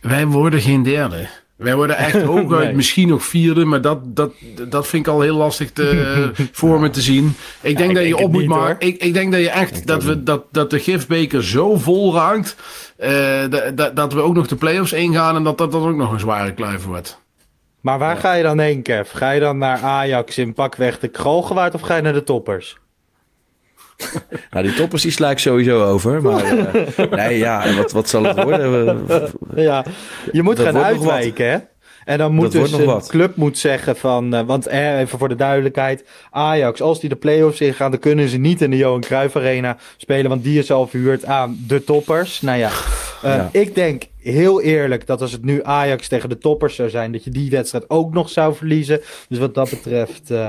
wij 0.00 0.26
worden 0.26 0.60
geen 0.60 0.82
derde. 0.82 1.26
Wij 1.64 1.74
worden 1.74 1.96
echt 1.96 2.22
hooguit 2.32 2.64
nee. 2.64 2.74
misschien 2.74 3.08
nog 3.08 3.24
vierde, 3.24 3.64
maar 3.64 3.80
dat, 3.80 3.98
dat, 4.04 4.32
dat 4.68 4.86
vind 4.86 5.06
ik 5.06 5.12
al 5.12 5.20
heel 5.20 5.36
lastig 5.36 5.72
te, 5.72 6.30
voor 6.52 6.80
me 6.80 6.90
te 6.90 7.00
zien. 7.00 7.36
Ik 7.60 7.76
denk 7.76 7.90
ja, 7.90 7.96
dat 7.96 8.06
je 8.06 8.16
op 8.16 8.32
moet 8.32 8.46
maken. 8.46 8.86
Ik, 8.86 9.02
ik 9.02 9.14
denk 9.14 9.32
dat 9.32 9.40
je 9.40 9.50
echt 9.50 9.76
ik 9.76 9.86
dat, 9.86 10.04
we, 10.04 10.22
dat, 10.22 10.44
dat 10.50 10.70
de 10.70 10.78
gifbeker 10.78 11.44
zo 11.44 11.76
vol 11.76 12.14
raakt. 12.14 12.56
Uh, 13.00 13.70
dat, 13.74 13.96
dat 13.96 14.12
we 14.12 14.20
ook 14.20 14.34
nog 14.34 14.46
de 14.46 14.56
play-offs 14.56 14.92
ingaan 14.92 15.36
en 15.36 15.42
dat 15.42 15.58
dat 15.58 15.72
dan 15.72 15.88
ook 15.88 15.96
nog 15.96 16.12
een 16.12 16.20
zware 16.20 16.54
kluif 16.54 16.84
wordt. 16.84 17.22
Maar 17.80 17.98
waar 17.98 18.14
ja. 18.14 18.20
ga 18.20 18.32
je 18.32 18.42
dan 18.42 18.58
heen, 18.58 18.82
Kev? 18.82 19.10
Ga 19.14 19.30
je 19.30 19.40
dan 19.40 19.58
naar 19.58 19.82
Ajax 19.82 20.38
in 20.38 20.54
pakweg 20.54 20.98
de 20.98 21.08
Kralgewaard 21.08 21.74
of 21.74 21.80
ga 21.80 21.96
je 21.96 22.02
naar 22.02 22.12
de 22.12 22.24
toppers? 22.24 22.78
nou, 24.50 24.64
die 24.64 24.74
toppers 24.74 25.02
die 25.02 25.10
sla 25.10 25.30
ik 25.30 25.38
sowieso 25.38 25.84
over. 25.84 26.22
Maar 26.22 26.54
uh, 26.54 27.10
nee, 27.18 27.38
ja, 27.38 27.74
wat, 27.74 27.92
wat 27.92 28.08
zal 28.08 28.24
het 28.24 28.42
worden? 28.42 29.06
ja, 29.54 29.84
je 30.32 30.42
moet 30.42 30.60
gaan 30.60 30.76
uitwijken, 30.76 31.50
hè? 31.50 31.58
En 32.04 32.18
dan 32.18 32.34
moet 32.34 32.52
dus 32.52 32.72
een 32.72 33.00
club 33.00 33.36
moet 33.36 33.58
zeggen 33.58 33.96
van, 33.96 34.34
uh, 34.34 34.40
want 34.40 34.66
eh, 34.66 35.00
even 35.00 35.18
voor 35.18 35.28
de 35.28 35.34
duidelijkheid, 35.34 36.04
Ajax, 36.30 36.80
als 36.80 37.00
die 37.00 37.08
de 37.08 37.16
play-offs 37.16 37.60
ingaan, 37.60 37.90
dan 37.90 38.00
kunnen 38.00 38.28
ze 38.28 38.36
niet 38.36 38.62
in 38.62 38.70
de 38.70 38.76
Johan 38.76 39.00
Cruijff 39.00 39.36
Arena 39.36 39.76
spelen, 39.96 40.28
want 40.28 40.42
die 40.42 40.58
is 40.58 40.70
al 40.70 40.86
verhuurd 40.86 41.24
aan 41.24 41.58
de 41.66 41.84
toppers. 41.84 42.40
Nou 42.40 42.58
ja, 42.58 42.70
uh, 43.24 43.34
ja. 43.34 43.48
ik 43.52 43.74
denk 43.74 44.02
heel 44.18 44.62
eerlijk 44.62 45.06
dat 45.06 45.20
als 45.20 45.32
het 45.32 45.44
nu 45.44 45.62
Ajax 45.62 46.08
tegen 46.08 46.28
de 46.28 46.38
toppers 46.38 46.74
zou 46.74 46.90
zijn, 46.90 47.12
dat 47.12 47.24
je 47.24 47.30
die 47.30 47.50
wedstrijd 47.50 47.90
ook 47.90 48.12
nog 48.12 48.28
zou 48.28 48.54
verliezen. 48.54 49.00
Dus 49.28 49.38
wat 49.38 49.54
dat 49.54 49.70
betreft 49.70 50.30
uh, 50.30 50.48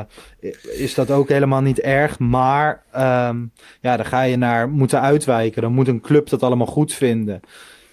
is 0.78 0.94
dat 0.94 1.12
ook 1.12 1.30
helemaal 1.30 1.62
niet 1.62 1.80
erg. 1.80 2.20
Maar 2.20 2.84
um, 2.96 3.52
ja, 3.82 3.98
dan 3.98 4.06
ga 4.06 4.22
je 4.22 4.38
naar 4.38 4.70
moeten 4.70 5.02
uitwijken. 5.02 5.62
Dan 5.62 5.74
moet 5.74 5.88
een 5.88 6.02
club 6.02 6.30
dat 6.30 6.44
allemaal 6.44 6.68
goed 6.68 6.94
vinden 6.94 7.42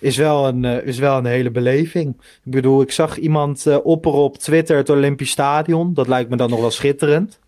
is 0.03 0.17
wel 0.17 0.49
een, 0.49 0.65
uh, 0.65 0.87
is 0.87 0.99
wel 0.99 1.19
een 1.19 1.25
hele 1.25 1.51
beleving. 1.51 2.15
Ik 2.45 2.53
bedoel, 2.53 2.83
ik 2.83 2.93
zag 2.93 3.17
iemand 3.17 3.67
uh, 3.67 3.77
opperen 3.83 4.19
op 4.19 4.39
Twitter 4.39 4.77
het 4.77 4.91
Olympisch 4.91 5.31
Stadion. 5.31 5.95
Dat 5.95 6.09
lijkt 6.09 6.31
me 6.31 6.37
dan 6.37 6.51
nog 6.51 6.61
wel 6.61 6.71
schitterend. 6.71 7.39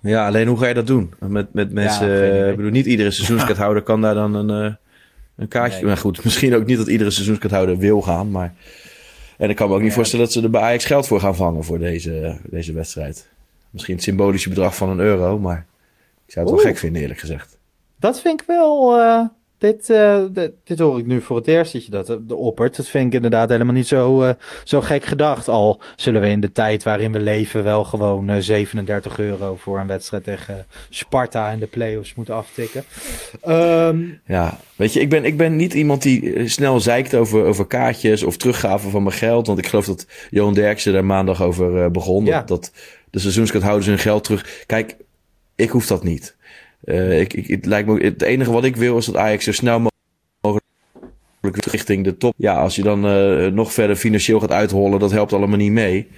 Ja, 0.00 0.26
alleen 0.26 0.46
hoe 0.46 0.58
ga 0.58 0.66
je 0.66 0.74
dat 0.74 0.86
doen? 0.86 1.14
Met, 1.18 1.54
met 1.54 1.72
mensen, 1.72 2.08
ja, 2.08 2.46
ik 2.46 2.56
bedoel, 2.56 2.70
niet 2.70 2.86
iedere 2.86 3.10
seizoenskaarthouder 3.18 3.82
kan 3.82 4.00
daar 4.00 4.14
dan 4.14 4.34
een, 4.34 4.64
uh, 4.64 4.74
een 5.36 5.48
kaartje... 5.48 5.78
Nee. 5.78 5.86
Maar 5.86 5.96
goed, 5.96 6.24
misschien 6.24 6.54
ook 6.54 6.66
niet 6.66 6.76
dat 6.76 6.88
iedere 6.88 7.10
seizoenskaarthouder 7.10 7.78
wil 7.78 8.02
gaan, 8.02 8.30
maar... 8.30 8.54
En 9.38 9.50
ik 9.50 9.56
kan 9.56 9.68
me 9.68 9.74
ook 9.74 9.80
niet 9.80 9.88
ja. 9.88 9.94
voorstellen 9.94 10.24
dat 10.24 10.34
ze 10.34 10.42
er 10.42 10.50
bij 10.50 10.60
Ajax 10.60 10.84
geld 10.84 11.06
voor 11.06 11.20
gaan 11.20 11.36
vangen 11.36 11.64
voor 11.64 11.78
deze, 11.78 12.36
deze 12.50 12.72
wedstrijd. 12.72 13.28
Misschien 13.70 13.94
het 13.94 14.04
symbolische 14.04 14.48
bedrag 14.48 14.76
van 14.76 14.88
een 14.88 14.98
euro, 14.98 15.38
maar 15.38 15.66
ik 16.26 16.32
zou 16.32 16.44
het 16.44 16.54
Oeh. 16.54 16.64
wel 16.64 16.72
gek 16.72 16.80
vinden 16.80 17.02
eerlijk 17.02 17.20
gezegd. 17.20 17.58
Dat 17.96 18.20
vind 18.20 18.40
ik 18.40 18.46
wel... 18.46 19.00
Dit, 19.64 19.88
uh, 19.88 20.24
dit, 20.30 20.52
dit, 20.64 20.78
hoor 20.78 20.98
ik 20.98 21.06
nu 21.06 21.20
voor 21.20 21.36
het 21.36 21.46
eerst 21.46 21.72
dat 21.72 21.84
je 21.84 21.90
dat 21.90 22.06
de 22.28 22.34
oppert. 22.34 22.76
Dat 22.76 22.88
vind 22.88 23.06
ik 23.06 23.12
inderdaad 23.12 23.48
helemaal 23.48 23.74
niet 23.74 23.86
zo, 23.86 24.22
uh, 24.22 24.30
zo 24.64 24.80
gek 24.80 25.04
gedacht. 25.04 25.48
Al 25.48 25.80
zullen 25.96 26.20
we 26.20 26.28
in 26.28 26.40
de 26.40 26.52
tijd 26.52 26.82
waarin 26.82 27.12
we 27.12 27.20
leven 27.20 27.64
wel 27.64 27.84
gewoon 27.84 28.30
uh, 28.30 28.36
37 28.38 29.18
euro 29.18 29.56
voor 29.56 29.78
een 29.78 29.86
wedstrijd 29.86 30.24
tegen 30.24 30.66
Sparta 30.88 31.50
in 31.50 31.58
de 31.58 31.66
play-offs 31.66 32.14
moeten 32.14 32.34
aftikken. 32.34 32.84
Um, 33.48 34.20
ja, 34.26 34.58
weet 34.76 34.92
je, 34.92 35.00
ik 35.00 35.08
ben, 35.08 35.24
ik 35.24 35.36
ben 35.36 35.56
niet 35.56 35.74
iemand 35.74 36.02
die 36.02 36.48
snel 36.48 36.80
zeikt 36.80 37.14
over, 37.14 37.44
over 37.44 37.66
kaartjes 37.66 38.22
of 38.22 38.36
teruggaven 38.36 38.90
van 38.90 39.02
mijn 39.02 39.16
geld. 39.16 39.46
Want 39.46 39.58
ik 39.58 39.66
geloof 39.66 39.86
dat 39.86 40.06
Johan 40.30 40.54
Derksen 40.54 40.92
daar 40.92 41.04
maandag 41.04 41.42
over 41.42 41.90
begon. 41.90 42.24
Ja. 42.24 42.38
Dat, 42.38 42.48
dat 42.48 42.72
de 43.10 43.18
seizoenskaarthouders 43.18 43.86
hun 43.86 43.98
geld 43.98 44.24
terug... 44.24 44.64
Kijk, 44.66 44.96
ik 45.54 45.70
hoef 45.70 45.86
dat 45.86 46.04
niet. 46.04 46.36
Uh, 46.84 47.20
ik, 47.20 47.46
het, 47.46 47.66
lijkt 47.66 47.88
me, 47.88 48.04
het 48.04 48.22
enige 48.22 48.52
wat 48.52 48.64
ik 48.64 48.76
wil 48.76 48.96
is 48.96 49.06
dat 49.06 49.16
Ajax 49.16 49.44
zo 49.44 49.52
snel 49.52 49.90
mogelijk 50.40 50.64
richting 51.70 52.04
de 52.04 52.16
top. 52.16 52.34
Ja, 52.36 52.54
als 52.54 52.76
je 52.76 52.82
dan 52.82 53.06
uh, 53.06 53.46
nog 53.46 53.72
verder 53.72 53.96
financieel 53.96 54.40
gaat 54.40 54.52
uithollen, 54.52 54.98
dat 54.98 55.10
helpt 55.10 55.32
allemaal 55.32 55.56
niet 55.56 55.72
mee. 55.72 56.08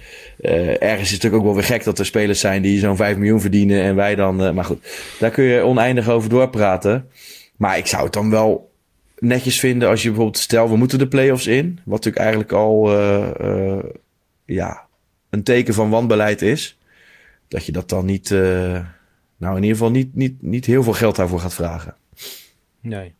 Uh, 0.41 0.81
ergens 0.81 1.01
is 1.01 1.11
het 1.11 1.23
natuurlijk 1.23 1.35
ook 1.35 1.43
wel 1.43 1.53
weer 1.53 1.63
gek 1.63 1.83
dat 1.83 1.99
er 1.99 2.05
spelers 2.05 2.39
zijn 2.39 2.61
die 2.61 2.79
zo'n 2.79 2.95
5 2.95 3.17
miljoen 3.17 3.41
verdienen 3.41 3.81
en 3.81 3.95
wij 3.95 4.15
dan. 4.15 4.53
maar 4.53 4.65
goed, 4.65 4.87
daar 5.19 5.31
kun 5.31 5.43
je 5.43 5.61
oneindig 5.61 6.09
over 6.09 6.29
doorpraten. 6.29 7.09
Maar 7.57 7.77
ik 7.77 7.87
zou 7.87 8.03
het 8.03 8.13
dan 8.13 8.29
wel 8.29 8.71
netjes 9.19 9.59
vinden 9.59 9.89
als 9.89 10.01
je 10.01 10.07
bijvoorbeeld 10.07 10.37
stel, 10.37 10.69
we 10.69 10.77
moeten 10.77 10.99
de 10.99 11.07
play-offs 11.07 11.47
in. 11.47 11.79
Wat 11.85 12.05
natuurlijk 12.05 12.23
eigenlijk 12.23 12.51
al, 12.51 12.91
ja, 14.45 14.85
een 15.29 15.43
teken 15.43 15.73
van 15.73 15.89
wanbeleid 15.89 16.41
is, 16.41 16.77
dat 17.47 17.65
je 17.65 17.71
dat 17.71 17.89
dan 17.89 18.05
niet, 18.05 18.35
nou 19.37 19.55
in 19.55 19.61
ieder 19.61 19.77
geval 19.77 19.91
niet, 19.91 20.15
niet, 20.15 20.41
niet 20.41 20.65
heel 20.65 20.83
veel 20.83 20.93
geld 20.93 21.15
daarvoor 21.15 21.39
gaat 21.39 21.53
vragen. 21.53 21.95
Nee. 22.81 23.15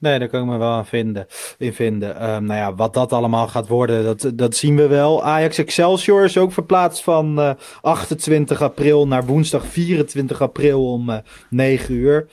Nee, 0.00 0.18
daar 0.18 0.28
kan 0.28 0.40
ik 0.40 0.46
me 0.46 0.56
wel 0.56 0.72
aan 0.72 0.86
vinden, 0.86 1.26
in 1.58 1.72
vinden. 1.72 2.30
Um, 2.30 2.44
nou 2.44 2.58
ja, 2.58 2.74
wat 2.74 2.94
dat 2.94 3.12
allemaal 3.12 3.48
gaat 3.48 3.68
worden, 3.68 4.04
dat, 4.04 4.30
dat 4.34 4.56
zien 4.56 4.76
we 4.76 4.86
wel. 4.86 5.24
Ajax 5.24 5.58
Excelsior 5.58 6.24
is 6.24 6.38
ook 6.38 6.52
verplaatst 6.52 7.02
van 7.02 7.38
uh, 7.38 7.52
28 7.80 8.62
april 8.62 9.06
naar 9.06 9.26
woensdag 9.26 9.66
24 9.66 10.42
april 10.42 10.92
om 10.92 11.10
uh, 11.10 11.16
9 11.50 11.94
uur. 11.94 12.26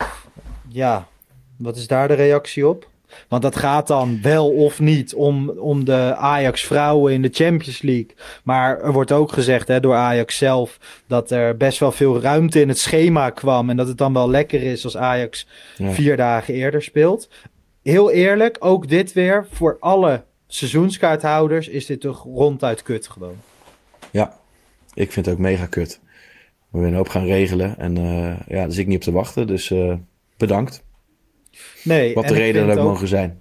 Ja, 0.68 1.08
wat 1.58 1.76
is 1.76 1.88
daar 1.88 2.08
de 2.08 2.14
reactie 2.14 2.68
op? 2.68 2.90
Want 3.28 3.42
dat 3.42 3.56
gaat 3.56 3.88
dan 3.88 4.20
wel 4.22 4.50
of 4.50 4.80
niet 4.80 5.14
om, 5.14 5.50
om 5.50 5.86
de 5.86 6.16
Ajax 6.16 6.64
vrouwen 6.64 7.14
in 7.14 7.22
de 7.22 7.30
Champions 7.32 7.82
League. 7.82 8.16
Maar 8.44 8.82
er 8.82 8.92
wordt 8.92 9.12
ook 9.12 9.32
gezegd 9.32 9.68
hè, 9.68 9.80
door 9.80 9.96
Ajax 9.96 10.38
zelf 10.38 10.78
dat 11.08 11.32
er 11.32 11.58
best 11.58 11.80
wel 11.80 11.92
veel 11.92 12.22
ruimte 12.22 12.62
in 12.62 12.68
het 12.68 12.80
schema 12.80 13.30
kwam. 13.30 13.70
En 13.70 13.78
dat 13.78 13.88
het 13.88 13.98
dan 13.98 14.14
wel 14.14 14.30
lekker 14.30 14.64
is 14.64 14.84
als 14.84 14.98
Ajax 14.98 15.48
ja. 15.78 15.92
vier 15.92 16.18
dagen 16.18 16.54
eerder 16.54 16.84
speelt. 16.84 17.30
Heel 17.84 18.12
eerlijk, 18.12 18.58
ook 18.60 18.88
dit 18.88 19.14
weer 19.14 19.48
voor 19.52 19.78
alle 19.80 20.24
seizoenskaarthouders 20.48 21.68
is 21.68 21.86
dit 21.86 22.02
toch 22.02 22.24
ronduit 22.24 22.84
kut 22.84 23.08
gewoon. 23.08 23.36
Ja, 24.12 24.38
ik 24.94 25.12
vind 25.12 25.26
het 25.26 25.36
ook 25.36 25.42
mega 25.42 25.66
kut. 25.66 26.00
We 26.70 26.78
willen 26.78 26.90
een 26.90 26.98
hoop 26.98 27.10
gaan 27.10 27.26
regelen 27.26 27.78
en 27.78 27.98
uh, 27.98 28.40
ja, 28.48 28.62
daar 28.62 28.72
zit 28.72 28.80
ik 28.80 28.88
niet 28.88 28.98
op 28.98 29.04
te 29.04 29.12
wachten. 29.12 29.48
Dus 29.48 29.70
uh, 29.70 29.94
bedankt. 30.38 30.84
Nee, 31.84 32.14
Wat 32.14 32.28
de 32.28 32.34
reden 32.34 32.70
ook, 32.70 32.78
ook 32.78 32.84
mogen 32.84 33.08
zijn. 33.08 33.40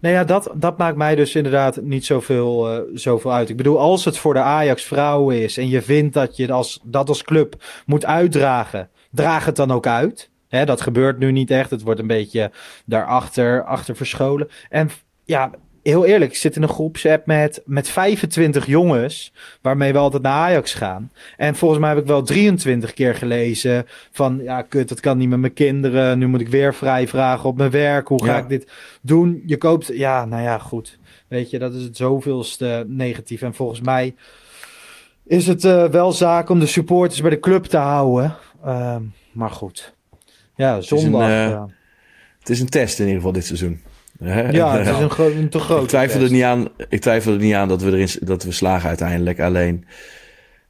Nou 0.00 0.14
ja, 0.14 0.24
dat, 0.24 0.50
dat 0.54 0.78
maakt 0.78 0.96
mij 0.96 1.14
dus 1.14 1.34
inderdaad 1.34 1.80
niet 1.82 2.04
zoveel, 2.04 2.74
uh, 2.74 2.80
zoveel 2.94 3.32
uit. 3.32 3.48
Ik 3.48 3.56
bedoel, 3.56 3.78
als 3.78 4.04
het 4.04 4.18
voor 4.18 4.34
de 4.34 4.40
Ajax 4.40 4.84
vrouwen 4.84 5.42
is 5.42 5.58
en 5.58 5.68
je 5.68 5.82
vindt 5.82 6.14
dat 6.14 6.36
je 6.36 6.52
als, 6.52 6.80
dat 6.84 7.08
als 7.08 7.22
club 7.22 7.64
moet 7.86 8.06
uitdragen, 8.06 8.90
draag 9.10 9.44
het 9.44 9.56
dan 9.56 9.70
ook 9.70 9.86
uit. 9.86 10.30
Hè, 10.48 10.64
dat 10.64 10.80
gebeurt 10.80 11.18
nu 11.18 11.32
niet 11.32 11.50
echt. 11.50 11.70
Het 11.70 11.82
wordt 11.82 12.00
een 12.00 12.06
beetje 12.06 12.50
daarachter 12.84 13.64
achter 13.64 13.96
verscholen. 13.96 14.48
En 14.68 14.90
ja, 15.24 15.50
heel 15.86 16.04
eerlijk, 16.04 16.30
ik 16.30 16.36
zit 16.36 16.56
in 16.56 16.62
een 16.62 16.68
groepsapp 16.68 17.26
met, 17.26 17.62
met 17.64 17.88
25 17.88 18.66
jongens. 18.66 19.32
waarmee 19.60 19.92
we 19.92 19.98
altijd 19.98 20.22
naar 20.22 20.32
Ajax 20.32 20.74
gaan. 20.74 21.12
En 21.36 21.54
volgens 21.54 21.80
mij 21.80 21.88
heb 21.88 21.98
ik 21.98 22.06
wel 22.06 22.22
23 22.22 22.92
keer 22.92 23.14
gelezen. 23.14 23.86
van 24.12 24.40
ja, 24.42 24.62
kut, 24.62 24.88
dat 24.88 25.00
kan 25.00 25.18
niet 25.18 25.28
met 25.28 25.38
mijn 25.38 25.52
kinderen. 25.52 26.18
Nu 26.18 26.26
moet 26.26 26.40
ik 26.40 26.48
weer 26.48 26.74
vrij 26.74 27.08
vragen 27.08 27.48
op 27.48 27.56
mijn 27.56 27.70
werk. 27.70 28.08
Hoe 28.08 28.24
ga 28.24 28.36
ja. 28.36 28.42
ik 28.42 28.48
dit 28.48 28.70
doen? 29.00 29.42
Je 29.46 29.56
koopt. 29.56 29.86
Ja, 29.86 30.24
nou 30.24 30.42
ja, 30.42 30.58
goed. 30.58 30.98
Weet 31.28 31.50
je, 31.50 31.58
dat 31.58 31.74
is 31.74 31.82
het 31.82 31.96
zoveelste 31.96 32.84
negatief. 32.88 33.42
En 33.42 33.54
volgens 33.54 33.80
mij 33.80 34.14
is 35.24 35.46
het 35.46 35.64
uh, 35.64 35.84
wel 35.84 36.12
zaak 36.12 36.48
om 36.48 36.60
de 36.60 36.66
supporters 36.66 37.20
bij 37.20 37.30
de 37.30 37.40
club 37.40 37.64
te 37.64 37.76
houden. 37.76 38.34
Uh, 38.64 38.96
maar 39.32 39.50
goed. 39.50 39.94
Ja, 40.56 40.80
zondag. 40.80 41.20
Het 41.22 41.30
is, 41.30 41.34
een, 41.34 41.46
uh, 41.46 41.50
ja. 41.50 41.68
het 42.38 42.48
is 42.48 42.60
een 42.60 42.68
test 42.68 42.98
in 42.98 43.04
ieder 43.04 43.20
geval 43.20 43.32
dit 43.32 43.44
seizoen. 43.44 43.80
Ja, 44.20 44.78
het 44.78 44.86
is 44.86 44.98
een, 44.98 45.10
gro 45.10 45.30
een 45.30 45.48
te 45.48 45.58
groot. 45.58 45.82
Ik 45.82 45.88
twijfel, 45.88 46.20
er 46.20 46.30
niet 46.30 46.42
aan, 46.42 46.68
ik 46.88 47.00
twijfel 47.00 47.32
er 47.32 47.38
niet 47.38 47.54
aan 47.54 47.68
dat 47.68 47.82
we, 47.82 47.90
erin, 47.90 48.08
dat 48.20 48.44
we 48.44 48.52
slagen 48.52 48.88
uiteindelijk. 48.88 49.40
Alleen, 49.40 49.84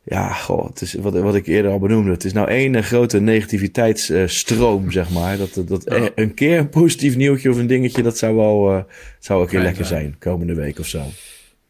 ja, 0.02 0.32
goh, 0.32 0.66
het 0.66 0.80
is 0.80 0.94
wat, 0.94 1.18
wat 1.18 1.34
ik 1.34 1.46
eerder 1.46 1.70
al 1.70 1.78
benoemde. 1.78 2.10
Het 2.10 2.24
is 2.24 2.32
nou 2.32 2.48
één 2.48 2.82
grote 2.82 3.20
negativiteitsstroom, 3.20 4.90
zeg 4.90 5.10
maar. 5.10 5.36
Dat, 5.36 5.62
dat 5.68 5.82
ja. 5.84 6.08
een 6.14 6.34
keer 6.34 6.58
een 6.58 6.68
positief 6.68 7.16
nieuwtje 7.16 7.50
of 7.50 7.56
een 7.56 7.66
dingetje, 7.66 8.02
dat 8.02 8.18
zou 8.18 8.36
wel, 8.36 8.72
uh, 8.72 8.82
zou 9.18 9.42
ook 9.42 9.50
heel 9.50 9.60
lekker 9.60 9.84
zijn. 9.84 10.16
Komende 10.18 10.54
week 10.54 10.78
of 10.78 10.86
zo. 10.86 11.02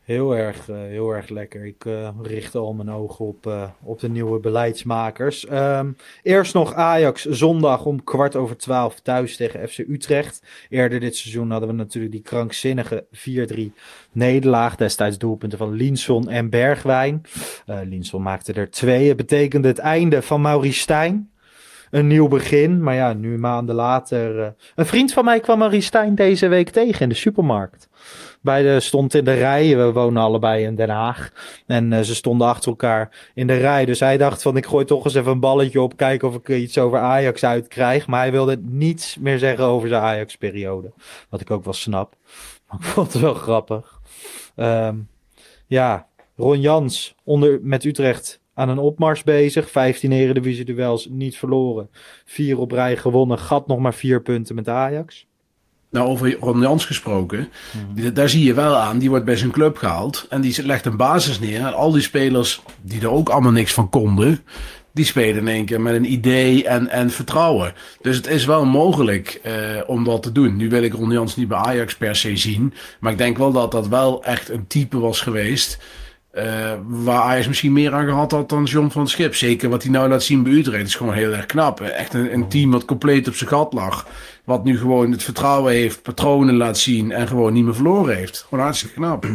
Heel 0.06 0.36
erg, 0.36 0.68
uh, 0.68 0.76
heel 0.76 1.10
erg 1.10 1.28
lekker. 1.28 1.64
Ik 1.64 1.84
uh, 1.84 2.08
richt 2.22 2.54
al 2.54 2.72
mijn 2.72 2.90
ogen 2.90 3.24
op, 3.24 3.46
uh, 3.46 3.68
op 3.82 4.00
de 4.00 4.08
nieuwe 4.08 4.40
beleidsmakers. 4.40 5.50
Um, 5.50 5.96
eerst 6.22 6.54
nog 6.54 6.74
Ajax 6.74 7.24
zondag 7.24 7.84
om 7.84 8.04
kwart 8.04 8.36
over 8.36 8.56
twaalf 8.56 9.00
thuis 9.00 9.36
tegen 9.36 9.68
FC 9.68 9.78
Utrecht. 9.78 10.42
Eerder 10.68 11.00
dit 11.00 11.16
seizoen 11.16 11.50
hadden 11.50 11.68
we 11.68 11.74
natuurlijk 11.74 12.12
die 12.12 12.22
krankzinnige 12.22 13.06
4-3 13.12 13.60
nederlaag. 14.12 14.76
Destijds 14.76 15.18
doelpunten 15.18 15.58
van 15.58 15.72
Linson 15.72 16.28
en 16.28 16.50
Bergwijn. 16.50 17.22
Linson 17.66 18.22
maakte 18.22 18.52
er 18.52 18.70
twee. 18.70 19.08
Het 19.08 19.16
betekende 19.16 19.68
het 19.68 19.78
einde 19.78 20.22
van 20.22 20.40
Maurice 20.40 20.80
Stijn 20.80 21.30
een 21.90 22.06
nieuw 22.06 22.28
begin. 22.28 22.82
Maar 22.82 22.94
ja, 22.94 23.12
nu 23.12 23.38
maanden 23.38 23.74
later. 23.74 24.38
Uh, 24.38 24.46
een 24.74 24.86
vriend 24.86 25.12
van 25.12 25.24
mij 25.24 25.40
kwam 25.40 25.58
Marie 25.58 25.80
Stijn 25.80 26.14
deze 26.14 26.48
week 26.48 26.68
tegen 26.68 27.00
in 27.00 27.08
de 27.08 27.14
supermarkt. 27.14 27.88
Bij 28.40 28.62
de, 28.62 28.80
stond 28.80 29.14
in 29.14 29.24
de 29.24 29.32
rij. 29.32 29.76
We 29.76 29.92
wonen 29.92 30.22
allebei 30.22 30.64
in 30.64 30.74
Den 30.74 30.88
Haag. 30.88 31.32
En 31.66 31.92
uh, 31.92 32.00
ze 32.00 32.14
stonden 32.14 32.46
achter 32.46 32.70
elkaar 32.70 33.30
in 33.34 33.46
de 33.46 33.56
rij. 33.56 33.84
Dus 33.84 34.00
hij 34.00 34.16
dacht 34.16 34.42
van 34.42 34.56
ik 34.56 34.66
gooi 34.66 34.84
toch 34.84 35.04
eens 35.04 35.14
even 35.14 35.32
een 35.32 35.40
balletje 35.40 35.80
op. 35.80 35.96
Kijken 35.96 36.28
of 36.28 36.34
ik 36.34 36.48
iets 36.48 36.78
over 36.78 36.98
Ajax 36.98 37.44
uitkrijg. 37.44 38.06
Maar 38.06 38.20
hij 38.20 38.32
wilde 38.32 38.58
niets 38.62 39.16
meer 39.18 39.38
zeggen 39.38 39.64
over 39.64 39.88
zijn 39.88 40.02
Ajax 40.02 40.36
periode. 40.36 40.92
Wat 41.28 41.40
ik 41.40 41.50
ook 41.50 41.64
wel 41.64 41.72
snap. 41.72 42.14
Maar 42.66 42.78
ik 42.78 42.84
vond 42.84 43.12
het 43.12 43.22
wel 43.22 43.34
grappig. 43.34 44.00
Um, 44.56 45.08
ja, 45.66 46.06
Ron 46.36 46.60
Jans 46.60 47.14
onder, 47.24 47.58
met 47.62 47.84
Utrecht 47.84 48.40
aan 48.54 48.68
een 48.68 48.78
opmars 48.78 49.22
bezig. 49.22 49.70
15 49.70 50.12
Eredivisie 50.12 50.64
duels 50.64 51.06
niet 51.10 51.36
verloren. 51.36 51.90
Vier 52.24 52.58
op 52.58 52.72
rij 52.72 52.96
gewonnen. 52.96 53.38
Gat 53.38 53.66
nog 53.66 53.78
maar 53.78 53.94
vier 53.94 54.22
punten 54.22 54.54
met 54.54 54.68
Ajax. 54.68 55.25
Nou, 55.96 56.08
over 56.08 56.36
Ron 56.40 56.60
Jans 56.60 56.84
gesproken. 56.84 57.48
Mm. 57.94 58.14
Daar 58.14 58.28
zie 58.28 58.44
je 58.44 58.54
wel 58.54 58.76
aan. 58.76 58.98
Die 58.98 59.08
wordt 59.08 59.24
bij 59.24 59.36
zijn 59.36 59.50
club 59.50 59.76
gehaald. 59.76 60.26
En 60.28 60.40
die 60.40 60.66
legt 60.66 60.86
een 60.86 60.96
basis 60.96 61.40
neer. 61.40 61.58
En 61.58 61.74
al 61.74 61.92
die 61.92 62.02
spelers 62.02 62.62
die 62.82 63.00
er 63.00 63.10
ook 63.10 63.28
allemaal 63.28 63.52
niks 63.52 63.72
van 63.72 63.88
konden. 63.88 64.40
Die 64.92 65.04
spelen 65.04 65.36
in 65.36 65.48
één 65.48 65.64
keer 65.64 65.80
met 65.80 65.94
een 65.94 66.12
idee 66.12 66.66
en, 66.66 66.88
en 66.88 67.10
vertrouwen. 67.10 67.74
Dus 68.00 68.16
het 68.16 68.26
is 68.26 68.44
wel 68.44 68.64
mogelijk 68.64 69.40
uh, 69.46 69.52
om 69.86 70.04
dat 70.04 70.22
te 70.22 70.32
doen. 70.32 70.56
Nu 70.56 70.68
wil 70.68 70.82
ik 70.82 70.92
Ron 70.92 71.10
Jans 71.10 71.36
niet 71.36 71.48
bij 71.48 71.58
Ajax 71.58 71.96
per 71.96 72.16
se 72.16 72.36
zien. 72.36 72.74
Maar 73.00 73.12
ik 73.12 73.18
denk 73.18 73.38
wel 73.38 73.52
dat 73.52 73.70
dat 73.70 73.88
wel 73.88 74.24
echt 74.24 74.48
een 74.48 74.66
type 74.66 74.98
was 74.98 75.20
geweest 75.20 75.78
uh, 76.36 76.72
waar 76.86 77.22
Ajax 77.22 77.46
misschien 77.46 77.72
meer 77.72 77.92
aan 77.92 78.06
gehad 78.06 78.30
had 78.30 78.48
dan 78.48 78.64
John 78.64 78.88
van 78.88 79.00
het 79.00 79.10
Schip. 79.10 79.34
Zeker 79.34 79.68
wat 79.68 79.82
hij 79.82 79.92
nou 79.92 80.08
laat 80.08 80.22
zien 80.22 80.42
bij 80.42 80.52
Utrecht 80.52 80.86
is 80.86 80.94
gewoon 80.94 81.14
heel 81.14 81.32
erg 81.32 81.46
knap. 81.46 81.80
Echt 81.80 82.14
een, 82.14 82.32
een, 82.32 82.48
team 82.48 82.70
wat 82.70 82.84
compleet 82.84 83.28
op 83.28 83.34
zijn 83.34 83.50
gat 83.50 83.72
lag. 83.72 84.06
Wat 84.44 84.64
nu 84.64 84.78
gewoon 84.78 85.10
het 85.10 85.22
vertrouwen 85.22 85.72
heeft, 85.72 86.02
patronen 86.02 86.56
laat 86.56 86.78
zien 86.78 87.12
en 87.12 87.28
gewoon 87.28 87.52
niet 87.52 87.64
meer 87.64 87.74
verloren 87.74 88.16
heeft. 88.16 88.46
Gewoon 88.48 88.64
hartstikke 88.64 88.94
knap. 88.94 89.26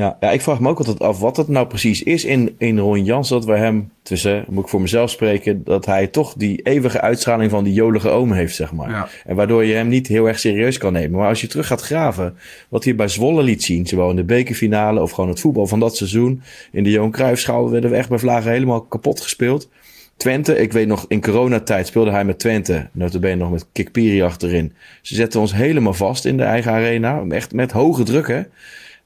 Ja, 0.00 0.16
ja, 0.20 0.30
ik 0.30 0.40
vraag 0.40 0.60
me 0.60 0.68
ook 0.68 0.78
altijd 0.78 1.00
af 1.00 1.18
wat 1.18 1.36
het 1.36 1.48
nou 1.48 1.66
precies 1.66 2.02
is 2.02 2.24
in, 2.24 2.54
in 2.58 2.78
Ron 2.78 3.04
Jans. 3.04 3.28
Dat 3.28 3.44
we 3.44 3.56
hem, 3.56 3.90
tussen, 4.02 4.44
moet 4.48 4.64
ik 4.64 4.70
voor 4.70 4.80
mezelf 4.80 5.10
spreken, 5.10 5.64
dat 5.64 5.86
hij 5.86 6.06
toch 6.06 6.34
die 6.34 6.62
eeuwige 6.62 7.00
uitstraling 7.00 7.50
van 7.50 7.64
die 7.64 7.72
jolige 7.72 8.08
oom 8.08 8.32
heeft, 8.32 8.54
zeg 8.54 8.72
maar. 8.72 8.90
Ja. 8.90 9.08
En 9.24 9.36
waardoor 9.36 9.64
je 9.64 9.74
hem 9.74 9.88
niet 9.88 10.06
heel 10.06 10.26
erg 10.26 10.38
serieus 10.38 10.78
kan 10.78 10.92
nemen. 10.92 11.18
Maar 11.18 11.28
als 11.28 11.40
je 11.40 11.46
terug 11.46 11.66
gaat 11.66 11.80
graven, 11.80 12.36
wat 12.68 12.84
hij 12.84 12.94
bij 12.94 13.08
Zwolle 13.08 13.42
liet 13.42 13.62
zien, 13.62 13.86
zowel 13.86 14.10
in 14.10 14.16
de 14.16 14.24
bekerfinale 14.24 15.02
of 15.02 15.10
gewoon 15.10 15.30
het 15.30 15.40
voetbal 15.40 15.66
van 15.66 15.80
dat 15.80 15.96
seizoen. 15.96 16.42
In 16.72 16.84
de 16.84 16.90
Johan 16.90 17.10
Cruijffschaal 17.10 17.70
werden 17.70 17.90
we 17.90 17.96
echt 17.96 18.08
bij 18.08 18.18
Vlagen 18.18 18.50
helemaal 18.50 18.80
kapot 18.80 19.20
gespeeld. 19.20 19.68
Twente, 20.16 20.58
ik 20.58 20.72
weet 20.72 20.86
nog, 20.86 21.04
in 21.08 21.20
coronatijd 21.20 21.86
speelde 21.86 22.10
hij 22.10 22.24
met 22.24 22.38
Twente. 22.38 22.88
Notabene 22.92 23.36
nog 23.36 23.50
met 23.50 23.66
Kikpiri 23.72 24.22
achterin. 24.22 24.72
Ze 25.02 25.14
zetten 25.14 25.40
ons 25.40 25.54
helemaal 25.54 25.94
vast 25.94 26.24
in 26.24 26.36
de 26.36 26.42
eigen 26.42 26.72
arena. 26.72 27.24
Echt 27.28 27.52
met 27.52 27.72
hoge 27.72 28.02
druk, 28.02 28.28
hè. 28.28 28.42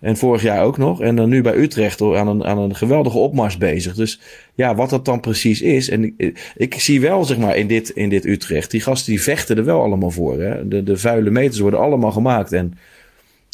En 0.04 0.16
vorig 0.16 0.42
jaar 0.42 0.64
ook 0.64 0.78
nog. 0.78 1.00
En 1.00 1.16
dan 1.16 1.28
nu 1.28 1.42
bij 1.42 1.56
Utrecht 1.56 2.00
aan 2.00 2.28
een, 2.28 2.44
aan 2.44 2.58
een 2.58 2.74
geweldige 2.74 3.18
opmars 3.18 3.58
bezig. 3.58 3.94
Dus 3.94 4.20
ja, 4.54 4.74
wat 4.74 4.90
dat 4.90 5.04
dan 5.04 5.20
precies 5.20 5.62
is. 5.62 5.88
En 5.88 6.14
ik, 6.16 6.52
ik 6.56 6.80
zie 6.80 7.00
wel, 7.00 7.24
zeg 7.24 7.38
maar, 7.38 7.56
in 7.56 7.66
dit, 7.66 7.88
in 7.88 8.08
dit 8.08 8.24
Utrecht. 8.24 8.70
Die 8.70 8.80
gasten 8.80 9.12
die 9.12 9.22
vechten 9.22 9.56
er 9.56 9.64
wel 9.64 9.82
allemaal 9.82 10.10
voor. 10.10 10.40
Hè? 10.40 10.68
De, 10.68 10.82
de 10.82 10.96
vuile 10.96 11.30
meters 11.30 11.58
worden 11.58 11.80
allemaal 11.80 12.12
gemaakt. 12.12 12.52
En 12.52 12.78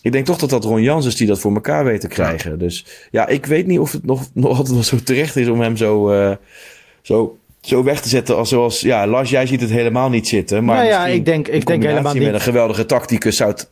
ik 0.03 0.13
denk 0.13 0.27
toch 0.27 0.39
dat 0.39 0.51
dat 0.51 0.65
Ron 0.65 0.83
Jans 0.83 1.07
is 1.07 1.17
die 1.17 1.27
dat 1.27 1.41
voor 1.41 1.55
elkaar 1.55 1.85
weet 1.85 2.01
te 2.01 2.09
krijgen. 2.09 2.59
Dus 2.59 2.87
ja, 3.11 3.29
ik 3.29 3.47
weet 3.47 3.67
niet 3.67 3.79
of 3.79 3.93
het 3.93 4.07
nog, 4.07 4.29
nog 4.35 4.57
altijd 4.57 4.75
wel 4.75 4.83
zo 4.83 4.97
terecht 5.05 5.37
is 5.37 5.49
om 5.49 5.61
hem 5.61 5.77
zo, 5.77 6.13
uh, 6.13 6.35
zo 7.03 7.39
zo 7.61 7.85
weg 7.85 8.01
te 8.01 8.09
zetten 8.09 8.37
als 8.37 8.49
zoals 8.49 8.81
ja 8.81 9.07
Lars 9.07 9.31
jij 9.31 9.47
ziet 9.47 9.61
het 9.61 9.71
helemaal 9.71 10.11
niet 10.11 10.29
zitten 10.29 10.65
maar 10.65 10.77
nou 10.77 10.89
ja 10.89 11.07
ik 11.07 11.25
denk 11.25 11.49
ik 11.49 11.67
denk 11.67 11.83
helemaal 11.83 12.13
niet 12.13 12.23
met 12.23 12.35
een 12.35 12.41
geweldige 12.41 12.87
tacticus 12.87 13.37
zou 13.37 13.51
het 13.51 13.71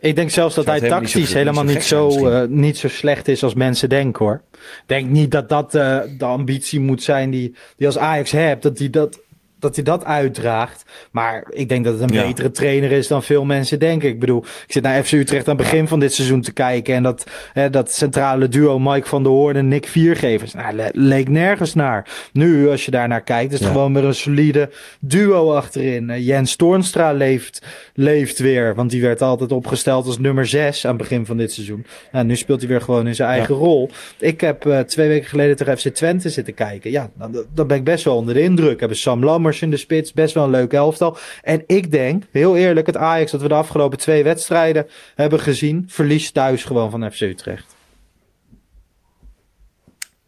ik 0.00 0.16
denk 0.16 0.30
zelfs 0.30 0.54
dat 0.54 0.66
hij 0.66 0.80
tactisch 0.80 1.32
helemaal 1.32 1.64
niet 1.64 1.82
zo, 1.82 2.08
niet, 2.08 2.18
zo, 2.18 2.42
uh, 2.42 2.48
niet 2.48 2.78
zo 2.78 2.88
slecht 2.88 3.28
is 3.28 3.42
als 3.42 3.54
mensen 3.54 3.88
denken 3.88 4.24
hoor. 4.24 4.42
Ik 4.52 4.82
denk 4.86 5.08
niet 5.08 5.30
dat 5.30 5.48
dat 5.48 5.74
uh, 5.74 5.98
de 6.18 6.24
ambitie 6.24 6.80
moet 6.80 7.02
zijn 7.02 7.30
die, 7.30 7.54
die 7.76 7.86
als 7.86 7.98
Ajax 7.98 8.30
hebt. 8.30 8.62
Dat 8.62 8.78
hij 8.78 8.90
dat 8.90 9.20
dat 9.60 9.74
hij 9.74 9.84
dat 9.84 10.04
uitdraagt. 10.04 10.84
Maar 11.10 11.46
ik 11.50 11.68
denk 11.68 11.84
dat 11.84 12.00
het 12.00 12.10
een 12.10 12.16
Ja. 12.16 12.26
betere 12.26 12.50
trainer 12.50 12.92
is 12.92 13.06
dan 13.08 13.22
veel 13.22 13.44
mensen 13.44 13.78
denken. 13.78 14.08
Ik 14.08 14.20
bedoel, 14.20 14.38
ik 14.66 14.72
zit 14.72 14.82
naar 14.82 15.02
FC 15.04 15.12
Utrecht 15.12 15.48
aan 15.48 15.56
het 15.56 15.62
begin 15.70 15.88
van 15.88 16.00
dit 16.00 16.12
seizoen 16.14 16.40
te 16.40 16.52
kijken. 16.52 16.94
En 16.94 17.02
dat, 17.02 17.26
hè, 17.52 17.70
dat 17.70 17.92
centrale 17.92 18.48
duo 18.48 18.78
Mike 18.78 19.08
van 19.08 19.22
der 19.22 19.32
Hoorn 19.32 19.56
en 19.56 19.68
Nick 19.68 19.86
Viergevers. 19.86 20.52
Nou, 20.54 20.74
le- 20.74 20.88
leek 20.92 21.28
nergens 21.28 21.74
naar. 21.74 22.28
Nu, 22.32 22.68
als 22.68 22.84
je 22.84 22.90
daar 22.90 23.08
naar 23.08 23.22
kijkt, 23.22 23.52
is 23.52 23.58
het 23.58 23.68
Ja. 23.68 23.74
gewoon 23.74 23.94
weer 23.94 24.04
een 24.04 24.14
solide 24.14 24.70
duo 25.00 25.52
achterin. 25.54 26.10
Eh, 26.10 26.26
Jens 26.26 26.56
Toornstra 26.56 27.12
leeft, 27.12 27.62
leeft 27.94 28.38
weer. 28.38 28.74
Want 28.74 28.90
die 28.90 29.02
werd 29.02 29.22
altijd 29.22 29.52
opgesteld 29.52 30.06
als 30.06 30.18
nummer 30.18 30.46
6 30.46 30.84
aan 30.84 30.90
het 30.92 31.00
begin 31.00 31.26
van 31.26 31.36
dit 31.36 31.52
seizoen. 31.52 31.86
Nou, 32.12 32.24
nu 32.24 32.36
speelt 32.36 32.60
hij 32.60 32.68
weer 32.68 32.80
gewoon 32.80 33.06
in 33.06 33.14
zijn 33.14 33.28
eigen 33.30 33.54
rol. 33.54 33.90
Ik 34.18 34.40
heb 34.40 34.66
eh, 34.66 34.78
twee 34.80 35.08
weken 35.08 35.28
geleden 35.28 35.56
tegen 35.56 35.78
FC 35.78 35.88
Twente 35.88 36.28
zitten 36.28 36.54
kijken. 36.54 36.90
Ja, 36.90 37.10
dan, 37.18 37.44
dan 37.54 37.66
ben 37.66 37.76
ik 37.76 37.84
best 37.84 38.04
wel 38.04 38.16
onder 38.16 38.34
de 38.34 38.42
indruk. 38.42 38.78
Hebben 38.80 38.98
Sam 38.98 39.24
Lammers 39.24 39.49
in 39.62 39.70
de 39.70 39.76
spits, 39.76 40.12
best 40.12 40.34
wel 40.34 40.44
een 40.44 40.50
leuk 40.50 40.72
elftal. 40.72 41.16
En 41.42 41.62
ik 41.66 41.90
denk, 41.90 42.24
heel 42.30 42.56
eerlijk, 42.56 42.86
het 42.86 42.96
Ajax 42.96 43.30
dat 43.30 43.42
we 43.42 43.48
de 43.48 43.54
afgelopen 43.54 43.98
twee 43.98 44.22
wedstrijden 44.24 44.86
hebben 45.14 45.40
gezien, 45.40 45.84
verliest 45.88 46.34
thuis 46.34 46.64
gewoon 46.64 46.90
van 46.90 47.12
FC 47.12 47.20
Utrecht. 47.20 47.76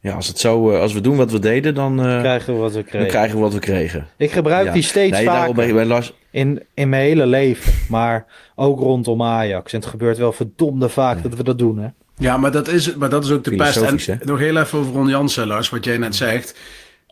Ja, 0.00 0.14
als, 0.14 0.26
het 0.28 0.38
zo, 0.38 0.70
eh, 0.70 0.80
als 0.80 0.92
we 0.92 1.00
doen 1.00 1.16
wat 1.16 1.30
we 1.30 1.38
deden, 1.38 1.74
dan, 1.74 1.98
eh, 2.04 2.18
Krijgen 2.18 2.54
we 2.54 2.60
wat 2.60 2.70
we 2.70 2.76
dan 2.76 2.84
kregen. 2.86 3.08
krijgen 3.08 3.36
we 3.36 3.42
wat 3.42 3.52
we 3.52 3.58
kregen. 3.58 4.06
Ik 4.16 4.30
gebruik 4.30 4.66
Ja. 4.66 4.72
die 4.72 4.82
steeds 4.82 5.16
Nee, 5.16 5.24
vaker. 5.26 5.54
bij 5.74 5.84
Lars. 5.84 6.12
in, 6.30 6.62
in 6.74 6.88
mijn 6.88 7.02
hele 7.02 7.26
leven. 7.26 7.72
Maar 7.88 8.26
ook 8.54 8.78
rondom 8.78 9.22
Ajax. 9.22 9.72
En 9.72 9.78
het 9.80 9.88
gebeurt 9.88 10.18
wel 10.18 10.32
verdomde 10.32 10.88
vaak 10.88 11.22
dat 11.22 11.34
we 11.34 11.42
dat 11.44 11.58
doen, 11.58 11.78
hè? 11.78 11.88
Ja, 12.16 12.36
maar 12.36 12.50
dat 12.50 12.68
is, 12.68 12.94
maar 12.94 13.08
dat 13.10 13.24
is 13.24 13.30
ook 13.30 13.44
de 13.44 13.56
pest. 13.56 13.76
En 13.76 13.98
hè? 14.06 14.24
nog 14.24 14.38
heel 14.38 14.56
even 14.56 14.78
over 14.78 14.92
Ron 14.92 15.08
Jansen, 15.08 15.46
Lars, 15.46 15.68
wat 15.70 15.84
jij 15.84 15.98
net 15.98 16.16
zegt. 16.16 16.58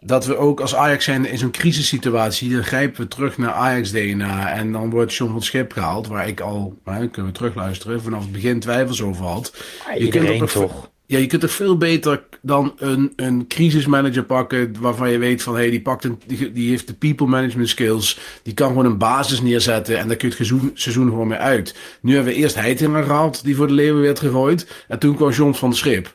Dat 0.01 0.27
we 0.27 0.37
ook 0.37 0.61
als 0.61 0.75
Ajax 0.75 1.05
zijn 1.05 1.27
in 1.27 1.39
zo'n 1.39 1.51
crisissituatie, 1.51 2.53
dan 2.53 2.65
grijpen 2.65 3.01
we 3.01 3.09
terug 3.09 3.39
naar 3.39 3.53
Ajax-DNA. 3.53 4.53
En 4.53 4.73
dan 4.73 4.91
wordt 4.91 5.15
John 5.15 5.31
van 5.31 5.39
het 5.39 5.49
Schip 5.49 5.73
gehaald, 5.73 6.07
waar 6.07 6.29
ik 6.29 6.41
al, 6.41 6.79
hè, 6.85 7.09
kunnen 7.09 7.31
we 7.33 7.39
terugluisteren, 7.39 8.03
vanaf 8.03 8.23
het 8.23 8.33
begin 8.33 8.61
twijfels 8.61 9.03
over 9.03 9.25
had. 9.25 9.55
Je 9.99 10.09
kunt 10.09 10.39
nog- 10.39 10.51
toch? 10.51 10.91
Ja, 11.07 11.19
je 11.19 11.27
kunt 11.27 11.43
er 11.43 11.49
veel 11.49 11.77
beter 11.77 12.25
dan 12.43 12.73
een, 12.77 13.13
een 13.17 13.47
crisismanager 13.47 14.25
pakken 14.25 14.75
waarvan 14.81 15.11
je 15.11 15.19
weet 15.19 15.43
van 15.43 15.55
hé, 15.55 15.61
hey, 15.61 15.71
die, 15.71 15.81
pakt 15.83 16.05
een, 16.05 16.19
die, 16.27 16.53
die 16.53 16.69
heeft 16.69 16.87
de 16.87 16.95
people 16.95 17.27
management 17.27 17.69
skills. 17.69 18.19
Die 18.43 18.55
kan 18.55 18.69
gewoon 18.69 18.85
een 18.85 18.99
basis 18.99 19.41
neerzetten 19.41 19.99
en 19.99 20.09
daar 20.09 20.17
kun 20.17 20.29
je 20.29 20.37
het 20.37 20.47
seizoen, 20.47 20.71
seizoen 20.75 21.09
gewoon 21.09 21.29
mee 21.29 21.39
uit. 21.39 21.75
Nu 22.03 22.15
hebben 22.15 22.33
we 22.33 22.39
eerst 22.39 22.55
Heitinga 22.55 23.03
gehaald, 23.03 23.45
die 23.45 23.57
voor 23.57 23.67
de 23.67 23.73
leeuwen 23.73 24.03
werd 24.03 24.19
gegooid. 24.19 24.85
En 24.89 24.99
toen 24.99 25.17
kwam 25.17 25.31
John 25.31 25.53
van 25.53 25.75
Schip. 25.75 26.13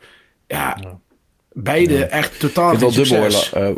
Ja, 0.48 0.78
beide 1.56 2.06
echt 2.06 2.40
totaal 2.40 2.72
Ik 2.72 2.80
geen 2.80 2.88
wel 2.88 3.04
dubbel, 3.04 3.32
succes. 3.32 3.52
hoor, 3.52 3.64
eh, 3.64 3.76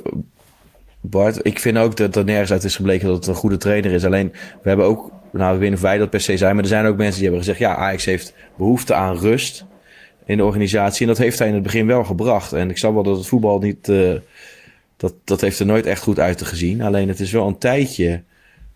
Bart. 1.02 1.46
Ik 1.46 1.60
vind 1.60 1.78
ook 1.78 1.98
dat 1.98 2.16
er 2.16 2.24
nergens 2.24 2.52
uit 2.52 2.64
is 2.64 2.76
gebleken 2.76 3.08
dat 3.08 3.16
het 3.16 3.28
een 3.28 3.36
goede 3.36 3.58
trainer 3.58 3.92
is. 3.92 4.06
Alleen, 4.06 4.32
we 4.62 4.68
hebben 4.70 4.86
ook, 4.86 5.12
nou, 5.32 5.54
ik 5.54 5.60
weet 5.60 5.70
niet 5.70 5.78
of 5.78 5.84
wij 5.84 5.98
dat 5.98 6.10
per 6.10 6.22
se 6.22 6.38
zijn, 6.38 6.56
maar 6.56 6.64
er 6.64 6.70
zijn 6.70 6.86
ook 6.86 6.98
mensen 6.98 7.22
die 7.22 7.24
hebben 7.24 7.40
gezegd, 7.40 7.60
ja, 7.60 7.76
Ajax 7.76 8.06
heeft 8.06 8.34
behoefte 8.58 8.94
aan 8.94 9.18
rust 9.18 9.66
in 10.26 10.38
de 10.38 10.44
organisatie. 10.44 11.02
En 11.02 11.08
dat 11.08 11.18
heeft 11.18 11.40
hij 11.40 11.48
in 11.48 11.54
het 11.54 11.64
begin 11.64 11.88
wel 11.88 12.04
gebracht. 12.04 12.54
En 12.54 12.70
ik 12.70 12.78
snap 12.78 12.94
wel 12.94 13.04
dat 13.04 13.18
het 13.18 13.28
voetbal 13.28 13.60
niet, 13.60 13.90
eh, 13.90 14.14
dat, 14.98 15.14
dat 15.24 15.42
heeft 15.42 15.60
er 15.60 15.66
nooit 15.66 15.86
echt 15.86 16.02
goed 16.02 16.20
uitgezien. 16.20 16.82
Alleen, 16.82 17.08
het 17.08 17.20
is 17.20 17.32
wel 17.32 17.48
een 17.48 17.58
tijdje 17.58 18.24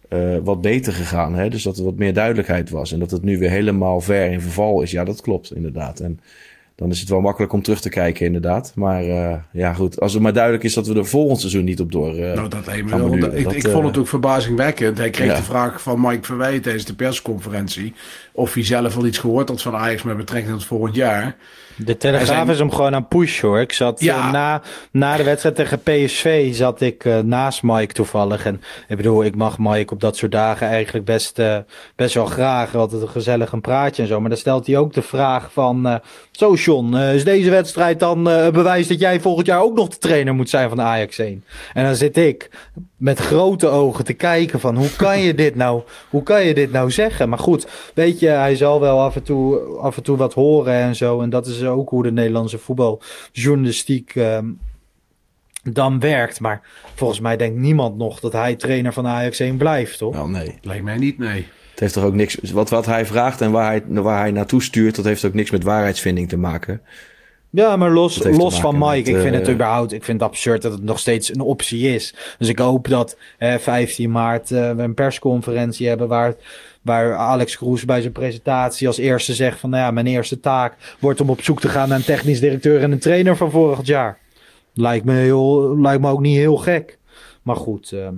eh, 0.10 0.38
wat 0.44 0.62
beter 0.62 0.94
gegaan. 0.94 1.36
Hè? 1.36 1.50
Dus 1.50 1.64
dat 1.64 1.78
er 1.78 1.84
wat 1.84 1.96
meer 1.96 2.14
duidelijkheid 2.14 2.70
was. 2.70 2.92
En 2.92 3.00
dat 3.00 3.12
het 3.12 3.24
nu 3.24 3.38
weer 3.38 3.50
helemaal 3.50 4.02
ver 4.02 4.32
in 4.32 4.42
verval 4.42 4.82
is. 4.82 4.92
Ja, 4.92 5.04
dat 5.04 5.22
klopt 5.22 5.56
inderdaad. 5.56 6.00
En 6.00 6.20
dan 6.82 6.90
is 6.90 7.00
het 7.00 7.10
wel 7.10 7.22
makkelijk 7.22 7.54
om 7.54 7.62
terug 7.62 7.82
te 7.82 7.90
kijken, 7.90 8.26
inderdaad. 8.26 8.72
Maar 8.76 9.04
eh, 9.04 9.34
ja, 9.52 9.74
goed. 9.74 10.00
Als 10.00 10.14
het 10.14 10.22
maar 10.22 10.34
duidelijk 10.34 10.64
is 10.64 10.74
dat 10.74 10.88
we 10.88 10.96
er 10.96 11.06
volgend 11.06 11.40
seizoen 11.40 11.64
niet 11.64 11.80
op 11.80 11.92
door. 11.92 12.16
eh, 12.16 12.34
Nou, 12.36 12.48
dat 12.50 12.66
me 12.66 12.86
wel- 12.86 13.14
ik, 13.14 13.44
Dat, 13.44 13.54
ik 13.56 13.64
eh, 13.64 13.72
vond 13.72 13.86
het 13.86 13.98
ook 13.98 14.08
verbazingwekkend. 14.08 14.98
Hij 14.98 15.10
kreeg 15.10 15.28
ja. 15.28 15.36
de 15.36 15.44
vraag 15.44 15.82
van 15.82 16.02
Mike 16.02 16.24
Verwij 16.26 16.60
tijdens 16.60 16.86
de 16.86 16.94
persconferentie. 16.96 17.94
Of 18.42 18.54
hij 18.54 18.64
zelf 18.66 18.98
al 18.98 19.06
iets 19.06 19.18
gehoord 19.18 19.50
had 19.50 19.62
van 19.62 19.76
Ajax 19.76 20.04
met 20.04 20.18
betrekking 20.18 20.54
tot 20.54 20.66
volgend 20.66 20.96
jaar. 20.96 21.36
De 21.78 21.98
Telegraaf 21.98 22.50
is 22.50 22.60
hem 22.60 22.72
gewoon 22.72 22.96
aan 22.96 23.08
push 23.08 23.42
hoor. 23.42 23.60
Ik 23.60 23.74
zat 23.74 24.02
Ja. 24.02 24.18
eh, 24.18 24.32
na, 24.32 24.62
na 24.92 25.18
de 25.18 25.24
wedstrijd 25.24 25.56
tegen 25.56 25.80
PSV 25.82 26.56
zat 26.56 26.82
ik 26.82 27.06
eh, 27.06 27.20
naast 27.20 27.64
Mike 27.64 27.94
toevallig. 27.94 28.46
En 28.46 28.62
ik 28.88 28.98
bedoel, 28.98 29.24
ik 29.24 29.36
mag 29.36 29.58
Mike 29.58 29.94
op 29.94 30.00
dat 30.00 30.18
soort 30.18 30.32
dagen 30.32 30.68
eigenlijk 30.68 31.06
best, 31.06 31.40
eh, 31.40 31.58
best 31.96 32.14
wel 32.14 32.26
graag. 32.26 32.76
Altijd 32.76 33.02
een 33.02 33.10
gezellig 33.10 33.52
een 33.52 33.62
praatje 33.62 34.02
en 34.02 34.08
zo. 34.08 34.20
Maar 34.20 34.30
dan 34.30 34.38
stelt 34.40 34.68
hij 34.68 34.78
ook 34.78 34.94
de 34.94 35.02
vraag 35.02 35.52
van... 35.52 36.02
zo 36.32 36.54
John, 36.54 36.96
is 36.96 37.24
deze 37.24 37.50
wedstrijd 37.50 38.00
dan 38.00 38.24
bewijs 38.24 38.88
dat 38.88 39.00
jij 39.00 39.20
volgend 39.20 39.48
jaar 39.48 39.62
ook 39.62 39.76
nog 39.76 39.88
de 39.90 39.98
trainer 39.98 40.34
moet 40.34 40.50
zijn 40.50 40.68
van 40.68 40.78
de 40.78 40.84
Ajax 40.84 41.18
1? 41.18 41.44
En 41.74 41.86
dan 41.86 41.96
zit 41.96 42.18
ik 42.18 42.50
met 43.02 43.20
grote 43.20 43.68
ogen 43.68 44.06
te 44.06 44.14
kijken 44.14 44.60
van 44.60 44.76
hoe 44.78 44.96
kan 44.96 45.20
je 45.20 45.34
dit 45.34 45.56
nou, 45.56 45.82
hoe 46.10 46.24
kan 46.24 46.46
je 46.46 46.54
dit 46.54 46.72
nou 46.72 46.92
zeggen? 46.92 47.30
Maar 47.30 47.40
goed, 47.40 47.68
weet 47.94 48.20
je, 48.20 48.28
hij 48.28 48.56
zal 48.56 48.80
wel 48.80 49.02
af 49.02 49.16
en 49.16 49.24
toe, 49.24 49.60
af 49.60 49.98
en 49.98 50.04
toe 50.04 50.18
wat 50.18 50.34
horen 50.34 50.74
en 50.74 50.96
zo. 50.96 51.22
En 51.22 51.30
dat 51.30 51.48
is 51.48 51.64
ook 51.64 51.90
hoe 51.90 52.04
de 52.04 52.12
Nederlandse 52.12 52.58
voetbaljournalistiek 52.58 54.16
ehm, 54.16 54.46
dan 55.64 56.00
werkt. 56.00 56.40
Maar 56.40 56.62
volgens 56.96 57.20
mij 57.20 57.38
denkt 57.38 57.60
niemand 57.60 57.98
nog 57.98 58.20
dat 58.20 58.34
hij 58.34 58.56
trainer 58.56 58.94
van 58.94 59.08
Ajax 59.08 59.40
1 59.40 59.58
blijft, 59.58 59.98
toch? 59.98 60.16
Wel, 60.16 60.28
nee. 60.28 60.58
Lijkt 60.62 60.84
mij 60.84 60.98
niet, 60.98 61.18
nee. 61.18 61.48
Het 61.72 61.80
heeft 61.80 61.94
toch 61.94 62.04
ook 62.04 62.14
niks. 62.14 62.38
Wat, 62.52 62.70
wat 62.70 62.86
hij 62.86 63.06
vraagt 63.06 63.42
en 63.42 63.52
waar 63.52 63.66
hij, 63.66 63.84
waar 63.88 64.20
hij 64.20 64.32
naartoe 64.32 64.62
stuurt, 64.62 64.96
dat 64.96 65.06
heeft 65.06 65.26
ook 65.26 65.34
niks 65.34 65.52
met 65.52 65.64
waarheidsvinding 65.64 66.30
te 66.30 66.38
maken. 66.38 66.82
Ja, 67.54 67.76
maar 67.76 67.92
los, 67.92 68.24
los 68.24 68.60
van 68.60 68.78
Mike. 68.78 68.88
met, 68.88 69.08
ik 69.08 69.18
vind 69.18 69.34
eh, 69.34 69.40
het 69.40 69.50
überhaupt 69.50 69.92
ik 69.92 70.04
vind 70.04 70.22
het 70.22 70.30
absurd 70.30 70.62
dat 70.62 70.72
het 70.72 70.84
nog 70.84 71.00
steeds 71.00 71.34
een 71.34 71.42
optie 71.42 71.94
is. 71.94 72.14
Dus 72.38 72.48
ik 72.48 72.60
hoop 72.60 72.88
dat 72.88 73.18
eh, 73.38 73.58
15 73.58 74.12
maart 74.12 74.52
eh, 74.52 74.72
we 74.72 74.82
een 74.82 74.94
persconferentie 74.94 75.88
hebben 75.88 76.08
waar, 76.08 76.36
waar 76.82 77.16
Alex 77.16 77.58
Kroes 77.58 77.86
bij 77.86 78.02
zijn 78.02 78.14
presentatie 78.14 78.88
als 78.88 78.98
eerste 78.98 79.34
zegt 79.34 79.60
van 79.60 79.70
nou 79.70 79.84
ja, 79.84 79.92
mijn 79.92 80.08
eerste 80.08 80.40
taak 80.40 80.96
wordt 81.00 81.22
om 81.22 81.30
op 81.30 81.42
zoek 81.42 81.60
te 81.60 81.70
gaan 81.70 81.90
naar 81.90 81.98
een 81.98 82.04
technisch 82.04 82.40
directeur 82.40 82.82
en 82.82 82.92
een 82.92 83.00
trainer 83.00 83.38
van 83.38 83.52
vorig 83.52 83.86
jaar. 83.86 84.18
Lijkt 84.74 85.06
me, 85.06 85.14
heel, 85.14 85.80
lijkt 85.80 86.02
me 86.02 86.10
ook 86.10 86.22
niet 86.22 86.38
heel 86.38 86.58
gek. 86.58 86.98
Maar 87.42 87.56
goed, 87.56 87.92
ehm, 87.92 88.16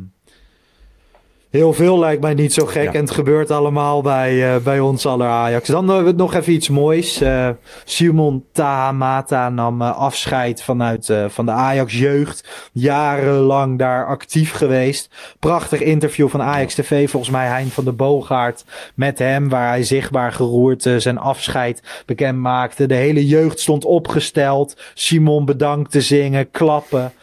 heel 1.53 1.73
veel 1.73 1.99
lijkt 1.99 2.21
mij 2.21 2.33
niet 2.33 2.53
zo 2.53 2.65
gek. 2.65 2.83
Ja. 2.83 2.91
En 2.91 2.99
het 2.99 3.11
gebeurt 3.11 3.51
allemaal 3.51 4.01
bij, 4.01 4.55
eh, 4.55 4.61
bij 4.61 4.79
ons 4.79 5.05
aller 5.05 5.27
Ajax. 5.27 5.67
Dan 5.67 5.91
eh, 5.91 6.13
nog 6.15 6.33
even 6.33 6.53
iets 6.53 6.69
moois. 6.69 7.21
Eh, 7.21 7.49
Simon 7.83 8.45
Tahamata 8.51 9.49
nam 9.49 9.81
eh, 9.81 9.97
afscheid 9.97 10.63
vanuit 10.63 11.13
van 11.27 11.45
de 11.45 11.51
Ajax 11.51 11.93
jeugd. 11.93 12.69
Jarenlang 12.71 13.79
daar 13.79 14.05
actief 14.07 14.53
geweest. 14.53 15.09
Prachtig 15.39 15.79
interview 15.79 16.29
van 16.29 16.41
Ajax 16.41 16.75
TV. 16.75 17.09
Volgens 17.09 17.31
mij 17.31 17.47
Hein 17.47 17.69
van 17.69 17.83
der 17.83 17.95
Boogaard 17.95 18.65
met 18.95 19.19
hem. 19.19 19.49
Waar 19.49 19.67
hij 19.67 19.83
zichtbaar 19.83 20.31
geroerd 20.31 20.89
zijn 20.97 21.17
afscheid 21.17 22.03
bekend 22.05 22.39
maakte. 22.39 22.85
De 22.85 22.95
hele 22.95 23.27
jeugd 23.27 23.59
stond 23.59 23.85
opgesteld. 23.85 24.77
Simon 24.93 25.45
bedankt 25.45 25.91
te 25.91 26.01
zingen, 26.01 26.51
klappen. 26.51 27.13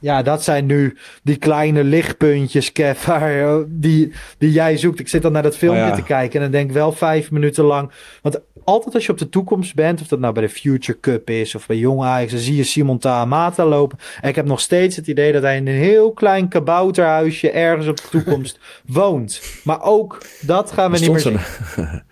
Ja, 0.00 0.22
dat 0.22 0.42
zijn 0.44 0.66
nu 0.66 0.96
die 1.22 1.36
kleine 1.36 1.84
lichtpuntjes, 1.84 2.72
Kev, 2.72 3.04
waar, 3.06 3.40
eh, 3.40 3.56
die, 3.66 4.12
die 4.38 4.52
jij 4.52 4.76
zoekt. 4.76 5.00
Ik 5.00 5.08
zit 5.08 5.22
dan 5.22 5.32
naar 5.32 5.42
dat 5.42 5.56
filmpje 5.56 5.82
Oh 5.82 5.88
ja. 5.88 5.94
te 5.94 6.02
kijken 6.02 6.34
en 6.34 6.40
dan 6.40 6.50
denk 6.50 6.68
ik 6.68 6.74
wel 6.74 6.92
vijf 6.92 7.30
minuten 7.30 7.64
lang. 7.64 7.90
Want 8.22 8.40
altijd 8.64 8.94
als 8.94 9.06
je 9.06 9.12
op 9.12 9.18
de 9.18 9.28
toekomst 9.28 9.74
bent, 9.74 10.00
of 10.00 10.06
dat 10.08 10.18
nou 10.18 10.32
bij 10.34 10.42
de 10.42 10.48
Future 10.48 11.00
Cup 11.00 11.30
is 11.30 11.54
of 11.54 11.66
bij 11.66 11.76
Jong 11.76 12.02
Ajax, 12.02 12.32
dan 12.32 12.40
zie 12.40 12.56
je 12.56 12.64
Simon 12.64 12.98
Tahamata 12.98 13.64
lopen. 13.64 13.98
En 14.20 14.28
ik 14.28 14.36
heb 14.36 14.46
nog 14.46 14.60
steeds 14.60 14.96
het 14.96 15.06
idee 15.06 15.32
dat 15.32 15.42
hij 15.42 15.56
in 15.56 15.66
een 15.66 15.74
heel 15.74 16.12
klein 16.12 16.48
kabouterhuisje 16.48 17.50
ergens 17.50 17.86
op 17.88 17.96
de 17.96 18.08
toekomst 18.10 18.58
woont. 18.86 19.42
Maar 19.64 19.82
ook 19.82 20.22
dat 20.40 20.72
gaan 20.72 20.90
we 20.90 20.98
niet 20.98 21.10
meer 21.10 21.20
zien. 21.20 21.38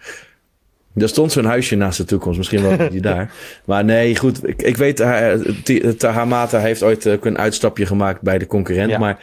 Er 1.00 1.08
stond 1.08 1.32
zo'n 1.32 1.44
huisje 1.44 1.76
naast 1.76 1.98
de 1.98 2.04
toekomst. 2.04 2.38
Misschien 2.38 2.62
wel 2.62 2.90
die 2.90 3.00
daar. 3.00 3.30
Maar 3.64 3.84
nee, 3.84 4.16
goed. 4.16 4.48
Ik, 4.48 4.62
ik 4.62 4.76
weet, 4.76 5.00
eh, 5.00 5.32
Tahamata 5.98 6.58
heeft 6.58 6.82
ooit 6.82 7.06
eh, 7.06 7.12
ook 7.12 7.24
een 7.24 7.38
uitstapje 7.38 7.86
gemaakt 7.86 8.20
bij 8.20 8.38
de 8.38 8.46
concurrent. 8.46 8.90
Ja. 8.90 8.98
Maar 8.98 9.18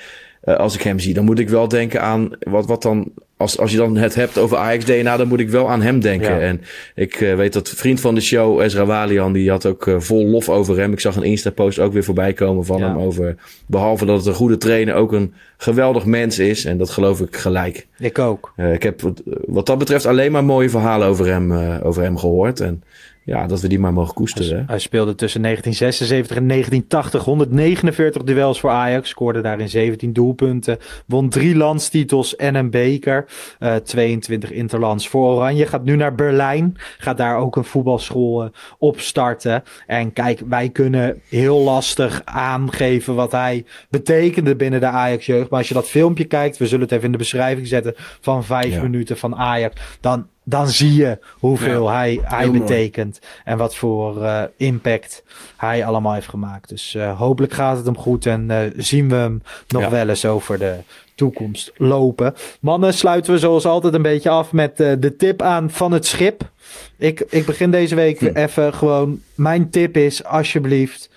eh, 0.46 0.56
als 0.56 0.76
ik 0.76 0.82
hem 0.82 1.00
zie, 1.00 1.14
dan 1.14 1.26
moet 1.26 1.40
ik 1.40 1.50
wel 1.50 1.68
denken 1.68 2.02
aan 2.02 2.30
wat, 2.40 2.66
wat 2.66 2.82
dan. 2.82 3.12
Als, 3.38 3.60
als 3.60 3.72
je 3.72 3.78
dan 3.78 3.98
het 3.98 4.16
hebt 4.16 4.38
over 4.38 4.58
Ajax 4.58 4.86
DNA, 4.86 5.18
dan 5.18 5.28
moet 5.28 5.40
ik 5.40 5.50
wel 5.50 5.70
aan 5.70 5.82
hem 5.82 6.00
denken. 6.00 6.34
Ja. 6.34 6.40
En 6.40 6.62
ik 6.96 7.14
eh, 7.14 7.36
weet 7.36 7.54
dat 7.54 7.70
vriend 7.70 8.00
van 8.00 8.16
de 8.16 8.22
show, 8.22 8.62
Ezra 8.62 8.86
Walian, 8.86 9.34
die 9.34 9.50
had 9.50 9.66
ook 9.66 9.88
eh, 9.88 9.96
vol 10.00 10.26
lof 10.26 10.50
over 10.50 10.78
hem. 10.80 10.92
Ik 10.92 11.00
zag 11.00 11.16
een 11.16 11.24
Insta-post 11.24 11.80
ook 11.80 11.94
weer 11.94 12.04
voorbij 12.04 12.34
komen 12.34 12.66
van 12.66 12.80
Ja. 12.80 12.88
hem 12.88 12.98
over. 12.98 13.36
Behalve 13.68 14.06
dat 14.06 14.18
het 14.18 14.26
een 14.26 14.34
goede 14.34 14.58
trainer, 14.58 14.96
ook 14.96 15.12
een 15.12 15.34
geweldig 15.58 16.06
mens 16.06 16.40
is. 16.40 16.66
En 16.66 16.78
dat 16.78 16.90
geloof 16.90 17.22
ik 17.22 17.36
gelijk. 17.36 17.88
Ik 17.98 18.20
ook. 18.20 18.54
Ik 18.74 18.84
heb 18.84 19.02
wat, 19.02 19.22
wat 19.46 19.66
dat 19.66 19.78
betreft 19.78 20.06
alleen 20.06 20.32
maar 20.32 20.46
mooie 20.46 20.70
verhalen 20.70 21.08
over 21.08 21.26
hem, 21.26 21.52
over 21.84 22.04
hem 22.04 22.18
gehoord. 22.18 22.60
En 22.60 22.84
ja, 23.26 23.48
dat 23.48 23.62
we 23.62 23.68
die 23.68 23.80
maar 23.80 23.94
mogen 23.94 24.14
koesteren. 24.14 24.58
hè. 24.58 24.64
Hij 24.68 24.80
speelde 24.80 25.16
tussen 25.16 25.42
1976 25.42 26.38
en 26.38 26.48
1980 26.48 27.24
149 27.24 28.24
duels 28.24 28.60
voor 28.60 28.70
Ajax. 28.70 29.10
Scoorde 29.10 29.42
daarin 29.42 29.70
17 29.70 30.14
doelpunten. 30.14 30.78
Won 31.06 31.30
drie 31.30 31.56
landstitels 31.56 32.36
en 32.36 32.56
een 32.56 32.70
beker. 32.70 33.26
Eh, 33.60 33.76
22 33.76 34.52
interlands 34.52 35.08
voor 35.08 35.36
Oranje. 35.36 35.66
Gaat 35.66 35.84
nu 35.84 35.96
naar 35.96 36.16
Berlijn. 36.16 36.76
Gaat 36.98 37.18
daar 37.18 37.38
ook 37.38 37.56
een 37.56 37.64
voetbalschool 37.64 38.44
eh, 38.44 38.50
opstarten. 38.78 39.64
En 39.88 40.14
kijk, 40.14 40.42
wij 40.48 40.70
kunnen 40.70 41.22
heel 41.30 41.60
lastig 41.60 42.22
aangeven 42.26 43.16
wat 43.16 43.32
hij 43.32 43.66
betekende 43.90 44.56
binnen 44.56 44.80
de 44.80 44.86
Ajax-jeugd. 44.88 45.50
Maar 45.50 45.60
als 45.60 45.68
je 45.68 45.74
dat 45.74 45.90
filmpje 45.90 46.26
kijkt, 46.26 46.58
we 46.58 46.66
zullen 46.68 46.84
het 46.84 46.92
even 46.92 47.06
in 47.06 47.12
de 47.12 47.18
beschrijving 47.18 47.68
zetten, 47.68 47.94
van 48.22 48.44
vijf 48.44 48.74
Ja. 48.74 48.82
minuten 48.82 49.18
van 49.18 49.36
Ajax. 49.36 49.82
Dan, 50.02 50.28
dan 50.48 50.68
zie 50.68 50.94
je 50.96 51.20
hoeveel 51.32 51.90
hij, 51.90 52.20
hij 52.24 52.48
mooi. 52.48 52.60
betekent. 52.60 53.20
En 53.44 53.58
wat 53.58 53.76
voor 53.76 54.24
eh, 54.24 54.44
impact 54.58 55.24
hij 55.58 55.86
allemaal 55.86 56.14
heeft 56.14 56.30
gemaakt. 56.30 56.70
Dus 56.70 56.96
eh, 56.96 57.20
hopelijk 57.20 57.54
gaat 57.54 57.78
het 57.78 57.86
hem 57.86 57.98
goed 57.98 58.26
en 58.26 58.52
eh, 58.52 58.58
zien 58.78 59.10
we 59.10 59.16
hem 59.16 59.42
nog 59.68 59.82
Ja. 59.82 59.90
wel 59.90 60.10
eens 60.10 60.26
over 60.26 60.60
de 60.60 60.76
toekomst 61.16 61.72
lopen. 61.78 62.34
Mannen, 62.60 62.94
sluiten 62.94 63.34
we 63.34 63.40
zoals 63.40 63.66
altijd 63.66 63.94
een 63.94 64.02
beetje 64.02 64.30
af 64.30 64.52
met 64.52 64.78
de 64.78 65.14
tip 65.18 65.42
aan 65.42 65.70
van 65.72 65.92
het 65.92 66.06
schip. 66.06 66.42
Ik, 66.98 67.20
ik 67.30 67.46
begin 67.46 67.72
deze 67.72 67.96
week 67.96 68.20
Hm. 68.20 68.26
even 68.38 68.74
gewoon. 68.74 69.22
Mijn 69.36 69.70
tip 69.70 69.98
is 69.98 70.24
alsjeblieft, 70.24 71.10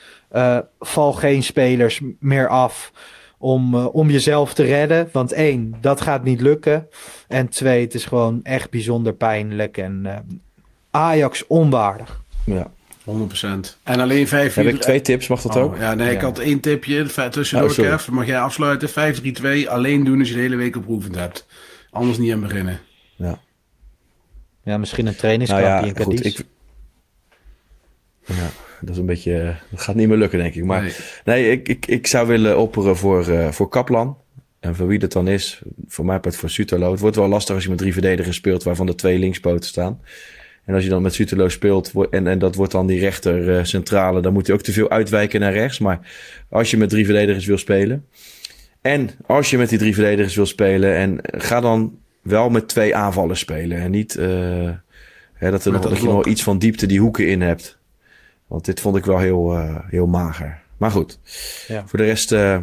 val 0.80 1.12
geen 1.12 1.42
spelers 1.42 2.00
meer 2.18 2.48
af. 2.48 2.92
Om, 3.38 3.74
eh, 3.74 3.94
om 3.94 4.10
jezelf 4.10 4.54
te 4.54 4.62
redden. 4.62 5.08
Want 5.12 5.32
één, 5.32 5.74
dat 5.80 6.00
gaat 6.00 6.24
niet 6.24 6.40
lukken. 6.40 6.88
En 7.28 7.48
twee, 7.48 7.80
het 7.84 7.94
is 7.94 8.04
gewoon 8.04 8.40
echt 8.42 8.70
bijzonder 8.70 9.12
pijnlijk. 9.14 9.76
En 9.76 10.00
eh, 10.06 10.16
Ajax 10.90 11.46
onwaardig. 11.46 12.22
Ja. 12.44 12.70
100%. 13.04 13.78
En 13.82 14.00
alleen 14.00 14.28
5 14.28 14.54
Heb 14.54 14.66
ik 14.66 14.80
twee 14.80 15.00
tips, 15.00 15.28
mag 15.28 15.42
dat 15.42 15.56
Oh, 15.56 15.62
ook? 15.62 15.76
ja, 15.76 15.94
nee, 15.94 16.10
ik 16.12 16.20
Ja. 16.20 16.26
had 16.26 16.38
één 16.38 16.60
tipje 16.60 17.28
tussendoor, 17.30 17.68
Oh. 17.70 17.74
Kev. 17.74 18.08
Mag 18.08 18.26
jij 18.26 18.40
afsluiten? 18.40 18.88
5-3-2, 18.88 19.68
alleen 19.68 20.04
doen 20.04 20.18
als 20.18 20.28
je 20.28 20.34
de 20.34 20.40
hele 20.40 20.56
week 20.56 20.76
oproevend 20.76 21.14
hebt. 21.14 21.46
Anders 21.90 22.18
niet 22.18 22.32
aan 22.32 22.40
beginnen. 22.40 22.80
Ja, 24.62 24.78
misschien 24.78 24.98
een 24.98 25.04
Nou 25.04 25.16
trainingskampje 25.16 25.68
ja, 25.68 25.80
in 25.82 26.04
goed. 26.04 26.24
Ik... 26.24 26.44
Ja, 28.26 28.48
dat 28.80 28.90
is 28.90 28.98
een 28.98 29.06
beetje... 29.06 29.56
Dat 29.70 29.80
gaat 29.80 29.94
niet 29.94 30.08
meer 30.08 30.16
lukken, 30.16 30.38
denk 30.38 30.54
ik. 30.54 30.64
Maar 30.64 30.82
Nee. 30.82 30.92
nee, 31.24 31.50
ik, 31.50 31.68
ik, 31.68 31.86
ik 31.86 32.06
zou 32.06 32.26
willen 32.26 32.58
opperen 32.58 32.96
voor, 32.96 33.28
eh, 33.28 33.50
voor 33.50 33.68
Kaplan. 33.68 34.16
En 34.60 34.74
voor 34.74 34.86
wie 34.86 34.98
dat 34.98 35.12
dan 35.12 35.28
is, 35.28 35.62
voor 35.88 36.04
mij 36.04 36.20
part 36.20 36.36
voor 36.36 36.50
Sutalo. 36.50 36.90
Het 36.90 37.00
wordt 37.00 37.16
wel 37.16 37.28
lastig 37.28 37.54
als 37.54 37.64
je 37.64 37.70
met 37.70 37.78
drie 37.78 37.92
verdedigers 37.92 38.36
speelt, 38.36 38.62
waarvan 38.62 38.86
de 38.86 38.94
twee 38.94 39.18
linkspoten 39.18 39.68
staan. 39.68 40.00
En 40.64 40.74
als 40.74 40.84
je 40.84 40.90
dan 40.90 41.02
met 41.02 41.14
Sutalo 41.14 41.48
speelt 41.48 41.92
en, 42.10 42.26
en 42.26 42.38
dat 42.38 42.54
wordt 42.54 42.72
dan 42.72 42.86
die 42.86 43.00
rechter 43.00 43.56
eh, 43.56 43.64
centrale, 43.64 44.20
dan 44.20 44.32
moet 44.32 44.46
hij 44.46 44.56
ook 44.56 44.62
te 44.62 44.72
veel 44.72 44.90
uitwijken 44.90 45.40
naar 45.40 45.52
rechts. 45.52 45.78
Maar 45.78 46.00
als 46.48 46.70
je 46.70 46.76
met 46.76 46.88
drie 46.88 47.04
verdedigers 47.04 47.46
wil 47.46 47.58
spelen. 47.58 48.06
En 48.80 49.10
als 49.26 49.50
je 49.50 49.58
met 49.58 49.68
die 49.68 49.78
drie 49.78 49.94
verdedigers 49.94 50.36
wil 50.36 50.46
spelen, 50.46 50.94
en 50.94 51.18
ga 51.22 51.60
dan 51.60 51.98
wel 52.22 52.50
met 52.50 52.68
twee 52.68 52.94
aanvallers 52.94 53.40
spelen. 53.40 53.78
En 53.78 53.90
niet 53.90 54.16
eh, 54.16 54.28
hè, 55.32 55.50
dat, 55.50 55.64
er 55.64 55.72
nog, 55.72 55.80
dat 55.80 55.90
dat 55.90 56.00
je 56.00 56.06
nog 56.06 56.26
iets 56.26 56.42
van 56.42 56.58
diepte 56.58 56.86
die 56.86 57.00
hoeken 57.00 57.28
in 57.28 57.40
hebt. 57.40 57.77
Want 58.48 58.64
dit 58.64 58.80
vond 58.80 58.96
ik 58.96 59.04
wel 59.04 59.18
heel, 59.18 59.52
eh, 59.54 59.76
heel 59.88 60.06
mager. 60.06 60.60
Maar 60.76 60.90
goed, 60.90 61.18
Ja. 61.68 61.82
voor 61.86 61.98
de 61.98 62.04
rest, 62.04 62.32
eh 62.32 62.56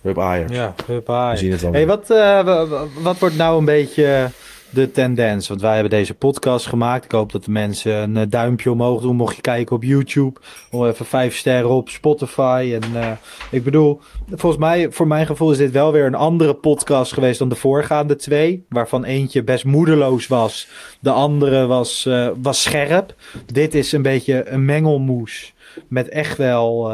Hup 0.00 0.18
Ajax. 0.20 0.52
Ja, 0.52 0.74
We 0.86 1.02
Ajax. 1.06 1.40
zien 1.40 1.50
het 1.50 1.60
wel. 1.60 1.72
Hey, 1.72 1.86
wat, 1.86 2.10
eh, 2.10 2.16
wa- 2.44 2.66
wa- 2.66 2.84
wat 3.02 3.18
wordt 3.18 3.36
nou 3.36 3.58
een 3.58 3.64
beetje 3.64 4.30
de 4.70 4.90
tendens? 4.90 5.48
Want 5.48 5.60
wij 5.60 5.72
hebben 5.72 5.90
deze 5.90 6.14
podcast 6.14 6.66
gemaakt. 6.66 7.04
Ik 7.04 7.10
hoop 7.12 7.32
dat 7.32 7.44
de 7.44 7.50
mensen 7.50 7.92
een 7.92 8.16
eh, 8.16 8.22
duimpje 8.28 8.70
omhoog 8.70 9.00
doen. 9.00 9.16
Mocht 9.16 9.36
je 9.36 9.42
kijken 9.42 9.76
op 9.76 9.82
YouTube. 9.82 10.40
Of 10.70 10.86
even 10.86 11.06
vijf 11.06 11.36
sterren 11.36 11.70
op 11.70 11.88
Spotify. 11.88 12.78
En 12.82 13.00
eh, 13.02 13.10
ik 13.50 13.64
bedoel, 13.64 14.00
volgens 14.30 14.60
mij, 14.62 14.90
voor 14.90 15.06
mijn 15.06 15.26
gevoel 15.26 15.50
is 15.50 15.58
dit 15.58 15.70
wel 15.70 15.92
weer 15.92 16.06
een 16.06 16.14
andere 16.14 16.54
podcast 16.54 17.12
geweest 17.12 17.38
dan 17.38 17.48
de 17.48 17.54
voorgaande 17.54 18.16
twee. 18.16 18.64
Waarvan 18.68 19.04
eentje 19.04 19.44
best 19.44 19.64
moedeloos 19.64 20.26
was. 20.26 20.68
De 21.00 21.10
andere 21.10 21.66
was, 21.66 22.06
eh, 22.06 22.28
was 22.42 22.62
scherp. 22.62 23.14
Dit 23.46 23.74
is 23.74 23.92
een 23.92 24.02
beetje 24.02 24.48
een 24.48 24.64
mengelmoes. 24.64 25.54
Met 25.88 26.08
echt 26.08 26.36
wel... 26.38 26.88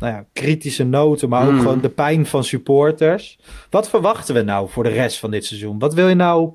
nou 0.00 0.12
ja, 0.12 0.24
kritische 0.32 0.84
noten, 0.84 1.28
maar 1.28 1.46
ook 1.46 1.52
Mm. 1.52 1.60
gewoon 1.60 1.80
de 1.80 1.88
pijn 1.88 2.26
van 2.26 2.44
supporters. 2.44 3.38
Wat 3.70 3.88
verwachten 3.88 4.34
we 4.34 4.42
nou 4.42 4.68
voor 4.68 4.82
de 4.82 4.88
rest 4.90 5.18
van 5.18 5.30
dit 5.30 5.44
seizoen? 5.44 5.78
Wat 5.78 5.94
wil 5.94 6.08
je 6.08 6.14
nou? 6.14 6.50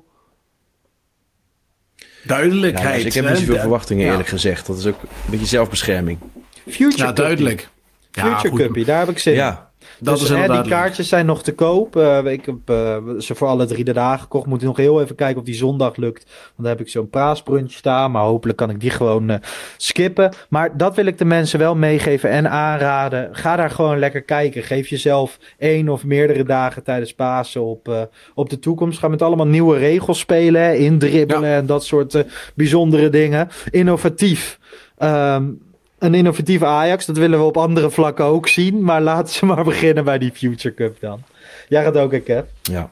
Duidelijkheid. 2.22 2.96
Ja, 2.98 3.04
dus 3.04 3.04
ik 3.04 3.12
heb 3.22 3.28
niet 3.30 3.38
zoveel 3.38 3.54
Ja. 3.54 3.60
verwachtingen 3.60 4.04
Ja. 4.04 4.10
eerlijk 4.10 4.28
gezegd. 4.28 4.66
Dat 4.66 4.78
is 4.78 4.86
ook 4.86 5.02
een 5.02 5.08
beetje 5.30 5.46
zelfbescherming. 5.46 6.18
Future 6.68 6.88
Ja, 6.96 7.04
Cuppie. 7.04 7.14
duidelijk. 7.24 7.68
Ja, 8.12 8.38
Future. 8.38 8.62
Cuppie, 8.62 8.84
daar 8.84 8.98
heb 8.98 9.08
ik 9.08 9.18
zin 9.18 9.32
in. 9.32 9.38
Ja, 9.38 9.70
Dat 10.02 10.18
dus, 10.18 10.30
is 10.30 10.36
hè, 10.36 10.48
die 10.48 10.70
kaartjes 10.70 11.08
zijn 11.08 11.26
nog 11.26 11.42
te 11.42 11.54
koop. 11.54 11.96
Eh, 11.96 12.24
ik 12.24 12.46
heb 12.46 12.56
eh, 12.64 12.96
ze 13.18 13.34
voor 13.34 13.48
alle 13.48 13.66
drie 13.66 13.84
de 13.84 13.92
dagen 13.92 14.20
gekocht. 14.20 14.46
Moet 14.46 14.62
nog 14.62 14.76
heel 14.76 15.02
even 15.02 15.14
kijken 15.14 15.38
of 15.38 15.44
die 15.44 15.54
zondag 15.54 15.96
lukt. 15.96 16.24
Want 16.24 16.52
dan 16.56 16.66
heb 16.66 16.80
ik 16.80 16.88
zo'n 16.88 17.10
praasbrunch 17.10 17.70
staan. 17.70 18.10
Maar 18.10 18.22
hopelijk 18.22 18.58
kan 18.58 18.70
ik 18.70 18.80
die 18.80 18.90
gewoon 18.90 19.30
eh, 19.30 19.38
skippen. 19.76 20.34
Maar 20.48 20.76
dat 20.76 20.96
wil 20.96 21.06
ik 21.06 21.18
de 21.18 21.24
mensen 21.24 21.58
wel 21.58 21.74
meegeven 21.74 22.30
en 22.30 22.50
aanraden. 22.50 23.28
Ga 23.32 23.56
daar 23.56 23.70
gewoon 23.70 23.98
lekker 23.98 24.22
kijken. 24.22 24.62
Geef 24.62 24.88
jezelf 24.88 25.38
één 25.58 25.88
of 25.88 26.04
meerdere 26.04 26.44
dagen 26.44 26.82
tijdens 26.82 27.14
Pasen 27.14 27.62
op, 27.62 28.08
op 28.34 28.50
de 28.50 28.58
toekomst. 28.58 28.98
Ga 28.98 29.08
met 29.08 29.22
allemaal 29.22 29.46
nieuwe 29.46 29.78
regels 29.78 30.18
spelen. 30.18 30.78
Indribbelen 30.78 31.50
en 31.50 31.66
dat 31.66 31.84
soort 31.84 32.24
bijzondere 32.54 33.08
dingen. 33.08 33.48
Innovatief. 33.70 34.58
Ehm, 34.98 35.44
een 36.02 36.14
innovatieve 36.14 36.66
Ajax, 36.66 37.06
dat 37.06 37.16
willen 37.16 37.38
we 37.38 37.44
op 37.44 37.56
andere 37.56 37.90
vlakken 37.90 38.24
ook 38.24 38.48
zien. 38.48 38.84
Maar 38.84 39.00
laten 39.00 39.34
ze 39.34 39.46
maar 39.46 39.64
beginnen 39.64 40.04
bij 40.04 40.18
die 40.18 40.32
Future 40.34 40.74
Cup 40.74 41.00
dan. 41.00 41.22
Jij 41.68 41.82
gaat 41.82 41.96
ook, 41.96 42.12
hè, 42.12 42.20
Kev? 42.20 42.44
ja. 42.62 42.90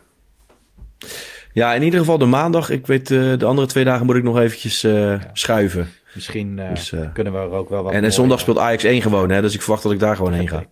Ja, 1.53 1.75
in 1.75 1.83
ieder 1.83 2.01
geval 2.01 2.19
de 2.19 2.25
maandag. 2.25 2.71
Ik 2.71 2.87
weet, 2.87 3.11
eh, 3.11 3.39
de 3.39 3.45
andere 3.45 3.67
twee 3.67 3.85
dagen 3.85 4.07
moet 4.07 4.17
ik 4.17 4.23
nog 4.23 4.39
eventjes 4.39 4.85
eh, 4.85 5.15
schuiven. 5.33 5.89
Misschien 6.15 6.59
eh, 6.59 6.69
Dus, 6.69 6.93
eh, 6.93 7.01
kunnen 7.13 7.33
we 7.33 7.39
er 7.39 7.51
ook 7.51 7.69
wel 7.69 7.83
wat 7.83 7.93
En, 7.93 8.05
en 8.05 8.13
zondag 8.13 8.41
speelt 8.41 8.59
Ajax 8.59 8.85
1 8.85 9.03
gewoon, 9.03 9.31
hè. 9.31 9.41
Dus 9.41 9.55
ik 9.55 9.63
verwacht 9.63 9.83
dat 9.83 9.93
ik 9.93 9.99
daar 9.99 10.17
gewoon 10.17 10.33
heen 10.33 10.49
ga. 10.49 10.65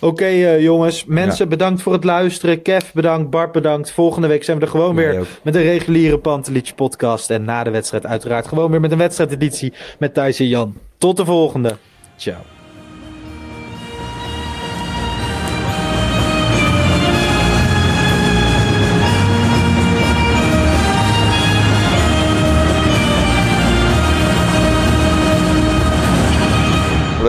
Oké, 0.00 0.24
eh, 0.24 0.60
jongens. 0.60 1.04
Mensen, 1.04 1.48
bedankt 1.48 1.82
voor 1.82 1.92
het 1.92 2.04
luisteren. 2.04 2.62
Kev, 2.62 2.92
bedankt. 2.92 3.30
Bart, 3.30 3.52
bedankt. 3.52 3.92
Volgende 3.92 4.28
week 4.28 4.44
zijn 4.44 4.58
we 4.58 4.64
er 4.64 4.70
gewoon 4.70 4.94
weer 4.94 5.18
ook. 5.18 5.26
met 5.42 5.54
een 5.54 5.62
reguliere 5.62 6.18
Pantelic 6.18 6.72
podcast. 6.76 7.30
En 7.30 7.44
na 7.44 7.64
de 7.64 7.70
wedstrijd 7.70 8.06
uiteraard 8.06 8.46
gewoon 8.46 8.70
weer 8.70 8.80
met 8.80 8.92
een 8.92 8.98
wedstrijdeditie 8.98 9.72
met 9.98 10.14
Thijs 10.14 10.38
en 10.38 10.48
Jan. 10.48 10.74
Tot 10.98 11.16
de 11.16 11.24
volgende. 11.24 11.76
Ciao. 12.16 12.55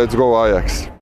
Let's 0.08 0.16
go 0.16 0.48
Ajax. 0.48 0.97